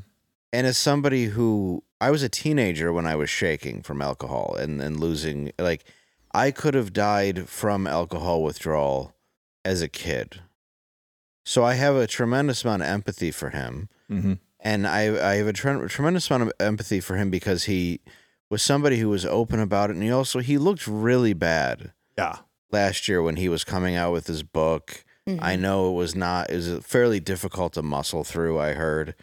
And 0.52 0.66
as 0.66 0.78
somebody 0.78 1.26
who 1.26 1.82
I 2.00 2.10
was 2.10 2.22
a 2.22 2.28
teenager 2.28 2.92
when 2.92 3.06
I 3.06 3.16
was 3.16 3.30
shaking 3.30 3.82
from 3.82 4.02
alcohol 4.02 4.56
and, 4.58 4.80
and 4.80 4.98
losing 4.98 5.52
like 5.58 5.84
I 6.34 6.50
could 6.50 6.74
have 6.74 6.92
died 6.92 7.48
from 7.48 7.86
alcohol 7.86 8.42
withdrawal 8.42 9.14
as 9.64 9.82
a 9.82 9.88
kid. 9.88 10.40
So 11.44 11.64
I 11.64 11.74
have 11.74 11.96
a 11.96 12.06
tremendous 12.06 12.64
amount 12.64 12.82
of 12.82 12.88
empathy 12.88 13.30
for 13.30 13.50
him. 13.50 13.88
Mm-hmm. 14.10 14.34
And 14.60 14.86
I 14.86 15.30
I 15.32 15.34
have 15.36 15.46
a 15.48 15.52
tre- 15.52 15.88
tremendous 15.88 16.30
amount 16.30 16.44
of 16.44 16.52
empathy 16.60 17.00
for 17.00 17.16
him 17.16 17.30
because 17.30 17.64
he 17.64 18.00
was 18.50 18.62
somebody 18.62 18.98
who 18.98 19.08
was 19.08 19.24
open 19.26 19.58
about 19.60 19.90
it 19.90 19.94
and 19.94 20.02
he 20.02 20.10
also 20.10 20.38
he 20.40 20.58
looked 20.58 20.86
really 20.86 21.32
bad 21.32 21.92
Yeah. 22.18 22.36
last 22.70 23.08
year 23.08 23.22
when 23.22 23.36
he 23.36 23.48
was 23.48 23.64
coming 23.64 23.96
out 23.96 24.12
with 24.12 24.26
his 24.26 24.42
book. 24.42 25.04
I 25.40 25.54
know 25.56 25.88
it 25.90 25.94
was 25.94 26.14
not 26.16 26.50
it 26.50 26.56
was 26.56 26.84
fairly 26.84 27.20
difficult 27.20 27.72
to 27.74 27.82
muscle 27.82 28.24
through, 28.24 28.58
I 28.58 28.72
heard, 28.72 29.14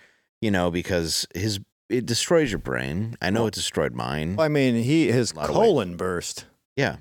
you 0.41 0.49
know, 0.49 0.71
because 0.71 1.27
his 1.36 1.60
it 1.89 2.05
destroys 2.05 2.51
your 2.51 2.60
brain. 2.60 3.15
I 3.21 3.29
know 3.32 3.47
it 3.47 3.53
destroyed 3.53 3.93
mine. 3.93 4.36
I 4.39 4.47
mean, 4.47 4.75
he 4.84 5.12
his 5.12 5.36
Lot 5.36 5.49
of 5.49 5.55
weight. 5.55 5.62
colon 5.62 5.97
burst. 5.97 6.45
Yeah. 6.77 6.97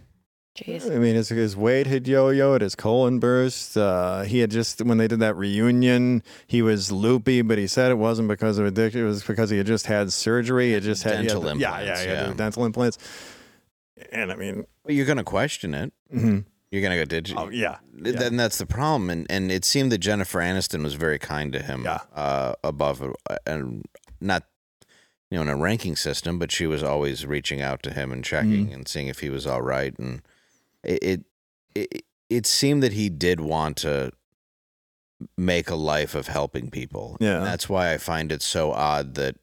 Jeez. 0.65 0.91
I 0.95 0.99
mean, 0.99 1.15
his 1.15 1.29
his 1.29 1.57
weight 1.57 1.87
had 1.87 2.09
yo-yoed, 2.09 2.61
his 2.63 2.75
colon 2.75 3.19
burst. 3.21 3.77
Uh, 3.77 4.23
he 4.23 4.41
had 4.41 4.51
just 4.51 4.83
when 4.83 4.99
they 4.99 5.07
did 5.07 5.21
that 5.21 5.37
reunion, 5.37 6.23
he 6.47 6.63
was 6.63 6.91
loopy, 6.91 7.43
but 7.43 7.59
he 7.59 7.67
said 7.67 7.91
it 7.93 7.95
wasn't 7.99 8.27
because 8.29 8.59
of 8.59 8.67
addiction. 8.67 9.03
It 9.03 9.05
was 9.05 9.23
because 9.23 9.51
he 9.51 9.57
had 9.59 9.67
just 9.67 9.87
had 9.87 10.13
surgery. 10.13 10.69
He 10.69 10.73
had 10.73 10.83
just 10.83 11.03
had 11.05 11.13
he 11.21 11.27
had 11.27 11.27
Dental 11.29 11.43
the- 11.43 11.59
yeah, 11.61 11.81
yeah, 11.81 12.03
yeah, 12.03 12.27
yeah. 12.29 12.35
dental 12.35 12.65
implants. 12.65 12.99
And 14.13 14.33
I 14.33 14.37
mean, 14.37 14.65
But 14.85 14.95
you're 14.95 15.07
gonna 15.07 15.25
question 15.25 15.75
it. 15.75 15.93
mhm. 16.13 16.45
You're 16.71 16.83
gonna 16.83 16.97
go, 16.99 17.05
did 17.05 17.29
you? 17.29 17.37
oh 17.39 17.49
yeah, 17.49 17.77
Th- 18.03 18.15
Then 18.17 18.37
that's 18.37 18.59
the 18.59 18.67
problem, 18.67 19.11
and 19.11 19.27
and 19.31 19.51
it 19.51 19.65
seemed 19.65 19.91
that 19.93 19.99
Jennifer 19.99 20.39
Aniston 20.41 20.83
was 20.83 20.95
very 20.95 21.19
kind 21.19 21.53
to 21.53 21.63
him, 21.63 21.85
Yeah. 21.85 22.01
uh, 22.15 22.55
above 22.63 23.01
uh, 23.03 23.37
and 23.47 23.85
not, 24.21 24.45
you 25.31 25.37
know, 25.37 25.43
in 25.43 25.49
a 25.49 25.57
ranking 25.57 25.97
system, 25.97 26.39
but 26.39 26.53
she 26.53 26.67
was 26.67 26.83
always 26.83 27.25
reaching 27.25 27.63
out 27.63 27.83
to 27.85 27.93
him 27.93 28.13
and 28.13 28.23
checking 28.25 28.67
Mm-hmm. 28.67 28.75
and 28.75 28.89
seeing 28.89 29.07
if 29.09 29.21
he 29.21 29.31
was 29.31 29.47
all 29.47 29.63
right, 29.63 29.99
and 29.99 30.21
it 30.85 31.03
it 31.03 31.25
it, 31.75 32.05
it 32.31 32.47
seemed 32.47 32.83
that 32.83 32.93
he 32.93 33.09
did 33.09 33.41
want 33.41 33.77
to 33.79 34.13
make 35.37 35.69
a 35.69 35.75
life 35.75 36.15
of 36.15 36.29
helping 36.29 36.71
people, 36.71 37.17
Yeah. 37.21 37.39
and 37.39 37.47
that's 37.47 37.69
why 37.69 37.93
I 37.93 37.99
find 37.99 38.31
it 38.31 38.43
so 38.43 38.73
odd 38.73 39.15
that 39.15 39.37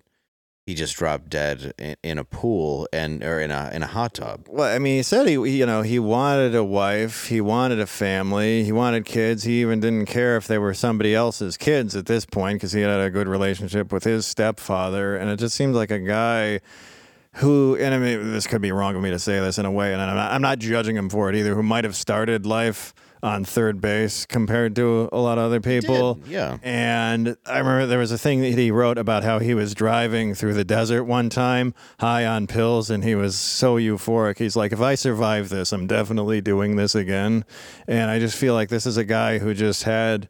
he 0.66 0.74
just 0.74 0.96
dropped 0.96 1.30
dead 1.30 1.74
in, 1.78 1.96
in 2.02 2.18
a 2.18 2.24
pool 2.24 2.88
and 2.94 3.22
or 3.24 3.40
in 3.40 3.52
a 3.52 3.70
in 3.74 3.84
a 3.84 3.88
hot 3.88 4.16
tub. 4.16 4.48
Well, 4.50 4.74
I 4.74 4.80
mean, 4.80 4.96
he 4.98 5.04
said 5.04 5.28
he, 5.28 5.34
you 5.34 5.66
know, 5.66 5.82
he 5.84 6.00
wanted 6.00 6.56
a 6.56 6.64
wife, 6.64 7.28
he 7.28 7.40
wanted 7.42 7.80
a 7.80 7.86
family, 7.86 8.64
he 8.64 8.72
wanted 8.72 9.06
kids. 9.06 9.44
He 9.44 9.62
even 9.62 9.80
didn't 9.80 10.06
care 10.08 10.38
if 10.38 10.48
they 10.48 10.58
were 10.58 10.74
somebody 10.74 11.14
else's 11.14 11.56
kids 11.58 11.96
at 11.96 12.06
this 12.08 12.26
point 12.26 12.56
because 12.56 12.72
he 12.72 12.82
had 12.82 13.00
a 13.00 13.10
good 13.12 13.28
relationship 13.28 13.92
with 13.92 14.06
his 14.06 14.26
stepfather, 14.26 15.16
and 15.18 15.30
it 15.30 15.38
just 15.38 15.56
seemed 15.56 15.76
like 15.76 15.92
a 15.92 16.00
guy 16.00 16.62
who, 17.36 17.76
and 17.76 17.94
I 17.94 17.98
mean, 17.98 18.32
this 18.32 18.48
could 18.48 18.62
be 18.62 18.72
wrong 18.72 18.96
of 18.96 19.02
me 19.02 19.12
to 19.12 19.20
say 19.20 19.40
this 19.40 19.58
in 19.58 19.66
a 19.66 19.72
way, 19.72 19.94
and 19.94 20.02
I'm 20.02 20.16
not, 20.16 20.32
I'm 20.32 20.42
not 20.42 20.60
judging 20.60 20.96
him 20.96 21.10
for 21.10 21.30
it 21.30 21.36
either. 21.36 21.56
Who 21.56 21.64
might 21.64 21.84
have 21.84 21.96
started 21.96 22.46
life 22.46 22.94
on 23.26 23.44
third 23.44 23.82
base 23.82 24.26
compared 24.26 24.76
to 24.76 25.10
a 25.12 25.18
lot 25.18 25.38
of 25.40 25.46
other 25.46 25.60
people. 25.60 26.20
yeah. 26.28 26.58
And 26.62 27.36
I 27.46 27.58
remember 27.58 27.88
there 27.88 28.00
was 28.00 28.12
a 28.12 28.20
thing 28.20 28.42
that 28.42 28.52
he 28.52 28.70
wrote 28.70 29.00
about 29.00 29.24
how 29.24 29.40
he 29.40 29.56
was 29.56 29.74
driving 29.74 30.36
through 30.36 30.54
the 30.54 30.64
desert 30.64 31.06
one 31.06 31.30
time, 31.30 31.74
high 32.00 32.26
on 32.26 32.46
pills, 32.46 32.92
and 32.92 33.04
he 33.04 33.16
was 33.16 33.36
so 33.36 33.78
euphoric. 33.78 34.38
He's 34.38 34.56
like, 34.56 34.72
if 34.72 34.80
I 34.80 34.94
survive 34.94 35.50
this, 35.50 35.72
I'm 35.72 35.88
definitely 35.88 36.40
doing 36.40 36.76
this 36.76 36.94
again. 36.94 37.46
And 37.88 38.12
I 38.12 38.20
just 38.20 38.38
feel 38.38 38.54
like 38.54 38.70
this 38.70 38.86
is 38.86 38.96
a 38.96 39.06
guy 39.06 39.40
who 39.40 39.54
just 39.54 39.84
had. 39.84 40.30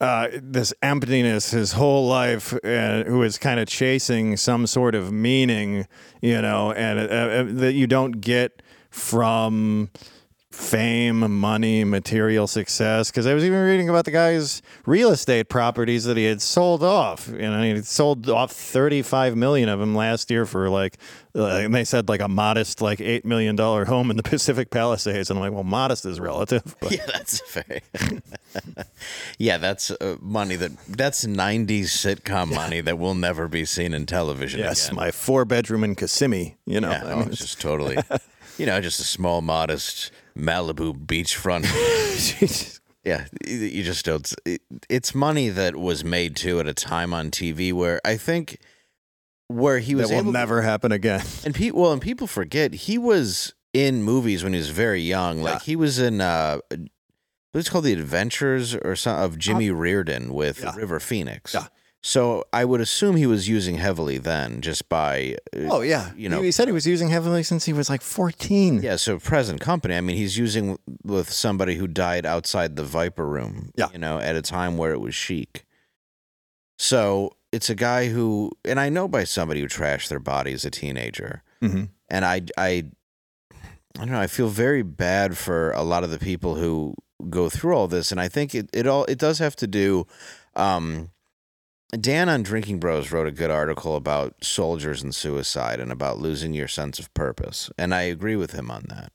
Uh, 0.00 0.28
this 0.40 0.72
emptiness 0.80 1.50
his 1.50 1.72
whole 1.72 2.06
life, 2.06 2.54
and 2.62 3.08
who 3.08 3.20
is 3.24 3.36
kind 3.36 3.58
of 3.58 3.66
chasing 3.66 4.36
some 4.36 4.64
sort 4.64 4.94
of 4.94 5.10
meaning, 5.10 5.88
you 6.20 6.40
know, 6.40 6.70
and 6.70 7.00
uh, 7.00 7.02
uh, 7.02 7.44
that 7.48 7.72
you 7.72 7.84
don't 7.88 8.20
get 8.20 8.62
from 8.90 9.90
fame, 10.58 11.38
money, 11.38 11.84
material 11.84 12.48
success. 12.48 13.10
Because 13.10 13.26
I 13.26 13.34
was 13.34 13.44
even 13.44 13.60
reading 13.60 13.88
about 13.88 14.04
the 14.04 14.10
guy's 14.10 14.60
real 14.86 15.10
estate 15.10 15.48
properties 15.48 16.04
that 16.04 16.16
he 16.16 16.24
had 16.24 16.42
sold 16.42 16.82
off. 16.82 17.28
You 17.28 17.38
know, 17.38 17.62
he 17.62 17.80
sold 17.82 18.28
off 18.28 18.50
35 18.50 19.36
million 19.36 19.68
of 19.68 19.78
them 19.78 19.94
last 19.94 20.30
year 20.30 20.44
for 20.46 20.68
like, 20.68 20.98
uh, 21.36 21.46
and 21.46 21.72
they 21.72 21.84
said 21.84 22.08
like 22.08 22.20
a 22.20 22.26
modest 22.26 22.82
like 22.82 23.00
eight 23.00 23.24
million 23.24 23.54
dollar 23.54 23.84
home 23.84 24.10
in 24.10 24.16
the 24.16 24.22
Pacific 24.24 24.70
Palisades. 24.70 25.30
And 25.30 25.38
I'm 25.38 25.44
like, 25.44 25.52
well, 25.52 25.62
modest 25.62 26.04
is 26.04 26.18
relative. 26.18 26.74
But 26.80 26.92
Yeah, 26.98 27.06
that's 27.06 27.40
fair. 27.40 27.80
yeah, 29.38 29.58
that's 29.58 29.92
uh, 29.92 30.16
money 30.20 30.56
that 30.56 30.72
that's 30.88 31.24
'90s 31.24 31.84
sitcom 31.84 32.52
money 32.52 32.80
that 32.80 32.98
will 32.98 33.14
never 33.14 33.46
be 33.46 33.64
seen 33.64 33.94
in 33.94 34.06
television 34.06 34.58
yes, 34.58 34.88
again. 34.88 34.96
my 34.96 35.10
four 35.12 35.44
bedroom 35.44 35.84
in 35.84 35.94
Kissimmee. 35.94 36.56
You 36.66 36.80
know, 36.80 36.90
yeah, 36.90 37.06
I 37.06 37.12
oh, 37.12 37.20
it's 37.20 37.38
just 37.38 37.60
totally, 37.60 37.98
you 38.58 38.66
know, 38.66 38.80
just 38.80 38.98
a 38.98 39.04
small, 39.04 39.40
modest 39.40 40.10
Malibu 40.38 40.94
beachfront. 40.94 41.64
yeah, 43.04 43.26
you 43.46 43.82
just 43.82 44.04
don't. 44.04 44.32
It, 44.44 44.62
it's 44.88 45.14
money 45.14 45.48
that 45.48 45.76
was 45.76 46.04
made 46.04 46.36
too 46.36 46.60
at 46.60 46.66
a 46.68 46.74
time 46.74 47.12
on 47.12 47.30
TV 47.30 47.72
where 47.72 48.00
I 48.04 48.16
think 48.16 48.58
where 49.48 49.78
he 49.78 49.94
was 49.94 50.08
that 50.08 50.14
will 50.14 50.20
able 50.22 50.32
to- 50.32 50.38
never 50.38 50.62
happen 50.62 50.92
again. 50.92 51.22
and 51.44 51.54
people 51.54 51.82
well, 51.82 51.92
and 51.92 52.02
people 52.02 52.26
forget 52.26 52.72
he 52.74 52.98
was 52.98 53.54
in 53.72 54.02
movies 54.02 54.42
when 54.44 54.52
he 54.52 54.58
was 54.58 54.70
very 54.70 55.00
young. 55.02 55.42
Like 55.42 55.62
he 55.62 55.76
was 55.76 55.98
in 55.98 56.20
uh 56.20 56.58
what's 57.52 57.68
it 57.68 57.70
called 57.70 57.84
The 57.84 57.92
Adventures 57.94 58.74
or 58.74 58.94
some 58.96 59.18
of 59.18 59.38
Jimmy 59.38 59.70
Reardon 59.70 60.32
with 60.32 60.62
Uh, 60.64 60.72
yeah. 60.74 60.76
River 60.80 61.00
Phoenix. 61.00 61.54
Yeah. 61.54 61.66
So 62.00 62.44
I 62.52 62.64
would 62.64 62.80
assume 62.80 63.16
he 63.16 63.26
was 63.26 63.48
using 63.48 63.76
heavily 63.76 64.18
then, 64.18 64.60
just 64.60 64.88
by 64.88 65.36
uh, 65.54 65.66
Oh 65.68 65.80
yeah, 65.80 66.12
you 66.16 66.28
know 66.28 66.40
he 66.42 66.52
said 66.52 66.68
he 66.68 66.72
was 66.72 66.86
using 66.86 67.08
heavily 67.08 67.42
since 67.42 67.64
he 67.64 67.72
was 67.72 67.90
like 67.90 68.02
14. 68.02 68.82
yeah. 68.82 68.96
So 68.96 69.18
present 69.18 69.60
company. 69.60 69.96
I 69.96 70.00
mean, 70.00 70.16
he's 70.16 70.38
using 70.38 70.78
with 71.02 71.30
somebody 71.30 71.74
who 71.74 71.86
died 71.88 72.24
outside 72.24 72.76
the 72.76 72.84
Viper 72.84 73.26
Room. 73.26 73.72
Yeah. 73.76 73.88
you 73.92 73.98
know, 73.98 74.18
at 74.20 74.36
a 74.36 74.42
time 74.42 74.76
where 74.78 74.92
it 74.92 75.00
was 75.00 75.14
chic. 75.14 75.64
So 76.78 77.32
it's 77.50 77.68
a 77.70 77.74
guy 77.74 78.08
who, 78.08 78.52
and 78.64 78.78
I 78.78 78.88
know 78.88 79.08
by 79.08 79.24
somebody 79.24 79.60
who 79.60 79.66
trashed 79.66 80.08
their 80.08 80.20
body 80.20 80.52
as 80.52 80.64
a 80.64 80.70
teenager. 80.70 81.42
hmm 81.60 81.84
and 82.10 82.24
I, 82.24 82.40
I, 82.56 82.84
I 83.50 83.64
don't 83.98 84.12
know. 84.12 84.20
I 84.20 84.28
feel 84.28 84.48
very 84.48 84.82
bad 84.82 85.36
for 85.36 85.72
a 85.72 85.82
lot 85.82 86.04
of 86.04 86.10
the 86.10 86.18
people 86.18 86.54
who 86.54 86.94
go 87.28 87.50
through 87.50 87.74
all 87.76 87.86
this, 87.88 88.10
and 88.12 88.18
I 88.20 88.28
think 88.28 88.54
it, 88.54 88.70
it 88.72 88.86
all 88.86 89.04
it 89.06 89.18
does 89.18 89.40
have 89.40 89.54
to 89.56 89.66
do. 89.66 90.06
Um, 90.56 91.10
Dan 91.98 92.28
on 92.28 92.42
Drinking 92.42 92.78
Bros 92.80 93.10
wrote 93.12 93.26
a 93.26 93.30
good 93.32 93.50
article 93.50 93.96
about 93.96 94.44
soldiers 94.44 95.02
and 95.02 95.14
suicide 95.14 95.80
and 95.80 95.90
about 95.90 96.18
losing 96.18 96.52
your 96.52 96.68
sense 96.68 96.98
of 96.98 97.12
purpose, 97.14 97.70
and 97.78 97.94
I 97.94 98.02
agree 98.02 98.36
with 98.36 98.52
him 98.52 98.70
on 98.70 98.84
that 98.88 99.10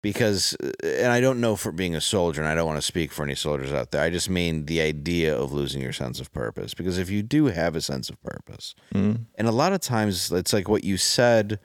because, 0.00 0.54
and 0.84 1.10
I 1.10 1.20
don't 1.20 1.40
know 1.40 1.56
for 1.56 1.72
being 1.72 1.96
a 1.96 2.00
soldier, 2.00 2.40
and 2.40 2.48
I 2.48 2.54
don't 2.54 2.66
want 2.66 2.78
to 2.78 2.86
speak 2.86 3.10
for 3.10 3.24
any 3.24 3.34
soldiers 3.34 3.72
out 3.72 3.90
there. 3.90 4.02
I 4.02 4.10
just 4.10 4.30
mean 4.30 4.66
the 4.66 4.80
idea 4.80 5.36
of 5.36 5.52
losing 5.52 5.82
your 5.82 5.92
sense 5.92 6.20
of 6.20 6.32
purpose 6.32 6.72
because 6.72 6.98
if 6.98 7.10
you 7.10 7.22
do 7.22 7.46
have 7.46 7.74
a 7.74 7.80
sense 7.80 8.08
of 8.10 8.22
purpose, 8.22 8.74
Mm. 8.94 9.24
and 9.34 9.48
a 9.48 9.52
lot 9.52 9.72
of 9.72 9.80
times 9.80 10.30
it's 10.30 10.52
like 10.52 10.68
what 10.68 10.84
you 10.84 10.96
said 10.96 11.58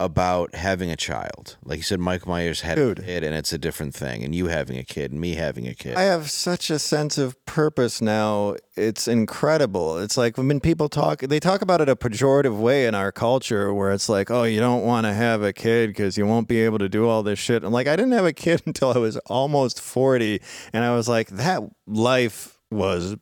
about 0.00 0.54
having 0.54 0.90
a 0.90 0.96
child. 0.96 1.56
Like 1.64 1.78
you 1.78 1.82
said, 1.82 1.98
Mike 1.98 2.26
Myers 2.26 2.60
had 2.60 2.76
Dude. 2.76 3.00
a 3.00 3.02
kid, 3.02 3.24
and 3.24 3.34
it's 3.34 3.52
a 3.52 3.58
different 3.58 3.94
thing. 3.94 4.22
And 4.22 4.34
you 4.34 4.46
having 4.46 4.78
a 4.78 4.84
kid, 4.84 5.10
and 5.10 5.20
me 5.20 5.34
having 5.34 5.66
a 5.66 5.74
kid. 5.74 5.96
I 5.96 6.02
have 6.02 6.30
such 6.30 6.70
a 6.70 6.78
sense 6.78 7.18
of 7.18 7.44
purpose 7.46 8.00
now. 8.00 8.54
It's 8.76 9.08
incredible. 9.08 9.98
It's 9.98 10.16
like 10.16 10.38
when 10.38 10.60
people 10.60 10.88
talk, 10.88 11.20
they 11.22 11.40
talk 11.40 11.62
about 11.62 11.80
it 11.80 11.88
a 11.88 11.96
pejorative 11.96 12.58
way 12.58 12.86
in 12.86 12.94
our 12.94 13.10
culture 13.10 13.74
where 13.74 13.90
it's 13.90 14.08
like, 14.08 14.30
oh, 14.30 14.44
you 14.44 14.60
don't 14.60 14.84
want 14.84 15.06
to 15.06 15.12
have 15.12 15.42
a 15.42 15.52
kid 15.52 15.88
because 15.88 16.16
you 16.16 16.26
won't 16.26 16.46
be 16.46 16.60
able 16.60 16.78
to 16.78 16.88
do 16.88 17.08
all 17.08 17.24
this 17.24 17.40
shit. 17.40 17.64
I'm 17.64 17.72
like, 17.72 17.88
I 17.88 17.96
didn't 17.96 18.12
have 18.12 18.26
a 18.26 18.32
kid 18.32 18.62
until 18.66 18.92
I 18.92 18.98
was 18.98 19.16
almost 19.26 19.80
40. 19.80 20.40
And 20.72 20.84
I 20.84 20.94
was 20.94 21.08
like, 21.08 21.28
that 21.28 21.62
life 21.86 22.58
was 22.70 23.16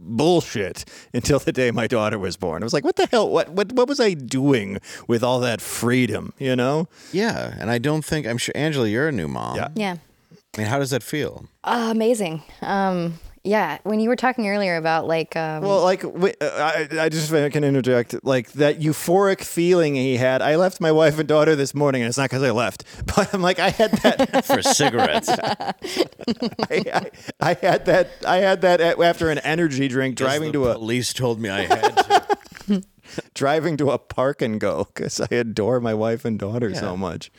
bullshit 0.00 0.84
until 1.12 1.38
the 1.38 1.52
day 1.52 1.70
my 1.70 1.86
daughter 1.86 2.18
was 2.18 2.36
born. 2.36 2.62
I 2.62 2.64
was 2.64 2.72
like, 2.72 2.84
what 2.84 2.96
the 2.96 3.06
hell? 3.06 3.28
What, 3.28 3.50
what, 3.50 3.72
what 3.72 3.88
was 3.88 4.00
I 4.00 4.14
doing 4.14 4.78
with 5.06 5.22
all 5.22 5.40
that 5.40 5.60
freedom, 5.60 6.32
you 6.38 6.56
know? 6.56 6.88
yeah, 7.12 7.54
and 7.58 7.70
I 7.70 7.78
don't 7.78 8.04
think 8.04 8.26
I'm 8.26 8.38
sure 8.38 8.52
Angela, 8.56 8.88
you're 8.88 9.08
a 9.08 9.12
new 9.12 9.28
mom. 9.28 9.56
Yeah. 9.56 9.68
Yeah. 9.74 9.96
I 10.56 10.60
mean, 10.60 10.66
how 10.66 10.78
does 10.78 10.90
that 10.90 11.02
feel? 11.02 11.46
Uh, 11.62 11.88
amazing. 11.90 12.42
Um, 12.62 13.18
yeah. 13.44 13.78
When 13.84 14.00
you 14.00 14.08
were 14.08 14.16
talking 14.16 14.48
earlier 14.48 14.76
about 14.76 15.06
like, 15.06 15.36
um, 15.36 15.62
Well, 15.62 15.82
like 15.82 16.02
wait, 16.04 16.36
uh, 16.40 16.46
I, 16.92 17.00
I 17.04 17.08
just 17.08 17.32
I 17.32 17.48
can 17.50 17.64
interject. 17.64 18.24
Like 18.24 18.52
that 18.52 18.80
euphoric 18.80 19.42
feeling 19.42 19.94
he 19.94 20.16
had. 20.16 20.42
I 20.42 20.56
left 20.56 20.80
my 20.80 20.92
wife 20.92 21.18
and 21.18 21.28
daughter 21.28 21.54
this 21.56 21.74
morning, 21.74 22.02
and 22.02 22.08
it's 22.08 22.18
not 22.18 22.24
because 22.30 22.42
I 22.42 22.50
left, 22.50 22.84
but 23.06 23.32
I'm 23.34 23.42
like 23.42 23.58
I 23.58 23.70
had 23.70 23.92
that. 24.02 24.44
For 24.44 24.62
cigarettes, 24.62 25.28
I, 25.38 25.74
I, 26.70 27.10
I 27.40 27.54
had 27.54 27.86
that. 27.86 28.08
I 28.26 28.36
had 28.38 28.60
that 28.62 28.80
after 28.80 29.30
an 29.30 29.38
energy 29.38 29.88
drink 29.88 30.16
driving 30.16 30.48
the 30.48 30.52
to 30.54 30.68
a 30.68 30.74
police 30.74 31.12
told 31.12 31.40
me 31.40 31.48
I 31.48 31.62
had 31.62 31.96
to. 31.96 32.82
driving 33.34 33.76
to 33.78 33.90
a 33.90 33.98
park 33.98 34.42
and 34.42 34.60
go 34.60 34.86
because 34.94 35.20
I 35.20 35.28
adore 35.34 35.80
my 35.80 35.94
wife 35.94 36.24
and 36.24 36.38
daughter 36.38 36.68
Yeah. 36.70 36.80
so 36.80 36.96
much. 36.96 37.30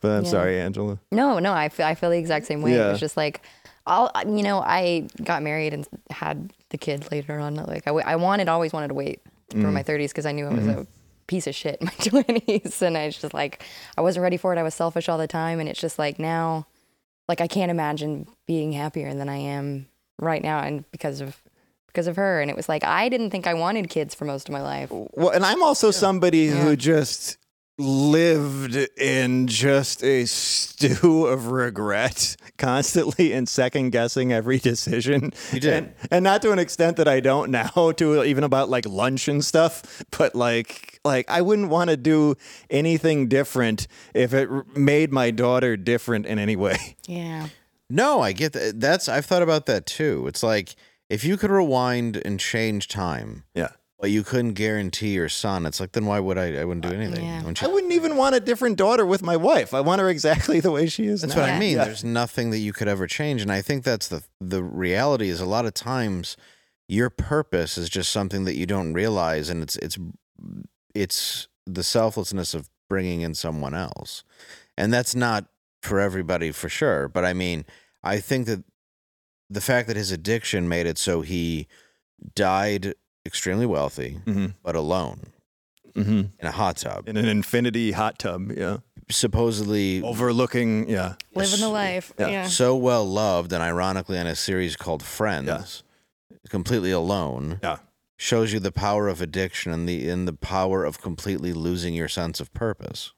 But 0.00 0.10
I'm 0.10 0.24
Yeah. 0.24 0.30
sorry, 0.30 0.60
Angela. 0.60 0.98
no, 1.10 1.38
no, 1.38 1.52
I 1.54 1.68
feel, 1.70 1.86
I 1.86 1.94
feel 1.94 2.10
the 2.10 2.18
exact 2.18 2.46
same 2.46 2.60
way. 2.62 2.74
It 2.74 2.78
was 2.86 3.00
just 3.00 3.16
like, 3.16 3.40
I'll, 3.86 4.10
you 4.26 4.42
know, 4.42 4.60
I 4.60 5.08
got 5.22 5.42
married 5.42 5.72
and 5.74 5.86
had 6.10 6.52
the 6.70 6.78
kid 6.78 7.10
later 7.12 7.38
on. 7.38 7.54
Like 7.54 7.82
I, 7.86 7.90
w- 7.90 8.04
I 8.06 8.16
wanted, 8.16 8.48
always 8.48 8.72
wanted 8.72 8.88
to 8.88 8.94
wait 8.94 9.20
for 9.50 9.58
Mm. 9.58 9.72
my 9.72 9.82
30s 9.82 10.08
because 10.08 10.26
I 10.26 10.32
knew 10.32 10.46
I 10.46 10.54
was 10.54 10.64
Mm-hmm. 10.64 10.80
a 10.80 10.86
piece 11.28 11.46
of 11.46 11.54
shit 11.54 11.78
in 11.80 11.86
my 11.86 11.92
20s. 11.98 12.82
And 12.82 12.96
I 12.98 13.06
was 13.06 13.18
just 13.18 13.32
like, 13.34 13.62
I 13.96 14.00
wasn't 14.00 14.22
ready 14.24 14.36
for 14.36 14.52
it. 14.52 14.58
I 14.58 14.62
was 14.64 14.74
selfish 14.74 15.08
all 15.08 15.18
the 15.18 15.28
time. 15.28 15.60
And 15.60 15.68
it's 15.68 15.80
just 15.80 15.98
like 15.98 16.18
now, 16.18 16.66
like 17.28 17.40
I 17.40 17.46
can't 17.46 17.70
imagine 17.70 18.26
being 18.46 18.72
happier 18.72 19.14
than 19.14 19.28
I 19.28 19.36
am 19.36 19.86
right 20.20 20.42
now. 20.42 20.58
And 20.60 20.84
because 20.90 21.20
of, 21.20 21.40
because 21.86 22.06
of 22.08 22.16
her. 22.16 22.40
And 22.40 22.50
it 22.50 22.56
was 22.56 22.68
like, 22.68 22.84
I 22.84 23.08
didn't 23.08 23.30
think 23.30 23.46
I 23.46 23.54
wanted 23.54 23.88
kids 23.88 24.14
for 24.14 24.24
most 24.24 24.48
of 24.48 24.52
my 24.52 24.62
life. 24.62 24.90
Well, 24.90 25.30
and 25.30 25.44
I'm 25.44 25.62
also 25.62 25.90
somebody 25.90 26.46
Yeah. 26.46 26.62
who 26.62 26.76
just 26.76 27.38
lived 27.78 28.74
in 28.98 29.46
just 29.46 30.02
a 30.02 30.24
stew 30.26 31.26
of 31.26 31.48
regret, 31.48 32.36
constantly 32.58 33.32
and 33.32 33.48
second 33.48 33.90
guessing 33.90 34.32
every 34.32 34.58
decision. 34.58 35.32
You 35.52 35.60
did. 35.60 35.72
And, 35.72 35.94
and 36.10 36.24
not 36.24 36.42
to 36.42 36.52
an 36.52 36.58
extent 36.58 36.96
that 36.96 37.08
I 37.08 37.20
don't 37.20 37.50
now, 37.50 37.92
to 37.96 38.24
even 38.24 38.44
about 38.44 38.68
like 38.68 38.86
lunch 38.86 39.28
and 39.28 39.44
stuff, 39.44 40.02
but 40.16 40.34
like 40.34 41.00
like 41.04 41.30
I 41.30 41.42
wouldn't 41.42 41.68
want 41.68 41.90
to 41.90 41.96
do 41.96 42.34
anything 42.70 43.28
different 43.28 43.86
if 44.14 44.32
it 44.34 44.48
r- 44.50 44.64
made 44.74 45.12
my 45.12 45.30
daughter 45.30 45.76
different 45.76 46.26
in 46.26 46.38
any 46.38 46.56
way. 46.56 46.96
Yeah. 47.06 47.48
No, 47.88 48.20
I 48.20 48.32
get 48.32 48.52
that. 48.54 48.80
That's 48.80 49.08
I've 49.08 49.26
thought 49.26 49.42
about 49.42 49.66
that 49.66 49.86
too. 49.86 50.26
It's 50.26 50.42
like 50.42 50.74
if 51.08 51.22
you 51.24 51.36
could 51.36 51.52
rewind 51.52 52.16
and 52.16 52.40
change 52.40 52.88
time, 52.88 53.44
Yeah. 53.54 53.68
But 53.98 54.10
you 54.10 54.22
couldn't 54.22 54.52
guarantee 54.52 55.14
your 55.14 55.28
son. 55.28 55.64
It's 55.66 55.80
like 55.80 55.92
then 55.92 56.06
why 56.06 56.20
would 56.20 56.36
I? 56.38 56.56
I 56.56 56.64
wouldn't 56.64 56.86
do 56.86 56.92
anything. 56.92 57.24
yeah. 57.24 57.38
Wouldn't 57.38 57.62
I 57.62 57.66
wouldn't 57.68 57.92
even 57.92 58.16
want 58.16 58.34
a 58.34 58.40
different 58.40 58.76
daughter 58.76 59.06
with 59.06 59.22
my 59.22 59.36
wife. 59.36 59.72
I 59.72 59.80
want 59.80 60.00
her 60.00 60.08
exactly 60.10 60.60
the 60.60 60.70
way 60.70 60.86
she 60.86 61.06
is 61.06 61.22
That's 61.22 61.34
now. 61.34 61.42
what 61.42 61.50
I 61.50 61.58
mean. 61.58 61.76
Yeah. 61.76 61.84
There's 61.86 62.04
nothing 62.04 62.50
that 62.50 62.58
you 62.58 62.72
could 62.72 62.88
ever 62.88 63.06
change, 63.06 63.42
and 63.42 63.50
I 63.50 63.62
think 63.62 63.84
that's 63.84 64.08
the 64.08 64.22
the 64.40 64.62
reality. 64.62 65.28
Is 65.28 65.40
a 65.40 65.46
lot 65.46 65.66
of 65.66 65.74
times 65.74 66.36
your 66.88 67.10
purpose 67.10 67.78
is 67.78 67.88
just 67.88 68.12
something 68.12 68.44
that 68.44 68.56
you 68.56 68.66
don't 68.66 68.92
realize, 68.92 69.48
and 69.48 69.62
it's 69.62 69.76
it's 69.76 69.98
it's 70.94 71.48
the 71.66 71.82
selflessness 71.82 72.54
of 72.54 72.68
bringing 72.88 73.22
in 73.22 73.34
someone 73.34 73.74
else, 73.74 74.24
and 74.76 74.92
that's 74.92 75.14
not 75.14 75.46
for 75.82 76.00
everybody 76.00 76.50
for 76.52 76.68
sure. 76.68 77.08
But 77.08 77.24
I 77.24 77.32
mean, 77.32 77.64
I 78.04 78.18
think 78.18 78.46
that 78.46 78.62
the 79.48 79.60
fact 79.60 79.88
that 79.88 79.96
his 79.96 80.10
addiction 80.10 80.68
made 80.68 80.86
it 80.86 80.98
so 80.98 81.22
he 81.22 81.66
died 82.34 82.94
extremely 83.26 83.66
wealthy 83.66 84.20
Mhm. 84.26 84.54
but 84.62 84.74
alone 84.76 85.20
Mm-hmm. 85.96 86.10
in 86.40 86.46
a 86.46 86.50
hot 86.50 86.76
tub, 86.76 87.08
In 87.08 87.16
an 87.16 87.24
infinity 87.26 87.92
hot 87.92 88.18
tub, 88.18 88.52
yeah. 88.56 88.78
supposedly 89.10 90.02
Overlooking, 90.02 90.88
yeah. 90.90 91.14
Living 91.34 91.60
the 91.60 91.68
life. 91.70 92.12
Yeah. 92.18 92.28
Yeah. 92.28 92.46
so 92.48 92.76
well 92.76 93.04
loved 93.04 93.52
and 93.52 93.62
ironically 93.62 94.18
on 94.18 94.26
a 94.26 94.36
series 94.36 94.76
called 94.76 95.02
Friends, 95.02 95.82
completely 96.50 96.90
alone. 96.90 97.60
Yeah. 97.62 97.78
Shows 98.18 98.52
you 98.52 98.60
the 98.60 98.72
power 98.72 99.08
of 99.08 99.20
addiction 99.20 99.72
and 99.72 99.86
the 99.88 100.08
in 100.08 100.24
the 100.26 100.32
power 100.32 100.84
of 100.84 101.00
completely 101.02 101.52
losing 101.52 101.94
your 101.94 102.08
sense 102.08 102.40
of 102.40 102.52
purpose. 102.54 103.12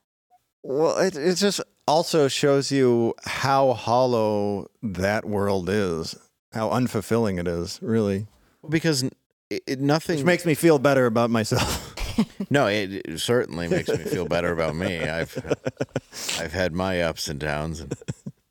Well, 0.64 0.98
it, 0.98 1.16
it 1.16 1.36
just 1.36 1.60
also 1.86 2.26
shows 2.28 2.70
you 2.72 3.14
how 3.24 3.72
hollow 3.74 4.68
that 4.82 5.24
world 5.24 5.68
is, 5.68 6.16
how 6.52 6.68
unfulfilling 6.70 7.38
it 7.38 7.46
is, 7.48 7.78
really. 7.80 8.26
Because 8.68 9.04
it, 9.50 9.62
it, 9.66 9.80
nothing 9.80 10.16
Which 10.16 10.24
makes 10.26 10.46
me 10.46 10.54
feel 10.54 10.78
better 10.78 11.06
about 11.06 11.30
myself. 11.30 11.94
no, 12.50 12.66
it, 12.66 13.02
it 13.04 13.20
certainly 13.20 13.68
makes 13.68 13.88
me 13.88 13.98
feel 13.98 14.26
better 14.26 14.52
about 14.52 14.74
me. 14.74 15.00
I've 15.00 15.36
I've 16.38 16.52
had 16.52 16.72
my 16.72 17.00
ups 17.02 17.28
and 17.28 17.38
downs 17.40 17.80
and 17.80 17.94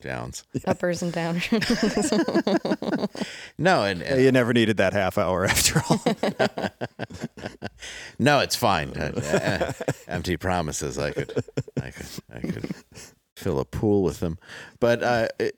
downs. 0.02 0.44
Uppers 0.66 1.02
and 1.02 1.14
downers. 1.14 1.48
No, 3.60 3.84
and, 3.84 4.04
and 4.04 4.22
you 4.22 4.32
never 4.32 4.54
needed 4.54 4.78
that 4.78 4.94
half 4.94 5.18
hour 5.18 5.44
after 5.46 5.82
all. 5.90 6.00
no, 8.20 8.40
it's 8.40 8.56
fine. 8.56 8.92
Uh, 8.92 9.74
uh, 9.80 9.94
empty 10.08 10.38
promises. 10.38 11.00
I 11.00 11.10
could, 11.10 11.44
I 11.82 11.90
could, 11.90 12.08
I 12.32 12.40
could 12.42 12.70
fill 13.38 13.60
a 13.60 13.66
pool 13.66 14.04
with 14.04 14.20
them. 14.20 14.38
But 14.80 15.04
uh, 15.04 15.28
it, 15.40 15.56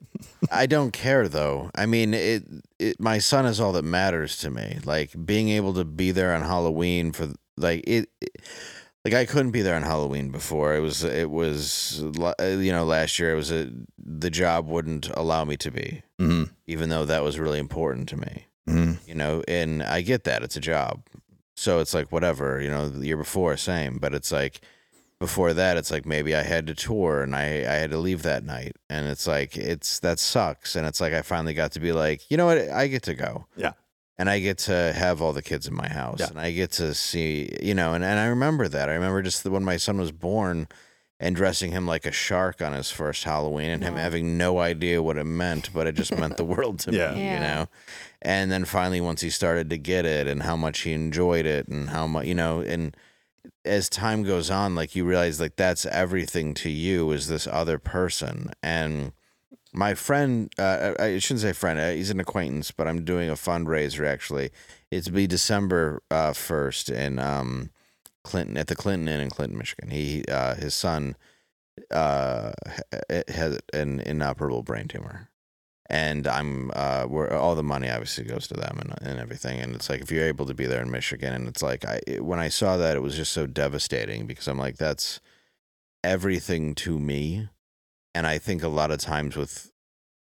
I 0.52 0.66
don't 0.66 0.92
care 0.92 1.28
though. 1.28 1.72
I 1.76 1.86
mean, 1.86 2.14
it, 2.14 2.44
it. 2.78 3.00
My 3.00 3.20
son 3.20 3.46
is 3.46 3.60
all 3.60 3.72
that 3.74 3.84
matters 3.84 4.38
to 4.40 4.50
me. 4.50 4.80
Like 4.84 5.12
being 5.26 5.50
able 5.50 5.74
to 5.76 5.86
be 5.86 6.12
there 6.12 6.34
on 6.34 6.42
Halloween 6.42 7.12
for 7.12 7.34
like 7.58 7.84
it, 7.88 8.10
it 8.22 8.38
like 9.06 9.14
I 9.14 9.26
couldn't 9.26 9.52
be 9.52 9.62
there 9.62 9.76
on 9.76 9.84
Halloween 9.84 10.30
before. 10.30 10.76
It 10.76 10.82
was 10.82 11.04
it 11.04 11.30
was 11.30 12.04
uh, 12.20 12.46
you 12.46 12.72
know 12.72 12.84
last 12.86 13.18
year 13.18 13.32
it 13.32 13.38
was 13.38 13.52
a 13.52 13.72
the 13.98 14.30
job 14.30 14.68
wouldn't 14.68 15.10
allow 15.16 15.46
me 15.46 15.58
to 15.58 15.72
be, 15.72 16.04
hmm 16.20 16.44
even 16.68 16.90
though 16.90 17.06
that 17.06 17.24
was 17.24 17.40
really 17.40 17.60
important 17.60 18.10
to 18.10 18.18
me. 18.18 18.46
hmm 18.68 18.94
You 19.08 19.16
know, 19.16 19.42
and 19.48 19.82
I 19.82 20.02
get 20.02 20.26
that 20.26 20.44
it's 20.44 20.58
a 20.58 20.62
job, 20.62 21.02
so 21.56 21.80
it's 21.80 21.94
like 21.94 22.12
whatever. 22.12 22.62
You 22.62 22.70
know, 22.70 22.90
the 22.90 23.08
year 23.08 23.18
before 23.18 23.56
same, 23.58 23.98
but 24.00 24.14
it's 24.14 24.32
like 24.32 24.62
before 25.20 25.53
that 25.53 25.76
it's 25.78 25.91
like 25.91 26.05
maybe 26.05 26.34
I 26.34 26.43
had 26.43 26.65
to 26.67 26.74
tour 26.76 27.22
and 27.22 27.36
I 27.36 27.43
I 27.59 27.76
had 27.76 27.91
to 27.91 27.97
leave 27.97 28.24
that 28.24 28.43
night, 28.43 28.76
and 28.89 29.07
it's 29.07 29.28
like 29.28 29.57
it's 29.57 29.99
that 29.99 30.17
sucks, 30.20 30.76
and 30.76 30.88
it's 30.88 31.01
like 31.01 31.13
I 31.13 31.22
finally 31.22 31.53
got 31.53 31.74
to 31.74 31.80
be 31.80 31.91
like 31.91 32.30
you 32.32 32.38
know 32.38 32.45
what 32.45 32.57
I 32.57 32.88
get 32.88 33.03
to 33.03 33.13
go 33.13 33.45
Yeah. 33.57 33.74
and 34.17 34.30
I 34.30 34.39
get 34.39 34.57
to 34.59 34.93
have 34.93 35.22
all 35.22 35.34
the 35.34 35.41
kids 35.41 35.67
in 35.67 35.76
my 35.76 35.89
house, 35.89 36.20
Yeah. 36.22 36.28
and 36.30 36.39
I 36.39 36.51
get 36.51 36.72
to 36.74 36.93
see, 36.93 37.49
you 37.61 37.74
know, 37.76 37.93
and, 37.93 38.03
and 38.03 38.17
I 38.20 38.28
remember 38.28 38.67
that. 38.70 38.89
I 38.89 38.93
remember 38.93 39.22
just 39.22 39.45
when 39.45 39.63
my 39.63 39.78
son 39.78 39.97
was 39.97 40.11
born 40.13 40.67
and 41.22 41.36
dressing 41.36 41.72
him 41.74 41.86
like 41.86 42.05
a 42.05 42.13
shark 42.13 42.61
on 42.61 42.72
his 42.72 42.89
first 42.89 43.26
Halloween, 43.26 43.70
and 43.72 43.84
him 43.84 43.95
having 43.95 44.38
no 44.38 44.59
idea 44.59 45.03
what 45.03 45.17
it 45.17 45.26
meant, 45.26 45.70
but 45.74 45.86
it 45.86 45.95
just 45.95 46.17
meant 46.17 46.38
the 46.38 46.45
world 46.55 46.80
to 46.80 46.93
Yeah. 46.93 47.13
me, 47.13 47.34
you 47.34 47.39
know. 47.41 47.67
And 48.22 48.49
then 48.49 48.63
finally, 48.63 49.01
once 49.01 49.20
he 49.20 49.30
started 49.30 49.70
to 49.70 49.78
get 49.78 50.05
it, 50.05 50.28
and 50.28 50.43
how 50.43 50.55
much 50.55 50.80
he 50.82 50.93
enjoyed 50.93 51.45
it, 51.45 51.67
and 51.67 51.89
how 51.89 52.07
much, 52.07 52.26
you 52.26 52.36
know, 52.36 52.61
and 52.61 52.95
as 53.66 53.90
time 53.90 54.24
goes 54.24 54.50
on, 54.50 54.76
like 54.76 54.96
you 54.96 55.06
realize, 55.06 55.40
like 55.40 55.56
that's 55.56 55.86
everything 55.86 56.54
to 56.56 56.70
you 56.70 57.12
is 57.12 57.28
this 57.28 57.48
other 57.48 57.78
person, 57.78 58.52
and 58.62 59.14
my 59.74 59.94
friend 59.94 60.52
uh, 60.58 60.94
I 61.00 61.20
shouldn't 61.20 61.42
say 61.42 61.54
friend 61.54 61.80
uh, 61.80 61.92
he's 61.92 62.10
an 62.10 62.20
acquaintance 62.20 62.72
but 62.72 62.88
i'm 62.88 63.06
doing 63.06 63.30
a 63.30 63.34
fundraiser 63.34 64.08
actually. 64.08 64.50
It's 64.92 65.10
be 65.10 65.28
december 65.28 66.02
uh, 66.10 66.32
1st 66.32 66.92
in 66.92 67.20
um, 67.20 67.70
clinton 68.24 68.58
at 68.58 68.68
the 68.68 68.76
clinton 68.76 69.08
inn 69.08 69.20
in 69.20 69.30
clinton 69.30 69.58
michigan. 69.58 69.92
He 69.92 70.24
uh, 70.26 70.56
his 70.56 70.74
son 70.74 71.16
uh, 71.92 72.52
has 73.28 73.60
an 73.74 74.00
inoperable 74.02 74.64
brain 74.64 74.88
tumor 74.88 75.30
and 75.90 76.28
i'm 76.28 76.72
uh, 76.76 77.04
where 77.04 77.34
all 77.34 77.56
the 77.56 77.64
money 77.64 77.90
obviously 77.90 78.24
goes 78.24 78.48
to 78.48 78.54
them 78.54 78.78
and, 78.80 78.94
and 79.02 79.20
everything 79.20 79.60
and 79.60 79.76
it's 79.76 79.90
like 79.90 80.02
if 80.02 80.12
you're 80.12 80.26
able 80.26 80.46
to 80.46 80.54
be 80.54 80.66
there 80.66 80.82
in 80.82 80.92
michigan 80.92 81.34
and 81.34 81.48
it's 81.48 81.64
like 81.64 81.84
i 81.86 82.00
when 82.20 82.40
i 82.40 82.48
saw 82.48 82.78
that 82.78 82.96
it 82.96 83.02
was 83.02 83.16
just 83.16 83.34
so 83.34 83.48
devastating 83.48 84.28
because 84.28 84.48
i'm 84.48 84.58
like 84.58 84.78
that's 84.78 85.20
everything 86.04 86.74
to 86.74 87.00
me 87.00 87.50
and 88.16 88.28
I 88.28 88.38
think 88.38 88.64
a 88.64 88.68
lot 88.68 88.92
of 88.92 89.00
times 89.00 89.36
with 89.36 89.72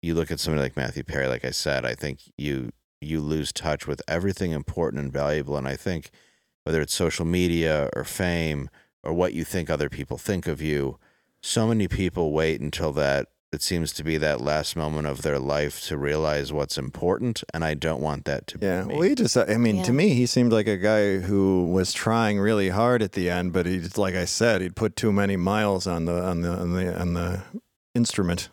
you 0.02 0.14
look 0.14 0.30
at 0.30 0.40
somebody 0.40 0.62
like 0.62 0.76
Matthew 0.76 1.02
Perry, 1.02 1.26
like 1.26 1.44
I 1.44 1.50
said, 1.50 1.84
I 1.84 1.94
think 1.94 2.20
you 2.36 2.70
you 3.00 3.20
lose 3.20 3.52
touch 3.52 3.86
with 3.86 4.02
everything 4.06 4.52
important 4.52 5.02
and 5.02 5.12
valuable. 5.12 5.56
And 5.56 5.66
I 5.66 5.76
think 5.76 6.10
whether 6.64 6.82
it's 6.82 6.94
social 6.94 7.24
media 7.24 7.88
or 7.96 8.04
fame 8.04 8.68
or 9.02 9.14
what 9.14 9.32
you 9.32 9.42
think 9.44 9.70
other 9.70 9.88
people 9.88 10.18
think 10.18 10.46
of 10.46 10.60
you, 10.60 10.98
so 11.42 11.66
many 11.66 11.88
people 11.88 12.32
wait 12.32 12.60
until 12.60 12.92
that 12.92 13.28
it 13.52 13.62
seems 13.62 13.92
to 13.94 14.04
be 14.04 14.16
that 14.16 14.40
last 14.40 14.76
moment 14.76 15.08
of 15.08 15.22
their 15.22 15.38
life 15.40 15.82
to 15.88 15.98
realize 15.98 16.52
what's 16.52 16.78
important. 16.78 17.42
And 17.52 17.64
I 17.64 17.74
don't 17.74 18.00
want 18.00 18.24
that 18.26 18.46
to 18.48 18.58
Yeah. 18.60 18.82
be 18.82 18.88
me. 18.88 18.94
Well, 18.94 19.02
he 19.08 19.14
just, 19.16 19.36
I 19.36 19.56
mean, 19.56 19.82
to 19.82 19.92
me, 19.92 20.10
he 20.14 20.26
seemed 20.26 20.52
like 20.52 20.68
a 20.68 20.76
guy 20.76 21.18
who 21.18 21.64
was 21.66 21.92
trying 21.92 22.38
really 22.38 22.68
hard 22.68 23.02
at 23.02 23.12
the 23.12 23.28
end, 23.28 23.52
but 23.52 23.66
he, 23.66 23.80
like 23.96 24.14
I 24.14 24.24
said, 24.24 24.60
he'd 24.60 24.76
put 24.76 24.94
too 24.94 25.10
many 25.12 25.36
miles 25.36 25.86
on 25.88 26.04
the, 26.04 26.22
on 26.22 26.42
the, 26.42 26.50
on 26.52 26.72
the, 26.74 27.00
on 27.00 27.14
the 27.14 27.42
instrument. 27.94 28.50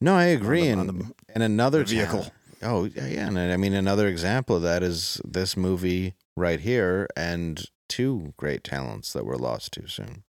No, 0.00 0.14
I 0.14 0.24
agree. 0.24 0.70
on 0.70 0.78
and, 0.80 0.88
the- 0.88 1.14
and 1.34 1.42
another 1.42 1.84
vehicle. 1.84 2.24
ta- 2.24 2.30
oh, 2.62 2.84
yeah, 2.84 3.06
yeah. 3.08 3.26
And 3.28 3.38
I 3.38 3.56
mean, 3.58 3.74
another 3.74 4.08
example 4.08 4.56
of 4.56 4.62
that 4.62 4.82
is 4.82 5.20
this 5.26 5.58
movie 5.58 6.14
right 6.38 6.60
here 6.60 7.06
and 7.14 7.66
two 7.86 8.32
great 8.38 8.64
talents 8.64 9.12
that 9.12 9.26
were 9.26 9.36
lost 9.36 9.72
too 9.72 9.86
soon. 9.86 10.24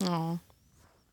Oh, 0.00 0.40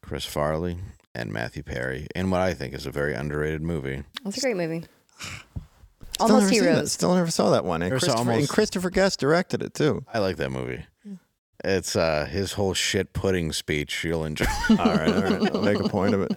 Chris 0.09 0.25
Farley 0.25 0.75
and 1.13 1.31
Matthew 1.31 1.61
Perry 1.61 2.07
in 2.15 2.31
what 2.31 2.41
I 2.41 2.55
think 2.55 2.73
is 2.73 2.87
a 2.87 2.91
very 2.91 3.13
underrated 3.13 3.61
movie. 3.61 4.01
that's 4.23 4.39
a 4.39 4.41
great 4.41 4.55
movie. 4.57 4.83
Still 5.19 6.25
Almost 6.25 6.31
never 6.45 6.49
seen 6.51 6.63
that. 6.63 6.71
Heroes. 6.71 6.91
Still 6.91 7.13
never 7.13 7.29
saw 7.29 7.51
that 7.51 7.63
one. 7.63 7.83
And 7.83 7.91
Never 7.91 7.99
saw 7.99 8.05
Christopher, 8.07 8.21
and 8.21 8.29
Almost- 8.31 8.51
Christopher 8.51 8.89
Guest 8.89 9.19
directed 9.19 9.61
it 9.61 9.75
too. 9.75 10.03
I 10.11 10.17
like 10.17 10.37
that 10.37 10.49
movie. 10.49 10.83
It's 11.63 11.95
uh 11.95 12.25
his 12.31 12.53
whole 12.53 12.73
shit 12.73 13.11
pudding 13.11 13.51
speech 13.51 14.03
you'll 14.05 14.23
enjoy. 14.23 14.45
All 14.69 14.75
right, 14.77 15.13
all 15.13 15.21
right. 15.23 15.55
I'll 15.55 15.61
make 15.61 15.79
a 15.79 15.89
point 15.89 16.13
of 16.13 16.21
it. 16.21 16.31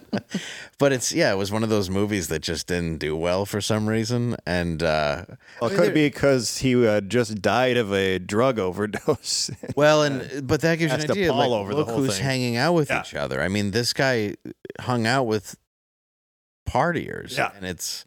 but 0.78 0.92
it's 0.92 1.12
yeah, 1.12 1.32
it 1.32 1.36
was 1.36 1.52
one 1.52 1.62
of 1.62 1.68
those 1.68 1.88
movies 1.88 2.26
that 2.28 2.40
just 2.40 2.66
didn't 2.66 2.98
do 2.98 3.16
well 3.16 3.46
for 3.46 3.60
some 3.60 3.88
reason 3.88 4.34
and 4.46 4.82
uh 4.82 5.24
Well, 5.60 5.70
it 5.70 5.76
could 5.76 5.94
be 5.94 6.06
because 6.08 6.58
he 6.58 6.86
uh, 6.86 7.00
just 7.02 7.40
died 7.40 7.76
of 7.76 7.92
a 7.92 8.18
drug 8.18 8.58
overdose. 8.58 9.50
Well, 9.76 10.02
and 10.02 10.44
but 10.46 10.60
that 10.62 10.78
gives 10.80 10.92
you 10.92 10.98
an 11.04 11.10
idea. 11.10 11.30
pall 11.30 11.50
Like, 11.50 11.60
over 11.60 11.70
the 11.72 11.76
look 11.80 11.88
whole 11.88 11.98
who's 11.98 12.16
thing. 12.16 12.24
hanging 12.24 12.56
out 12.56 12.72
with 12.74 12.90
Yeah. 12.90 13.00
each 13.02 13.14
other. 13.14 13.40
I 13.40 13.48
mean, 13.48 13.70
this 13.70 13.92
guy 13.92 14.34
hung 14.80 15.06
out 15.06 15.24
with 15.28 15.54
partiers, 16.68 17.36
Yeah. 17.36 17.50
and 17.56 17.64
it's. 17.64 18.04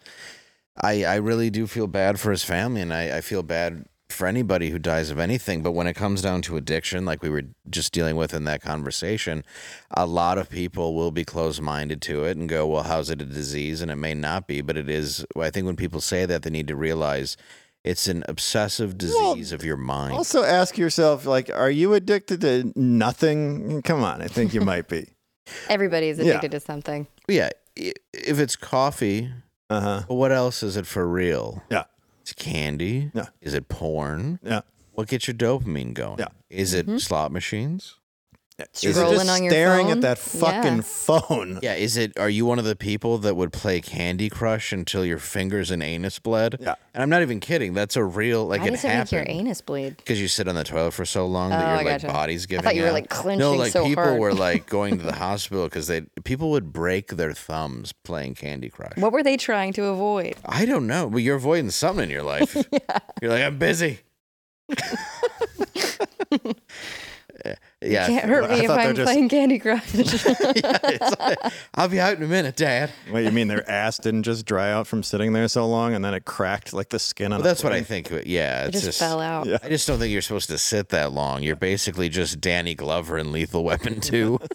I 0.81 1.05
I 1.05 1.15
really 1.15 1.49
do 1.49 1.67
feel 1.67 1.87
bad 1.87 2.19
for 2.19 2.31
his 2.31 2.43
family, 2.43 2.81
and 2.81 2.93
I 2.93 3.17
I 3.17 3.21
feel 3.21 3.43
bad 3.43 3.85
for 4.09 4.27
anybody 4.27 4.69
who 4.69 4.79
dies 4.79 5.09
of 5.09 5.17
anything. 5.19 5.63
But 5.63 5.71
when 5.71 5.87
it 5.87 5.93
comes 5.95 6.21
down 6.21 6.41
to 6.43 6.57
addiction, 6.57 7.05
like 7.05 7.21
we 7.23 7.29
were 7.29 7.43
just 7.69 7.91
dealing 7.91 8.15
with 8.15 8.33
in 8.33 8.43
that 8.45 8.61
conversation, 8.61 9.43
a 9.91 10.05
lot 10.05 10.37
of 10.37 10.49
people 10.49 10.93
will 10.95 11.11
be 11.11 11.25
closed 11.25 11.61
minded 11.61 12.01
to 12.03 12.23
it 12.23 12.37
and 12.37 12.47
go, 12.47 12.67
"Well, 12.67 12.83
how's 12.83 13.09
it 13.09 13.21
a 13.21 13.25
disease?" 13.25 13.81
And 13.81 13.89
it 13.91 13.95
may 13.95 14.13
not 14.13 14.47
be, 14.47 14.61
but 14.61 14.77
it 14.77 14.89
is. 14.89 15.25
I 15.39 15.49
think 15.49 15.65
when 15.65 15.75
people 15.75 16.01
say 16.01 16.25
that, 16.25 16.43
they 16.43 16.49
need 16.49 16.67
to 16.67 16.75
realize. 16.75 17.35
It's 17.83 18.07
an 18.07 18.23
obsessive 18.27 18.97
disease 18.97 19.51
of 19.51 19.63
your 19.63 19.77
mind. 19.77 20.13
also, 20.15 20.43
ask 20.43 20.75
yourself, 20.75 21.27
like, 21.27 21.51
are 21.53 21.69
you 21.69 21.93
addicted 21.93 22.41
to 22.41 22.73
nothing? 22.75 23.83
Come 23.83 24.03
on, 24.03 24.23
I 24.23 24.27
think 24.27 24.55
you 24.55 24.61
might 24.73 24.87
be. 24.87 25.09
Everybody 25.69 26.09
is 26.09 26.17
Yeah. 26.17 26.25
addicted 26.25 26.51
to 26.53 26.59
something. 26.61 27.05
Yeah, 27.27 27.49
if 27.75 28.39
it's 28.39 28.55
coffee, 28.55 29.29
Uh 29.69 29.81
huh. 29.81 30.01
what 30.07 30.31
else 30.31 30.63
is 30.63 30.77
it 30.77 30.87
for 30.87 31.07
real? 31.07 31.61
Yeah. 31.69 31.83
It's 32.25 32.33
candy. 32.33 33.11
Yeah. 33.13 33.27
Is 33.39 33.53
it 33.53 33.69
porn? 33.69 34.39
Yeah. 34.41 34.61
What 34.93 35.07
gets 35.09 35.27
your 35.27 35.35
dopamine 35.35 35.93
going? 35.93 36.17
Yeah. 36.17 36.29
Is 36.49 36.73
it 36.73 36.87
Mm-hmm. 36.87 36.97
slot 36.97 37.31
machines? 37.31 37.97
Is 38.57 38.65
it 38.85 38.93
just 38.93 39.29
on 39.29 39.43
your 39.43 39.51
staring 39.51 39.87
phone? 39.87 39.97
at 39.97 40.01
that 40.01 40.17
fucking 40.17 40.75
Yeah. 40.77 40.81
phone? 40.81 41.59
Yeah. 41.61 41.73
Is 41.73 41.97
it? 41.97 42.17
Are 42.17 42.29
you 42.29 42.45
one 42.45 42.57
of 42.57 42.63
the 42.63 42.75
people 42.77 43.17
that 43.17 43.35
would 43.35 43.51
play 43.51 43.81
Candy 43.81 44.29
Crush 44.29 44.71
until 44.71 45.03
your 45.05 45.17
fingers 45.19 45.71
and 45.71 45.83
anus 45.83 46.19
bled? 46.19 46.55
Yeah. 46.61 46.75
And 46.93 47.03
I'm 47.03 47.09
not 47.09 47.21
even 47.21 47.41
kidding. 47.41 47.73
That's 47.73 47.97
a 47.97 48.03
real 48.05 48.45
like 48.47 48.61
Why 48.61 48.67
it 48.67 48.71
does 48.71 48.85
it 48.85 48.97
make 48.97 49.11
your 49.11 49.25
anus 49.27 49.59
bleed? 49.59 49.97
Because 49.97 50.21
you 50.21 50.29
sit 50.29 50.47
on 50.47 50.55
the 50.55 50.63
toilet 50.63 50.91
for 50.93 51.03
so 51.03 51.25
long 51.27 51.51
Oh, 51.51 51.57
that 51.57 51.65
I 51.65 51.67
your 51.75 51.83
like 51.83 52.01
gotcha. 52.01 52.07
body's 52.13 52.45
I 52.45 52.47
giving. 52.47 52.63
thought 52.63 52.75
you 52.77 52.83
were, 52.83 52.87
out. 52.87 52.93
like, 53.25 53.37
No, 53.37 53.53
like 53.55 53.73
so 53.73 53.85
people 53.85 54.03
hard. 54.05 54.19
were 54.19 54.33
like 54.33 54.67
going 54.69 54.99
to 54.99 55.03
the 55.03 55.15
hospital 55.15 55.65
because 55.65 55.87
they 55.87 56.03
people 56.23 56.51
would 56.51 56.71
break 56.71 57.09
their 57.17 57.33
thumbs 57.33 57.91
playing 58.05 58.35
Candy 58.35 58.69
Crush. 58.69 58.95
What 58.95 59.11
were 59.11 59.21
they 59.23 59.35
trying 59.35 59.73
to 59.73 59.83
avoid? 59.87 60.37
I 60.45 60.65
don't 60.65 60.87
know, 60.87 61.09
but 61.09 61.17
you're 61.17 61.35
avoiding 61.35 61.71
something 61.71 62.05
in 62.05 62.09
your 62.09 62.23
life. 62.23 62.55
yeah. 62.71 62.99
You're 63.21 63.31
like, 63.31 63.43
I'm 63.43 63.57
busy. 63.57 63.99
yeah. 67.81 68.07
Can't 68.07 68.25
hurt 68.25 68.45
I 68.45 68.47
me 68.59 68.65
if 68.65 68.69
I'm 68.71 68.95
just- 68.95 69.05
playing 69.05 69.29
Candy 69.29 69.59
Crush. 69.59 69.93
Yeah, 70.55 71.09
like, 71.19 71.37
I'll 71.75 71.89
be 71.89 71.99
out 71.99 72.15
in 72.17 72.23
a 72.23 72.27
minute, 72.27 72.55
Dad. 72.55 72.91
Wait, 73.11 73.25
you 73.25 73.31
mean 73.31 73.47
their 73.47 73.69
ass 73.69 73.97
didn't 73.97 74.23
just 74.23 74.45
dry 74.45 74.71
out 74.71 74.87
from 74.87 75.03
sitting 75.03 75.33
there 75.33 75.47
so 75.47 75.67
long, 75.67 75.93
and 75.93 76.03
then 76.05 76.13
it 76.13 76.25
cracked 76.25 76.71
like 76.73 76.89
the 76.89 76.99
skin 76.99 77.33
on? 77.33 77.39
Well, 77.39 77.47
a 77.47 77.49
that's 77.49 77.63
what 77.63 77.73
I 77.73 77.81
think. 77.81 78.09
Yeah, 78.25 78.65
it 78.65 78.75
it's 78.75 78.83
just, 78.85 78.99
fell 78.99 79.19
out. 79.19 79.47
Yeah. 79.47 79.57
I 79.61 79.69
just 79.69 79.87
don't 79.87 79.99
think 79.99 80.11
you're 80.13 80.21
supposed 80.21 80.49
to 80.49 80.57
sit 80.57 80.89
that 80.89 81.11
long. 81.11 81.43
You're 81.43 81.55
basically 81.57 82.07
just 82.09 82.39
Danny 82.39 82.73
Glover 82.75 83.17
in 83.17 83.31
Lethal 83.31 83.63
Weapon 83.63 83.99
2. 83.99 84.39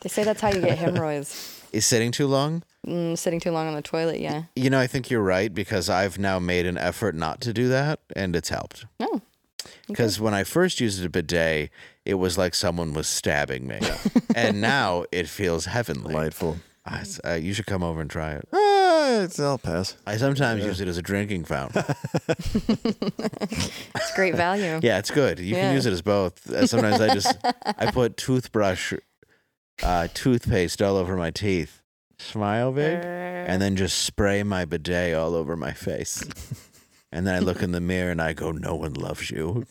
They 0.00 0.08
say 0.08 0.22
that's 0.22 0.40
how 0.40 0.50
you 0.52 0.60
get 0.60 0.78
hemorrhoids. 0.78 1.64
Is 1.72 1.84
sitting 1.84 2.12
too 2.12 2.26
long? 2.28 2.62
Mm, 2.86 3.18
sitting 3.18 3.40
too 3.40 3.50
long 3.50 3.66
on 3.66 3.74
the 3.74 3.82
toilet, 3.82 4.20
yeah. 4.20 4.44
You 4.54 4.70
know, 4.70 4.78
I 4.78 4.86
think 4.86 5.10
you're 5.10 5.22
right 5.22 5.52
because 5.52 5.90
I've 5.90 6.18
now 6.18 6.38
made 6.38 6.66
an 6.66 6.78
effort 6.78 7.14
not 7.16 7.40
to 7.42 7.52
do 7.52 7.68
that, 7.68 7.98
and 8.14 8.36
it's 8.36 8.48
helped. 8.48 8.86
Oh, 9.00 9.20
Because 9.88 10.20
when 10.20 10.34
I 10.34 10.44
first 10.44 10.80
used 10.80 11.04
a 11.04 11.08
bidet, 11.08 11.70
it 12.08 12.14
was 12.14 12.36
like 12.38 12.54
someone 12.54 12.92
was 12.94 13.06
stabbing 13.06 13.66
me, 13.68 13.78
and 14.34 14.60
now 14.60 15.04
it 15.12 15.28
feels 15.28 15.66
heavenly. 15.66 16.12
Delightful. 16.14 16.56
It's- 16.86 17.20
uh, 17.24 17.34
you 17.34 17.52
should 17.52 17.66
come 17.66 17.82
over 17.82 18.00
and 18.00 18.08
try 18.10 18.32
it. 18.32 18.48
Ah, 18.52 19.20
it's, 19.20 19.38
I'll 19.38 19.58
pass. 19.58 19.96
I 20.06 20.16
sometimes 20.16 20.64
use 20.64 20.80
it 20.80 20.88
as 20.88 20.96
a 20.96 21.02
drinking 21.02 21.44
fountain. 21.44 21.84
it's 22.28 24.14
great 24.14 24.34
value. 24.34 24.80
yeah, 24.82 24.98
it's 24.98 25.10
good. 25.10 25.38
You 25.38 25.54
Yeah. 25.54 25.60
can 25.62 25.74
use 25.74 25.84
it 25.86 25.92
as 25.92 26.02
both. 26.02 26.50
Uh, 26.50 26.66
Sometimes 26.66 27.00
I 27.00 27.12
just 27.14 27.36
I 27.64 27.90
put 27.90 28.16
toothbrush, 28.16 28.94
uh, 29.82 30.08
toothpaste 30.14 30.80
all 30.82 30.96
over 30.96 31.14
my 31.16 31.30
teeth, 31.30 31.82
smile 32.18 32.72
big, 32.72 33.00
and 33.04 33.60
then 33.60 33.76
just 33.76 33.98
spray 33.98 34.42
my 34.42 34.64
bidet 34.64 35.14
all 35.14 35.34
over 35.34 35.56
my 35.56 35.72
face. 35.72 36.24
And 37.12 37.26
then 37.26 37.34
I 37.34 37.38
look 37.40 37.62
in 37.62 37.72
the 37.72 37.80
mirror 37.80 38.10
and 38.10 38.20
I 38.22 38.32
go, 38.32 38.50
"No 38.52 38.74
one 38.76 38.94
loves 38.94 39.30
you." 39.30 39.66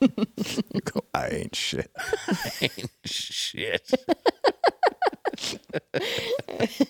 You 0.00 0.80
go, 0.84 1.04
I 1.14 1.28
ain't 1.28 1.54
shit. 1.54 1.90
Shit. 3.04 3.90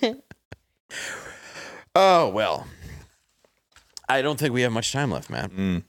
oh 1.95 2.29
well. 2.29 2.67
I 4.09 4.21
don't 4.21 4.39
think 4.39 4.53
we 4.53 4.61
have 4.61 4.71
much 4.71 4.93
time 4.93 5.11
left, 5.11 5.29
Matt. 5.29 5.51
Mm. 5.51 5.83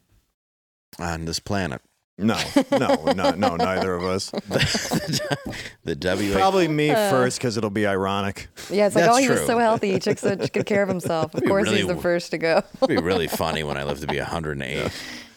On 0.98 1.24
this 1.24 1.38
planet. 1.38 1.80
No, 2.20 2.36
no, 2.72 3.12
no, 3.12 3.30
no, 3.30 3.54
neither 3.54 3.94
of 3.94 4.02
us. 4.02 4.30
the 5.84 5.94
W 5.94 6.32
Probably 6.32 6.66
me 6.66 6.90
uh. 6.90 7.10
first 7.10 7.38
because 7.38 7.56
it'll 7.56 7.70
be 7.70 7.86
ironic. 7.86 8.48
Yeah, 8.70 8.86
it's 8.88 8.96
like, 8.96 9.04
That's 9.04 9.16
oh, 9.16 9.20
he 9.20 9.28
was 9.28 9.38
true. 9.38 9.46
so 9.46 9.58
healthy. 9.58 9.92
He 9.92 10.00
took 10.00 10.18
such 10.18 10.52
good 10.52 10.66
care 10.66 10.82
of 10.82 10.88
himself. 10.88 11.32
Of 11.34 11.44
course, 11.44 11.66
really 11.66 11.78
he's 11.78 11.86
the 11.86 11.94
first 11.94 12.32
to 12.32 12.38
go. 12.38 12.64
it'd 12.82 12.88
be 12.88 12.96
really 12.96 13.28
funny 13.28 13.62
when 13.62 13.76
I 13.76 13.84
live 13.84 14.00
to 14.00 14.08
be 14.08 14.18
108, 14.18 14.90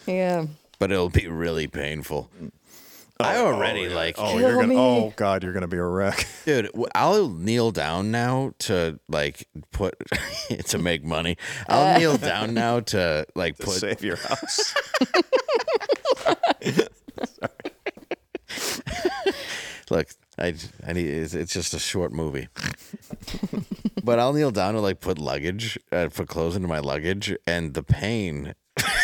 yeah. 0.07 0.45
But 0.81 0.91
it'll 0.91 1.09
be 1.11 1.27
really 1.27 1.67
painful. 1.67 2.31
I 3.19 3.37
already 3.37 3.87
like, 3.87 4.15
Oh, 4.17 4.39
you're 4.39 4.55
gonna. 4.55 4.67
me. 4.67 4.75
Oh 4.75 5.13
God, 5.15 5.43
you're 5.43 5.53
gonna 5.53 5.67
be 5.67 5.77
a 5.77 5.85
wreck. 5.85 6.25
dude. 6.45 6.65
w- 6.71 6.87
I'll 6.95 7.29
kneel 7.29 7.69
down 7.69 8.09
now 8.09 8.53
to 8.59 8.99
like 9.07 9.47
put 9.71 9.93
to 10.65 10.77
make 10.79 11.03
money. 11.03 11.37
I'll 11.69 11.99
kneel 11.99 12.17
down 12.31 12.55
now 12.55 12.79
to 12.79 13.27
like 13.35 13.57
to 13.57 13.63
put 13.63 13.75
save 13.75 14.03
your 14.03 14.15
house. 14.15 14.73
Sorry. 17.25 17.51
Look, 19.91 20.07
I, 20.39 20.55
I 20.87 20.93
need. 20.93 21.05
It's, 21.07 21.35
it's 21.35 21.53
just 21.53 21.75
a 21.75 21.79
short 21.79 22.11
movie, 22.13 22.47
but 24.03 24.17
I'll 24.17 24.33
kneel 24.33 24.49
down 24.51 24.73
to 24.73 24.79
like 24.81 24.99
put 24.99 25.19
luggage, 25.19 25.77
uh, 25.91 26.07
put 26.11 26.27
clothes 26.27 26.55
into 26.55 26.67
my 26.67 26.79
luggage, 26.79 27.35
and 27.45 27.73
the 27.75 27.83
pain 27.83 28.55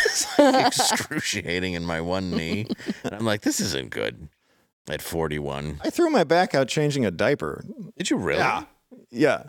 is 0.08 0.26
like 0.38 0.66
excruciating 0.66 1.74
in 1.74 1.84
my 1.84 2.00
one 2.00 2.30
knee. 2.30 2.66
And 3.04 3.14
I'm 3.14 3.24
like, 3.24 3.42
this 3.42 3.60
isn't 3.60 3.90
good. 3.90 4.28
At 4.90 5.02
41, 5.02 5.80
I 5.84 5.90
threw 5.90 6.08
my 6.08 6.24
back 6.24 6.54
out 6.54 6.66
changing 6.68 7.04
a 7.04 7.10
diaper. 7.10 7.62
did 7.98 8.08
you 8.08 8.16
really? 8.16 8.38
Yeah. 8.38 8.64
Yeah. 9.10 9.42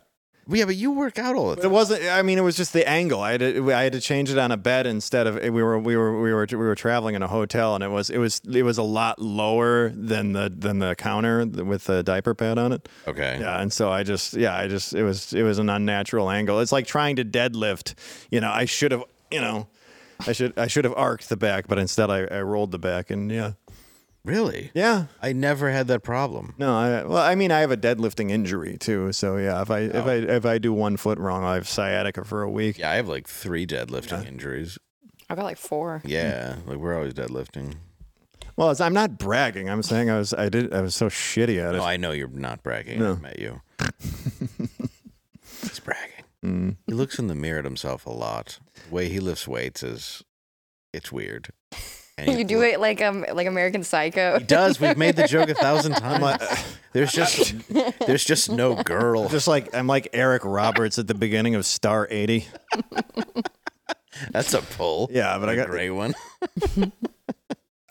Yeah, 0.52 0.66
but 0.66 0.76
you 0.76 0.92
work 0.92 1.20
out 1.20 1.36
all 1.36 1.52
the 1.52 1.58
time. 1.58 1.66
it 1.66 1.70
wasn't. 1.72 2.04
I 2.06 2.24
mean, 2.24 2.40
it 2.40 2.42
was 2.42 2.58
just 2.58 2.74
the 2.74 2.88
angle. 2.90 3.22
I 3.22 3.34
had 3.34 3.40
to. 3.42 3.72
I 3.72 3.84
had 3.84 3.94
to 3.94 4.02
change 4.02 4.32
it 4.32 4.38
on 4.40 4.52
a 4.52 4.58
bed 4.58 4.88
instead 4.88 5.28
of. 5.28 5.36
We 5.36 5.52
were. 5.52 5.78
We 5.78 5.96
were. 5.96 6.20
We 6.20 6.34
were. 6.34 6.48
We 6.50 6.56
were 6.58 6.74
traveling 6.74 7.14
in 7.14 7.22
a 7.22 7.28
hotel, 7.28 7.76
and 7.76 7.84
it 7.84 7.90
was. 7.90 8.10
It 8.10 8.18
was. 8.18 8.42
It 8.52 8.64
was 8.64 8.80
a 8.80 8.84
lot 8.84 9.20
lower 9.22 9.90
than 9.90 10.34
the 10.34 10.50
than 10.54 10.80
the 10.80 10.96
counter 10.96 11.46
with 11.46 11.84
the 11.84 12.02
diaper 12.02 12.34
pad 12.34 12.58
on 12.58 12.74
it. 12.74 12.90
Okay. 13.08 13.38
Yeah, 13.40 13.62
and 13.62 13.72
so 13.72 13.92
I 13.92 14.02
just. 14.02 14.34
Yeah, 14.34 14.58
I 14.58 14.68
just. 14.68 14.96
It 14.96 15.04
was. 15.04 15.34
It 15.34 15.44
was 15.44 15.60
an 15.60 15.70
unnatural 15.70 16.32
angle. 16.32 16.60
It's 16.62 16.72
like 16.72 16.88
trying 16.88 17.16
to 17.18 17.24
deadlift. 17.24 17.94
You 18.32 18.42
know, 18.42 18.50
I 18.52 18.66
should 18.66 18.92
have. 18.92 19.04
You 19.30 19.42
know, 19.42 19.68
I 20.28 20.32
should. 20.34 20.58
I 20.58 20.68
should 20.68 20.86
have 20.86 20.94
arced 20.96 21.30
the 21.30 21.38
back, 21.38 21.68
but 21.68 21.78
instead 21.80 22.10
I, 22.10 22.26
I 22.26 22.42
rolled 22.42 22.72
the 22.72 22.80
back, 22.80 23.10
and 23.10 23.32
yeah. 23.32 23.54
Really? 24.26 24.70
Yeah. 24.74 25.06
I 25.22 25.32
never 25.32 25.72
had 25.72 25.88
that 25.88 26.04
problem. 26.04 26.54
No, 26.58 26.76
I 26.76 27.04
well, 27.06 27.24
I 27.24 27.36
mean, 27.36 27.52
I 27.52 27.62
have 27.62 27.72
a 27.72 27.78
deadlifting 27.78 28.30
injury 28.30 28.78
too. 28.78 29.14
So 29.14 29.38
yeah, 29.38 29.62
if 29.62 29.72
I 29.72 29.80
if 29.80 29.96
Oh. 29.96 30.10
I 30.10 30.14
if 30.16 30.46
I 30.46 30.58
do 30.58 30.74
one 30.74 30.98
foot 30.98 31.18
wrong, 31.18 31.46
I 31.46 31.56
have 31.56 31.68
sciatica 31.70 32.26
for 32.26 32.42
a 32.42 32.50
week. 32.52 32.78
Yeah, 32.80 32.92
I 32.92 32.96
have 32.96 33.08
like 33.08 33.28
three 33.28 33.66
deadlifting 33.66 34.28
injuries. 34.28 34.78
I 35.30 35.36
got 35.36 35.46
like 35.46 35.58
four. 35.58 36.02
Yeah, 36.04 36.58
like 36.68 36.78
we're 36.78 36.96
always 36.96 37.14
deadlifting. 37.14 37.76
Well, 38.58 38.72
it's, 38.72 38.82
I'm 38.82 38.94
not 38.94 39.18
bragging. 39.18 39.70
I'm 39.70 39.82
saying 39.84 40.10
I 40.10 40.18
was 40.18 40.34
I 40.34 40.50
did 40.50 40.74
I 40.74 40.82
was 40.82 40.96
so 40.96 41.08
shitty 41.08 41.58
at 41.66 41.76
it. 41.76 41.78
No, 41.78 41.84
I 41.86 41.96
know 41.96 42.12
you're 42.12 42.28
not 42.28 42.62
bragging. 42.62 43.00
No. 43.00 43.14
I've 43.14 43.22
met 43.22 43.40
you. 43.40 43.62
He's 45.62 45.80
bragging. 45.80 46.24
Mm. 46.44 46.76
He 46.88 46.94
looks 46.94 47.20
in 47.20 47.28
the 47.28 47.36
mirror 47.36 47.60
at 47.60 47.66
himself 47.66 48.06
a 48.06 48.12
lot. 48.12 48.60
The 48.90 48.96
way 48.96 49.10
he 49.10 49.20
lifts 49.20 49.48
weights 49.48 49.84
is, 49.84 50.24
it's 50.94 51.12
weird. 51.12 51.50
And 52.18 52.28
You 52.40 52.44
do 52.44 52.62
it 52.62 52.80
like 52.80 53.02
um 53.02 53.26
like 53.34 53.48
American 53.48 53.84
Psycho. 53.84 54.40
He 54.40 54.46
does. 54.46 54.80
We've 54.80 54.98
made 54.98 55.16
the 55.16 55.28
joke 55.28 55.50
a 55.50 55.54
thousand 55.54 55.94
times. 55.98 56.40
There's 56.92 57.12
just, 57.12 57.54
there's 58.06 58.26
just 58.26 58.52
no 58.52 58.76
girl. 58.84 59.30
Just 59.30 59.48
like 59.48 59.74
I'm 59.76 59.88
like 59.88 60.10
Eric 60.12 60.44
Roberts 60.44 60.98
at 60.98 61.08
the 61.08 61.14
beginning 61.14 61.56
of 61.56 61.66
Star 61.66 62.08
80. 62.10 62.48
That's 64.32 64.54
a 64.54 64.62
pull. 64.62 65.10
Yeah, 65.12 65.38
but 65.38 65.50
I 65.50 65.54
A 65.54 65.56
got 65.56 65.68
great 65.70 65.92
one. 65.92 66.14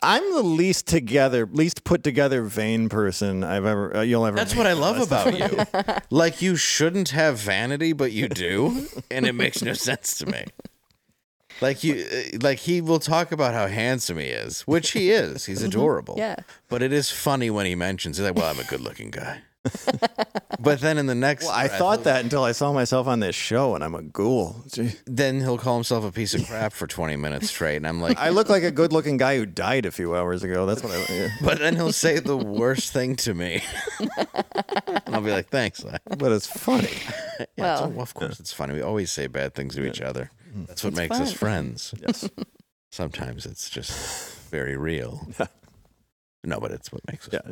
I'm 0.01 0.33
the 0.33 0.43
least 0.43 0.87
together, 0.87 1.45
least 1.51 1.83
put 1.83 2.03
together 2.03 2.43
vain 2.43 2.87
person 2.87 3.43
I've 3.43 3.65
ever 3.65 3.97
uh, 3.97 4.01
you'll 4.01 4.25
ever. 4.25 4.35
That's 4.37 4.53
meet. 4.53 4.59
what 4.59 4.67
I 4.67 4.73
love 4.73 4.99
about 4.99 5.37
you. 5.37 5.63
Like 6.09 6.41
you 6.41 6.55
shouldn't 6.55 7.09
have 7.09 7.37
vanity, 7.39 7.93
but 7.93 8.11
you 8.11 8.29
do, 8.29 8.87
and 9.11 9.25
it 9.25 9.33
makes 9.33 9.61
no 9.61 9.73
sense 9.73 10.17
to 10.19 10.25
me. 10.25 10.45
Like 11.61 11.83
you, 11.83 12.05
uh, 12.11 12.37
like 12.41 12.59
he 12.59 12.81
will 12.81 12.99
talk 12.99 13.31
about 13.31 13.53
how 13.53 13.67
handsome 13.67 14.17
he 14.17 14.27
is, 14.27 14.61
which 14.61 14.91
he 14.91 15.11
is. 15.11 15.45
He's 15.45 15.61
adorable. 15.61 16.15
Yeah. 16.17 16.37
But 16.69 16.81
it 16.81 16.93
is 16.93 17.11
funny 17.11 17.49
when 17.49 17.65
he 17.65 17.75
mentions 17.75 18.19
it. 18.19 18.23
Like, 18.23 18.35
well, 18.35 18.49
I'm 18.49 18.59
a 18.59 18.63
good-looking 18.63 19.11
guy. 19.11 19.41
But 20.59 20.79
then 20.79 20.97
in 20.97 21.05
the 21.05 21.15
next, 21.15 21.45
Well, 21.45 21.53
I 21.53 21.67
breath, 21.67 21.79
thought 21.79 22.03
that 22.05 22.23
until 22.23 22.43
I 22.43 22.53
saw 22.53 22.71
myself 22.73 23.07
on 23.07 23.19
this 23.19 23.35
show, 23.35 23.75
and 23.75 23.83
I'm 23.83 23.93
a 23.95 24.01
ghoul. 24.01 24.63
Gee. 24.71 24.91
Then 25.05 25.39
he'll 25.41 25.57
call 25.57 25.75
himself 25.75 26.03
a 26.05 26.11
piece 26.11 26.33
of 26.33 26.45
crap 26.47 26.73
for 26.73 26.87
20 26.87 27.15
minutes 27.17 27.49
straight, 27.49 27.77
and 27.77 27.87
I'm 27.87 28.01
like, 28.01 28.17
I 28.17 28.29
look 28.29 28.49
like 28.49 28.63
a 28.63 28.71
good-looking 28.71 29.17
guy 29.17 29.37
who 29.37 29.45
died 29.45 29.85
a 29.85 29.91
few 29.91 30.15
hours 30.15 30.43
ago. 30.43 30.65
That's 30.65 30.81
what 30.83 30.93
I. 30.93 31.13
Yeah. 31.13 31.27
but 31.43 31.59
then 31.59 31.75
he'll 31.75 31.91
say 31.91 32.19
the 32.19 32.37
worst 32.37 32.93
thing 32.93 33.15
to 33.17 33.33
me, 33.33 33.61
and 33.99 35.15
I'll 35.15 35.21
be 35.21 35.31
like, 35.31 35.49
thanks. 35.49 35.83
But 36.17 36.31
it's 36.31 36.47
funny. 36.47 36.89
Yeah, 37.39 37.43
it's- 37.75 37.81
Well- 37.81 37.89
well, 37.91 38.01
of 38.01 38.13
course, 38.13 38.39
it's 38.39 38.53
funny. 38.53 38.73
We 38.73 38.81
always 38.81 39.11
say 39.11 39.27
bad 39.27 39.53
things 39.55 39.75
to 39.75 39.85
each 39.85 40.01
other. 40.01 40.31
Mm. 40.55 40.67
That's 40.67 40.83
what 40.83 40.95
makes 40.95 41.19
us 41.19 41.31
friends. 41.33 41.93
Yes. 42.01 42.29
Sometimes 42.91 43.45
it's 43.45 43.69
just 43.69 43.91
very 44.49 44.75
real. 44.77 45.27
No, 46.43 46.59
but 46.59 46.71
it's 46.71 46.91
what 46.91 47.01
makes 47.11 47.27
us. 47.27 47.33
Yeah. 47.33 47.51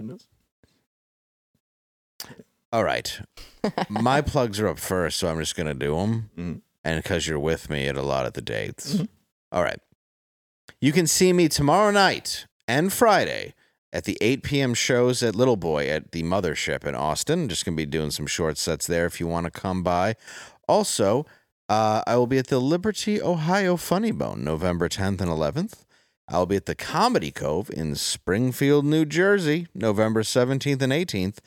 All 2.72 2.84
right. 2.84 3.20
My 3.90 4.22
plugs 4.32 4.60
are 4.60 4.68
up 4.68 4.80
first, 4.80 5.18
so 5.18 5.28
I'm 5.30 5.40
just 5.40 5.56
going 5.56 5.68
to 5.68 5.74
do 5.74 5.96
them. 5.96 6.30
Mhm. 6.38 6.62
And 6.84 7.04
because 7.04 7.28
you're 7.28 7.40
with 7.40 7.70
me 7.70 7.88
at 7.88 7.98
a 7.98 8.02
lot 8.02 8.26
of 8.26 8.34
the 8.34 8.42
dates. 8.42 9.02
All 9.52 9.64
right. 9.64 9.80
You 10.80 10.92
can 10.94 11.08
see 11.08 11.34
me 11.34 11.50
tomorrow 11.50 11.92
night 11.92 12.46
and 12.68 12.94
Friday 12.94 13.54
at 13.92 14.04
the 14.06 14.18
8 14.22 14.44
p.m. 14.44 14.74
shows 14.74 15.22
at 15.24 15.36
Little 15.36 15.56
Boy 15.58 15.90
at 15.90 16.12
the 16.12 16.24
Mothership 16.24 16.86
in 16.86 16.96
Austin. 16.96 17.50
Just 17.50 17.66
going 17.66 17.76
to 17.76 17.82
be 17.82 17.86
doing 17.86 18.12
some 18.12 18.28
short 18.28 18.58
sets 18.58 18.88
there 18.88 19.06
if 19.06 19.20
you 19.20 19.28
want 19.28 19.46
to 19.46 19.52
come 19.52 19.84
by. 19.84 20.16
Also, 20.68 21.26
uh, 21.68 22.04
I 22.08 22.16
will 22.16 22.28
be 22.28 22.38
at 22.38 22.48
the 22.48 22.60
Liberty, 22.60 23.22
Ohio 23.22 23.76
Funny 23.76 24.12
Bone 24.12 24.44
November 24.44 24.88
10th 24.88 25.20
and 25.22 25.30
11th. 25.32 25.84
I'll 26.30 26.46
be 26.46 26.58
at 26.58 26.66
the 26.66 26.76
Comedy 26.76 27.32
Cove 27.32 27.70
in 27.70 27.96
Springfield, 27.96 28.86
New 28.86 29.06
Jersey, 29.06 29.68
November 29.74 30.24
17th 30.24 30.82
and 30.82 30.92
18th. 30.92 31.38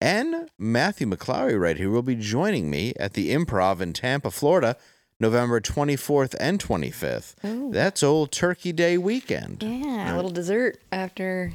And 0.00 0.48
Matthew 0.56 1.08
McClowry, 1.08 1.60
right 1.60 1.76
here, 1.76 1.90
will 1.90 2.02
be 2.02 2.14
joining 2.14 2.70
me 2.70 2.92
at 3.00 3.14
the 3.14 3.32
Improv 3.34 3.80
in 3.80 3.92
Tampa, 3.92 4.30
Florida, 4.30 4.76
November 5.18 5.60
24th 5.60 6.36
and 6.38 6.60
25th. 6.60 7.34
Oh. 7.42 7.72
That's 7.72 8.04
Old 8.04 8.30
Turkey 8.30 8.70
Day 8.72 8.96
weekend. 8.96 9.64
Yeah, 9.64 10.14
a 10.14 10.16
little 10.16 10.30
dessert 10.30 10.78
after 10.92 11.52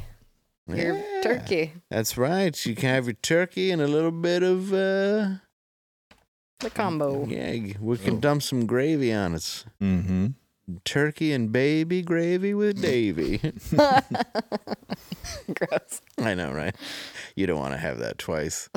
your 0.68 0.96
Yeah. 0.98 1.22
turkey. 1.22 1.72
That's 1.90 2.18
right. 2.18 2.66
You 2.66 2.76
can 2.76 2.90
have 2.90 3.06
your 3.06 3.14
turkey 3.14 3.72
and 3.72 3.82
a 3.82 3.88
little 3.88 4.12
bit 4.12 4.44
of, 4.44 4.74
uh, 4.74 5.36
The 6.60 6.70
combo. 6.74 7.26
yeah, 7.28 7.76
we 7.80 7.98
can 7.98 8.20
dump 8.20 8.44
some 8.44 8.66
gravy 8.66 9.14
on 9.14 9.36
it. 9.36 9.64
Mm-hmm. 9.82 10.28
Turkey 10.86 11.34
and 11.34 11.52
baby 11.52 12.02
gravy 12.02 12.54
with 12.54 12.82
Davy. 12.82 13.38
Gross. 15.54 16.02
I 16.20 16.34
know, 16.34 16.52
right? 16.52 16.76
You 17.36 17.48
don't 17.48 17.60
want 17.60 17.74
to 17.74 17.78
have 17.78 18.00
that 18.00 18.18
twice. 18.18 18.70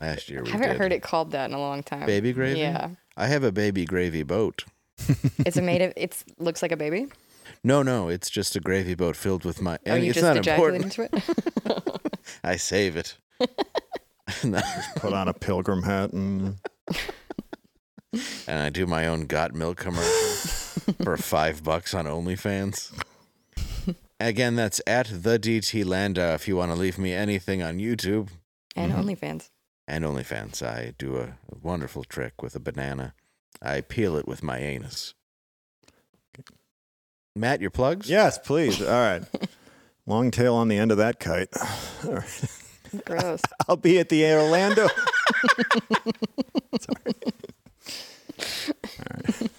Last 0.00 0.28
year 0.28 0.42
we 0.42 0.48
I 0.50 0.52
haven't 0.52 0.68
did. 0.70 0.76
heard 0.78 0.92
it 0.92 1.02
called 1.02 1.30
that 1.32 1.48
in 1.48 1.54
a 1.54 1.58
long 1.58 1.82
time. 1.82 2.06
Baby 2.06 2.32
gravy? 2.32 2.60
Yeah. 2.60 2.90
I 3.16 3.26
have 3.26 3.42
a 3.42 3.52
baby 3.52 3.84
gravy 3.84 4.22
boat. 4.22 4.64
It's 5.46 5.56
a 5.56 5.62
made 5.62 5.80
of. 5.80 5.92
It's 5.96 6.24
looks 6.38 6.60
like 6.60 6.72
a 6.72 6.76
baby. 6.76 7.06
No, 7.64 7.82
no, 7.82 8.08
it's 8.08 8.28
just 8.28 8.54
a 8.56 8.60
gravy 8.60 8.94
boat 8.94 9.16
filled 9.16 9.44
with 9.44 9.62
my. 9.62 9.76
Oh, 9.86 9.94
and 9.94 10.04
you 10.04 10.10
it's 10.10 10.20
just 10.20 10.26
not 10.26 10.36
ejaculate 10.36 10.82
important. 10.82 11.14
into 11.14 11.72
it. 11.72 12.20
I 12.44 12.56
save 12.56 12.96
it. 12.96 13.16
No, 14.44 14.60
Put 14.96 15.14
on 15.14 15.28
a 15.28 15.32
pilgrim 15.32 15.82
hat 15.84 16.12
and 16.12 16.56
and 18.46 18.58
I 18.62 18.68
do 18.68 18.86
my 18.86 19.06
own 19.06 19.26
got 19.26 19.54
milk 19.54 19.78
commercial 19.78 20.10
for 21.02 21.16
five 21.16 21.62
bucks 21.64 21.94
on 21.94 22.06
OnlyFans. 22.06 22.92
Again, 24.20 24.56
that's 24.56 24.80
at 24.86 25.06
the 25.22 25.38
DT 25.38 25.84
Landau 25.84 26.34
if 26.34 26.48
you 26.48 26.56
want 26.56 26.72
to 26.72 26.78
leave 26.78 26.98
me 26.98 27.12
anything 27.12 27.62
on 27.62 27.78
YouTube 27.78 28.28
and 28.76 28.92
Mm-hmm. 28.92 29.08
OnlyFans. 29.08 29.50
and 29.86 30.04
OnlyFans. 30.04 30.62
I 30.62 30.94
do 30.98 31.16
a, 31.16 31.22
a 31.22 31.56
wonderful 31.62 32.04
trick 32.04 32.42
with 32.42 32.54
a 32.56 32.60
banana. 32.60 33.14
I 33.62 33.80
peel 33.80 34.16
it 34.16 34.26
with 34.28 34.42
my 34.42 34.58
anus. 34.58 35.14
Matt, 37.36 37.60
your 37.60 37.70
plugs? 37.70 38.10
yes, 38.10 38.38
please. 38.38 38.82
All 38.82 38.88
right. 38.88 39.22
Long 40.06 40.30
tail 40.30 40.54
on 40.54 40.68
the 40.68 40.76
end 40.78 40.90
of 40.90 40.98
that 40.98 41.20
kite. 41.20 41.48
All 42.04 42.14
right. 42.14 42.44
Gross. 43.04 43.42
I'll 43.68 43.76
be 43.76 43.98
at 44.00 44.08
the 44.08 44.24
Orlando. 44.32 44.88
Sorry. 46.80 47.14
All 48.98 49.04
right. 49.14 49.50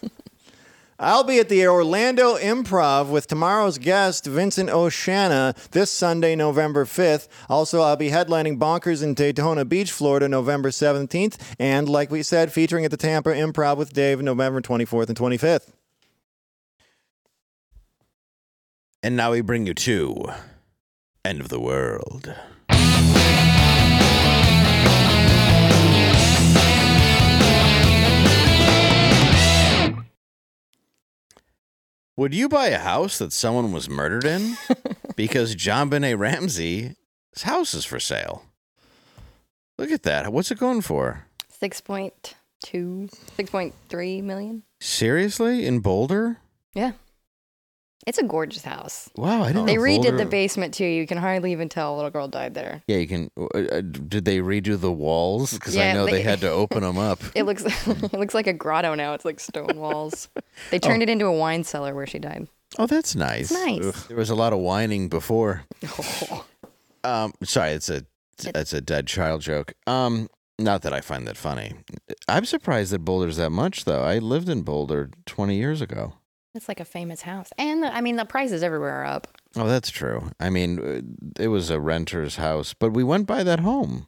I'll 1.01 1.23
be 1.23 1.39
at 1.39 1.47
the 1.47 1.65
Orlando 1.65 2.35
Improv 2.35 3.07
with 3.07 3.25
tomorrow's 3.25 3.77
guest, 3.77 4.25
Vincent 4.25 4.69
Oshana, 4.69 5.55
this 5.69 5.89
Sunday, 5.89 6.35
November 6.35 6.83
5th. 6.83 7.29
Also, 7.47 7.79
I'll 7.81 7.95
be 7.95 8.09
headlining 8.09 8.59
Bonkers 8.59 9.01
in 9.01 9.13
Daytona 9.13 9.63
Beach, 9.63 9.93
Florida, 9.93 10.27
November 10.27 10.71
17th. 10.71 11.37
And 11.57 11.87
like 11.87 12.11
we 12.11 12.21
said, 12.21 12.51
featuring 12.51 12.83
at 12.83 12.91
the 12.91 12.97
Tampa 12.97 13.29
Improv 13.29 13.77
with 13.77 13.93
Dave, 13.93 14.21
November 14.21 14.59
24th 14.59 15.07
and 15.07 15.17
25th. 15.17 15.71
And 19.01 19.15
now 19.15 19.31
we 19.31 19.39
bring 19.39 19.67
you 19.67 19.73
to 19.75 20.25
End 21.23 21.39
of 21.39 21.47
the 21.47 21.61
World. 21.61 22.35
Would 32.19 32.33
you 32.33 32.49
buy 32.49 32.67
a 32.67 32.79
house 32.79 33.17
that 33.19 33.31
someone 33.31 33.71
was 33.71 33.89
murdered 33.89 34.25
in? 34.25 34.57
because 35.15 35.55
JonBenet 35.55 36.19
Ramsey's 36.19 36.93
house 37.43 37.73
is 37.73 37.85
for 37.85 37.97
sale. 37.97 38.43
Look 39.77 39.89
at 39.89 40.03
that. 40.03 40.33
What's 40.33 40.51
it 40.51 40.59
going 40.59 40.81
for? 40.81 41.27
6.2, 41.61 42.11
6.3 42.61 44.23
million. 44.23 44.63
Seriously? 44.81 45.65
In 45.65 45.79
Boulder? 45.79 46.39
Yeah. 46.73 46.91
It's 48.07 48.17
a 48.17 48.23
gorgeous 48.23 48.63
house. 48.63 49.09
Wow, 49.17 49.43
I 49.43 49.47
didn't 49.47 49.65
They 49.65 49.75
know 49.75 49.81
redid 49.83 50.03
Boulder- 50.03 50.17
the 50.17 50.25
basement 50.25 50.73
too. 50.73 50.85
You 50.85 51.05
can 51.05 51.17
hardly 51.17 51.51
even 51.51 51.67
tell 51.69 51.93
a 51.93 51.95
little 51.95 52.09
girl 52.11 52.27
died 52.27 52.53
there. 52.53 52.81
Yeah, 52.87 52.97
you 52.97 53.07
can. 53.07 53.29
Uh, 53.37 53.45
uh, 53.57 53.81
did 53.81 54.25
they 54.25 54.37
redo 54.39 54.79
the 54.79 54.91
walls? 54.91 55.53
Because 55.53 55.75
I 55.75 55.81
Yeah, 55.81 55.93
know 55.93 56.05
they, 56.05 56.13
they- 56.13 56.21
had 56.21 56.39
to 56.41 56.49
open 56.49 56.81
them 56.81 56.97
up. 56.97 57.19
It 57.35 57.43
looks 57.43 57.63
it 57.87 58.13
looks 58.13 58.33
like 58.33 58.47
a 58.47 58.53
grotto 58.53 58.95
now. 58.95 59.13
It's 59.13 59.25
like 59.25 59.39
stone 59.39 59.75
walls. 59.77 60.29
They 60.71 60.79
turned 60.79 61.03
it 61.03 61.09
into 61.09 61.25
a 61.25 61.31
wine 61.37 61.63
cellar 61.63 61.93
where 61.93 62.07
she 62.07 62.19
died. 62.19 62.47
Oh, 62.77 62.87
that's 62.87 63.15
nice. 63.15 63.51
It's 63.51 63.65
nice. 63.65 64.03
There 64.05 64.17
was 64.17 64.29
a 64.29 64.35
lot 64.35 64.53
of 64.53 64.59
whining 64.59 65.09
before. 65.09 65.63
Um, 67.03 67.33
sorry, 67.43 67.71
it's 67.71 67.89
a 67.89 68.05
it's 68.43 68.73
a 68.73 68.81
dead 68.81 69.07
child 69.07 69.41
joke. 69.41 69.73
Um, 69.87 70.29
not 70.57 70.81
that 70.81 70.93
I 70.93 70.99
find 71.01 71.25
that 71.27 71.37
funny. 71.37 71.73
I'm 72.27 72.43
surprised 72.45 72.91
that 72.91 72.99
Boulder's 72.99 73.37
that 73.37 73.51
much 73.51 73.85
though. 73.85 74.03
I 74.03 74.19
lived 74.19 74.49
in 74.49 74.63
Boulder 74.63 75.09
20 75.25 75.55
years 75.55 75.81
ago. 75.81 76.15
It's 76.55 76.67
like 76.67 76.79
a 76.79 76.85
famous 76.85 77.21
house, 77.21 77.49
and 77.57 77.83
the, 77.83 77.93
I 77.93 78.01
mean 78.01 78.15
the 78.15 78.25
prices 78.25 78.63
everywhere 78.63 79.01
are 79.01 79.05
up. 79.05 79.27
Oh, 79.55 79.67
that's 79.67 79.91
true. 79.91 80.31
I 80.39 80.49
mean, 80.49 80.79
uh, 80.79 81.41
it 81.41 81.49
was 81.49 81.69
a 81.69 81.79
renter's 81.79 82.37
house, 82.37 82.73
but 82.73 82.91
we 82.91 83.03
went 83.03 83.27
by 83.27 83.43
that 83.43 83.59
home. 83.59 84.07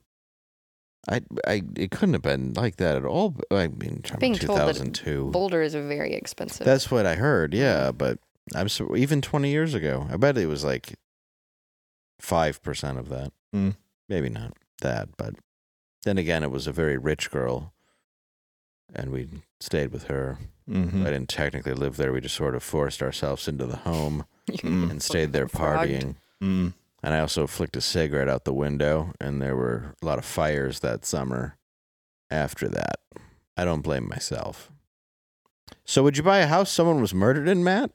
I, 1.09 1.21
I, 1.47 1.63
it 1.75 1.91
couldn't 1.91 2.13
have 2.13 2.21
been 2.21 2.53
like 2.53 2.75
that 2.75 2.95
at 2.95 3.05
all. 3.05 3.35
I 3.49 3.67
mean, 3.67 4.03
Being 4.19 4.35
told 4.35 4.59
that 4.59 4.75
2002. 4.75 5.31
Boulder 5.31 5.61
is 5.61 5.73
very 5.73 6.13
expensive. 6.13 6.65
That's 6.65 6.91
what 6.91 7.07
I 7.07 7.15
heard. 7.15 7.55
Yeah, 7.55 7.91
but 7.91 8.19
I'm 8.53 8.69
so, 8.69 8.95
even 8.95 9.21
20 9.21 9.49
years 9.49 9.73
ago. 9.73 10.07
I 10.11 10.17
bet 10.17 10.37
it 10.37 10.45
was 10.45 10.63
like 10.63 10.95
five 12.19 12.61
percent 12.61 12.99
of 12.99 13.09
that. 13.09 13.31
Mm. 13.55 13.75
Maybe 14.09 14.29
not 14.29 14.53
that, 14.81 15.09
but 15.17 15.35
then 16.03 16.17
again, 16.17 16.43
it 16.43 16.51
was 16.51 16.67
a 16.67 16.71
very 16.71 16.97
rich 16.97 17.31
girl, 17.31 17.73
and 18.93 19.11
we 19.11 19.27
stayed 19.59 19.91
with 19.91 20.05
her. 20.05 20.37
Mhm. 20.71 21.01
I 21.05 21.11
didn't 21.11 21.29
technically 21.29 21.73
live 21.73 21.97
there. 21.97 22.13
We 22.13 22.21
just 22.21 22.35
sort 22.35 22.55
of 22.55 22.63
forced 22.63 23.01
ourselves 23.03 23.47
into 23.47 23.65
the 23.65 23.77
home 23.77 24.25
and 24.63 25.01
stayed 25.01 25.33
there 25.33 25.47
partying. 25.47 26.15
Mm. 26.41 26.73
And 27.03 27.13
I 27.13 27.19
also 27.19 27.47
flicked 27.47 27.75
a 27.75 27.81
cigarette 27.81 28.29
out 28.29 28.45
the 28.45 28.53
window, 28.53 29.13
and 29.19 29.41
there 29.41 29.55
were 29.55 29.95
a 30.01 30.05
lot 30.05 30.19
of 30.19 30.25
fires 30.25 30.79
that 30.79 31.05
summer 31.05 31.57
after 32.29 32.69
that. 32.69 32.99
I 33.57 33.65
don't 33.65 33.81
blame 33.81 34.07
myself. 34.07 34.71
So, 35.83 36.03
would 36.03 36.15
you 36.17 36.23
buy 36.23 36.39
a 36.39 36.47
house 36.47 36.71
someone 36.71 37.01
was 37.01 37.13
murdered 37.13 37.47
in, 37.47 37.63
Matt? 37.63 37.91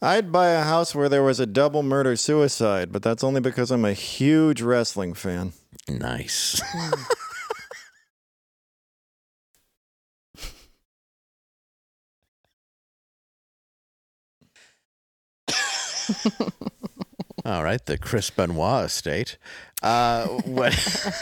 I'd 0.00 0.32
buy 0.32 0.48
a 0.48 0.62
house 0.64 0.94
where 0.94 1.08
there 1.08 1.22
was 1.22 1.38
a 1.38 1.46
double 1.46 1.84
murder 1.84 2.16
suicide, 2.16 2.90
but 2.90 3.02
that's 3.02 3.22
only 3.22 3.40
because 3.40 3.70
I'm 3.70 3.84
a 3.84 3.92
huge 3.92 4.60
wrestling 4.60 5.14
fan. 5.14 5.52
Nice. 5.88 6.60
All 17.44 17.64
right, 17.64 17.84
the 17.84 17.98
Chris 17.98 18.30
Benoit 18.30 18.84
estate. 18.86 19.36
Uh, 19.82 20.26
what? 20.28 21.20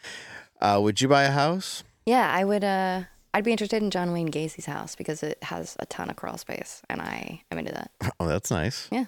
uh, 0.60 0.78
would 0.82 1.00
you 1.00 1.08
buy 1.08 1.22
a 1.24 1.30
house? 1.30 1.84
yeah, 2.06 2.30
I 2.30 2.44
would. 2.44 2.64
Uh, 2.64 3.02
I'd 3.32 3.44
be 3.44 3.50
interested 3.52 3.82
in 3.82 3.90
John 3.90 4.12
Wayne 4.12 4.26
Gacy's 4.26 4.66
house 4.66 4.94
because 4.94 5.22
it 5.22 5.42
has 5.42 5.74
a 5.80 5.86
ton 5.86 6.10
of 6.10 6.16
crawl 6.16 6.36
space, 6.38 6.82
and 6.90 7.00
I 7.00 7.42
am 7.50 7.58
into 7.58 7.72
that. 7.72 7.90
Oh, 8.20 8.26
that's 8.28 8.50
nice. 8.50 8.88
Yeah, 8.92 9.06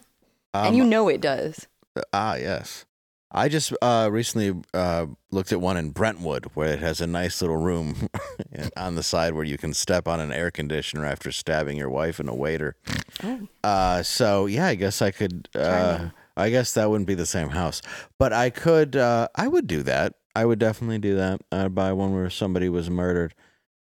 Um, 0.54 0.66
and 0.68 0.76
you 0.76 0.84
know 0.84 1.08
it 1.08 1.20
does. 1.20 1.66
Ah, 2.12 2.34
yes. 2.36 2.84
I 3.30 3.48
just 3.48 3.72
uh, 3.82 4.08
recently 4.10 4.62
uh, 4.72 5.06
looked 5.30 5.52
at 5.52 5.60
one 5.60 5.76
in 5.76 5.90
Brentwood 5.90 6.46
where 6.54 6.72
it 6.72 6.78
has 6.78 7.00
a 7.00 7.06
nice 7.06 7.40
little 7.42 7.56
room 7.56 8.08
on 8.76 8.94
the 8.94 9.02
side 9.02 9.34
where 9.34 9.44
you 9.44 9.58
can 9.58 9.74
step 9.74 10.06
on 10.06 10.20
an 10.20 10.32
air 10.32 10.50
conditioner 10.50 11.04
after 11.04 11.32
stabbing 11.32 11.76
your 11.76 11.90
wife 11.90 12.20
and 12.20 12.28
a 12.28 12.34
waiter. 12.34 12.76
Oh. 13.22 13.48
Uh, 13.64 14.02
so 14.02 14.46
yeah, 14.46 14.66
I 14.66 14.74
guess 14.76 15.02
I 15.02 15.10
could. 15.10 15.48
Uh, 15.54 16.10
I 16.36 16.50
guess 16.50 16.74
that 16.74 16.90
wouldn't 16.90 17.08
be 17.08 17.14
the 17.14 17.26
same 17.26 17.50
house, 17.50 17.80
but 18.18 18.32
I 18.32 18.50
could. 18.50 18.94
Uh, 18.94 19.28
I 19.34 19.48
would 19.48 19.66
do 19.66 19.82
that. 19.82 20.14
I 20.34 20.44
would 20.44 20.58
definitely 20.58 20.98
do 20.98 21.16
that. 21.16 21.40
I'd 21.50 21.74
buy 21.74 21.92
one 21.92 22.14
where 22.14 22.28
somebody 22.28 22.68
was 22.68 22.90
murdered. 22.90 23.34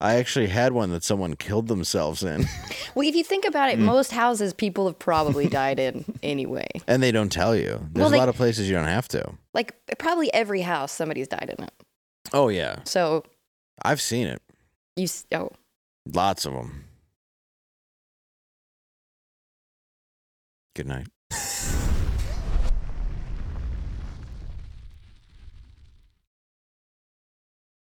I 0.01 0.15
actually 0.15 0.47
had 0.47 0.73
one 0.73 0.89
that 0.91 1.03
someone 1.03 1.35
killed 1.35 1.67
themselves 1.67 2.23
in, 2.23 2.45
Well, 2.95 3.07
if 3.07 3.15
you 3.15 3.23
think 3.23 3.45
about 3.45 3.69
it, 3.69 3.77
hmm. 3.77 3.85
most 3.85 4.11
houses 4.11 4.51
people 4.53 4.87
have 4.87 4.97
probably 4.97 5.47
died 5.47 5.79
in 5.79 6.03
anyway. 6.23 6.67
and 6.87 7.01
they 7.03 7.11
don't 7.11 7.31
tell 7.31 7.55
you. 7.55 7.79
There's 7.93 8.05
Well, 8.09 8.13
a 8.15 8.17
lot 8.17 8.27
of 8.29 8.35
places 8.35 8.67
you 8.67 8.75
don't 8.75 8.87
have 8.87 9.07
to. 9.09 9.33
Like 9.53 9.75
probably 9.99 10.33
every 10.33 10.61
house 10.61 10.91
somebody's 10.91 11.27
died 11.27 11.53
in 11.57 11.63
it. 11.63 11.71
Oh 12.33 12.49
yeah, 12.49 12.77
So 12.83 13.23
I've 13.83 14.01
seen 14.01 14.27
it. 14.27 14.41
you 14.95 15.03
s- 15.03 15.25
oh 15.31 15.51
Lots 16.11 16.45
of 16.45 16.53
them. 16.53 16.85
Good 20.75 20.87
night. 20.87 21.07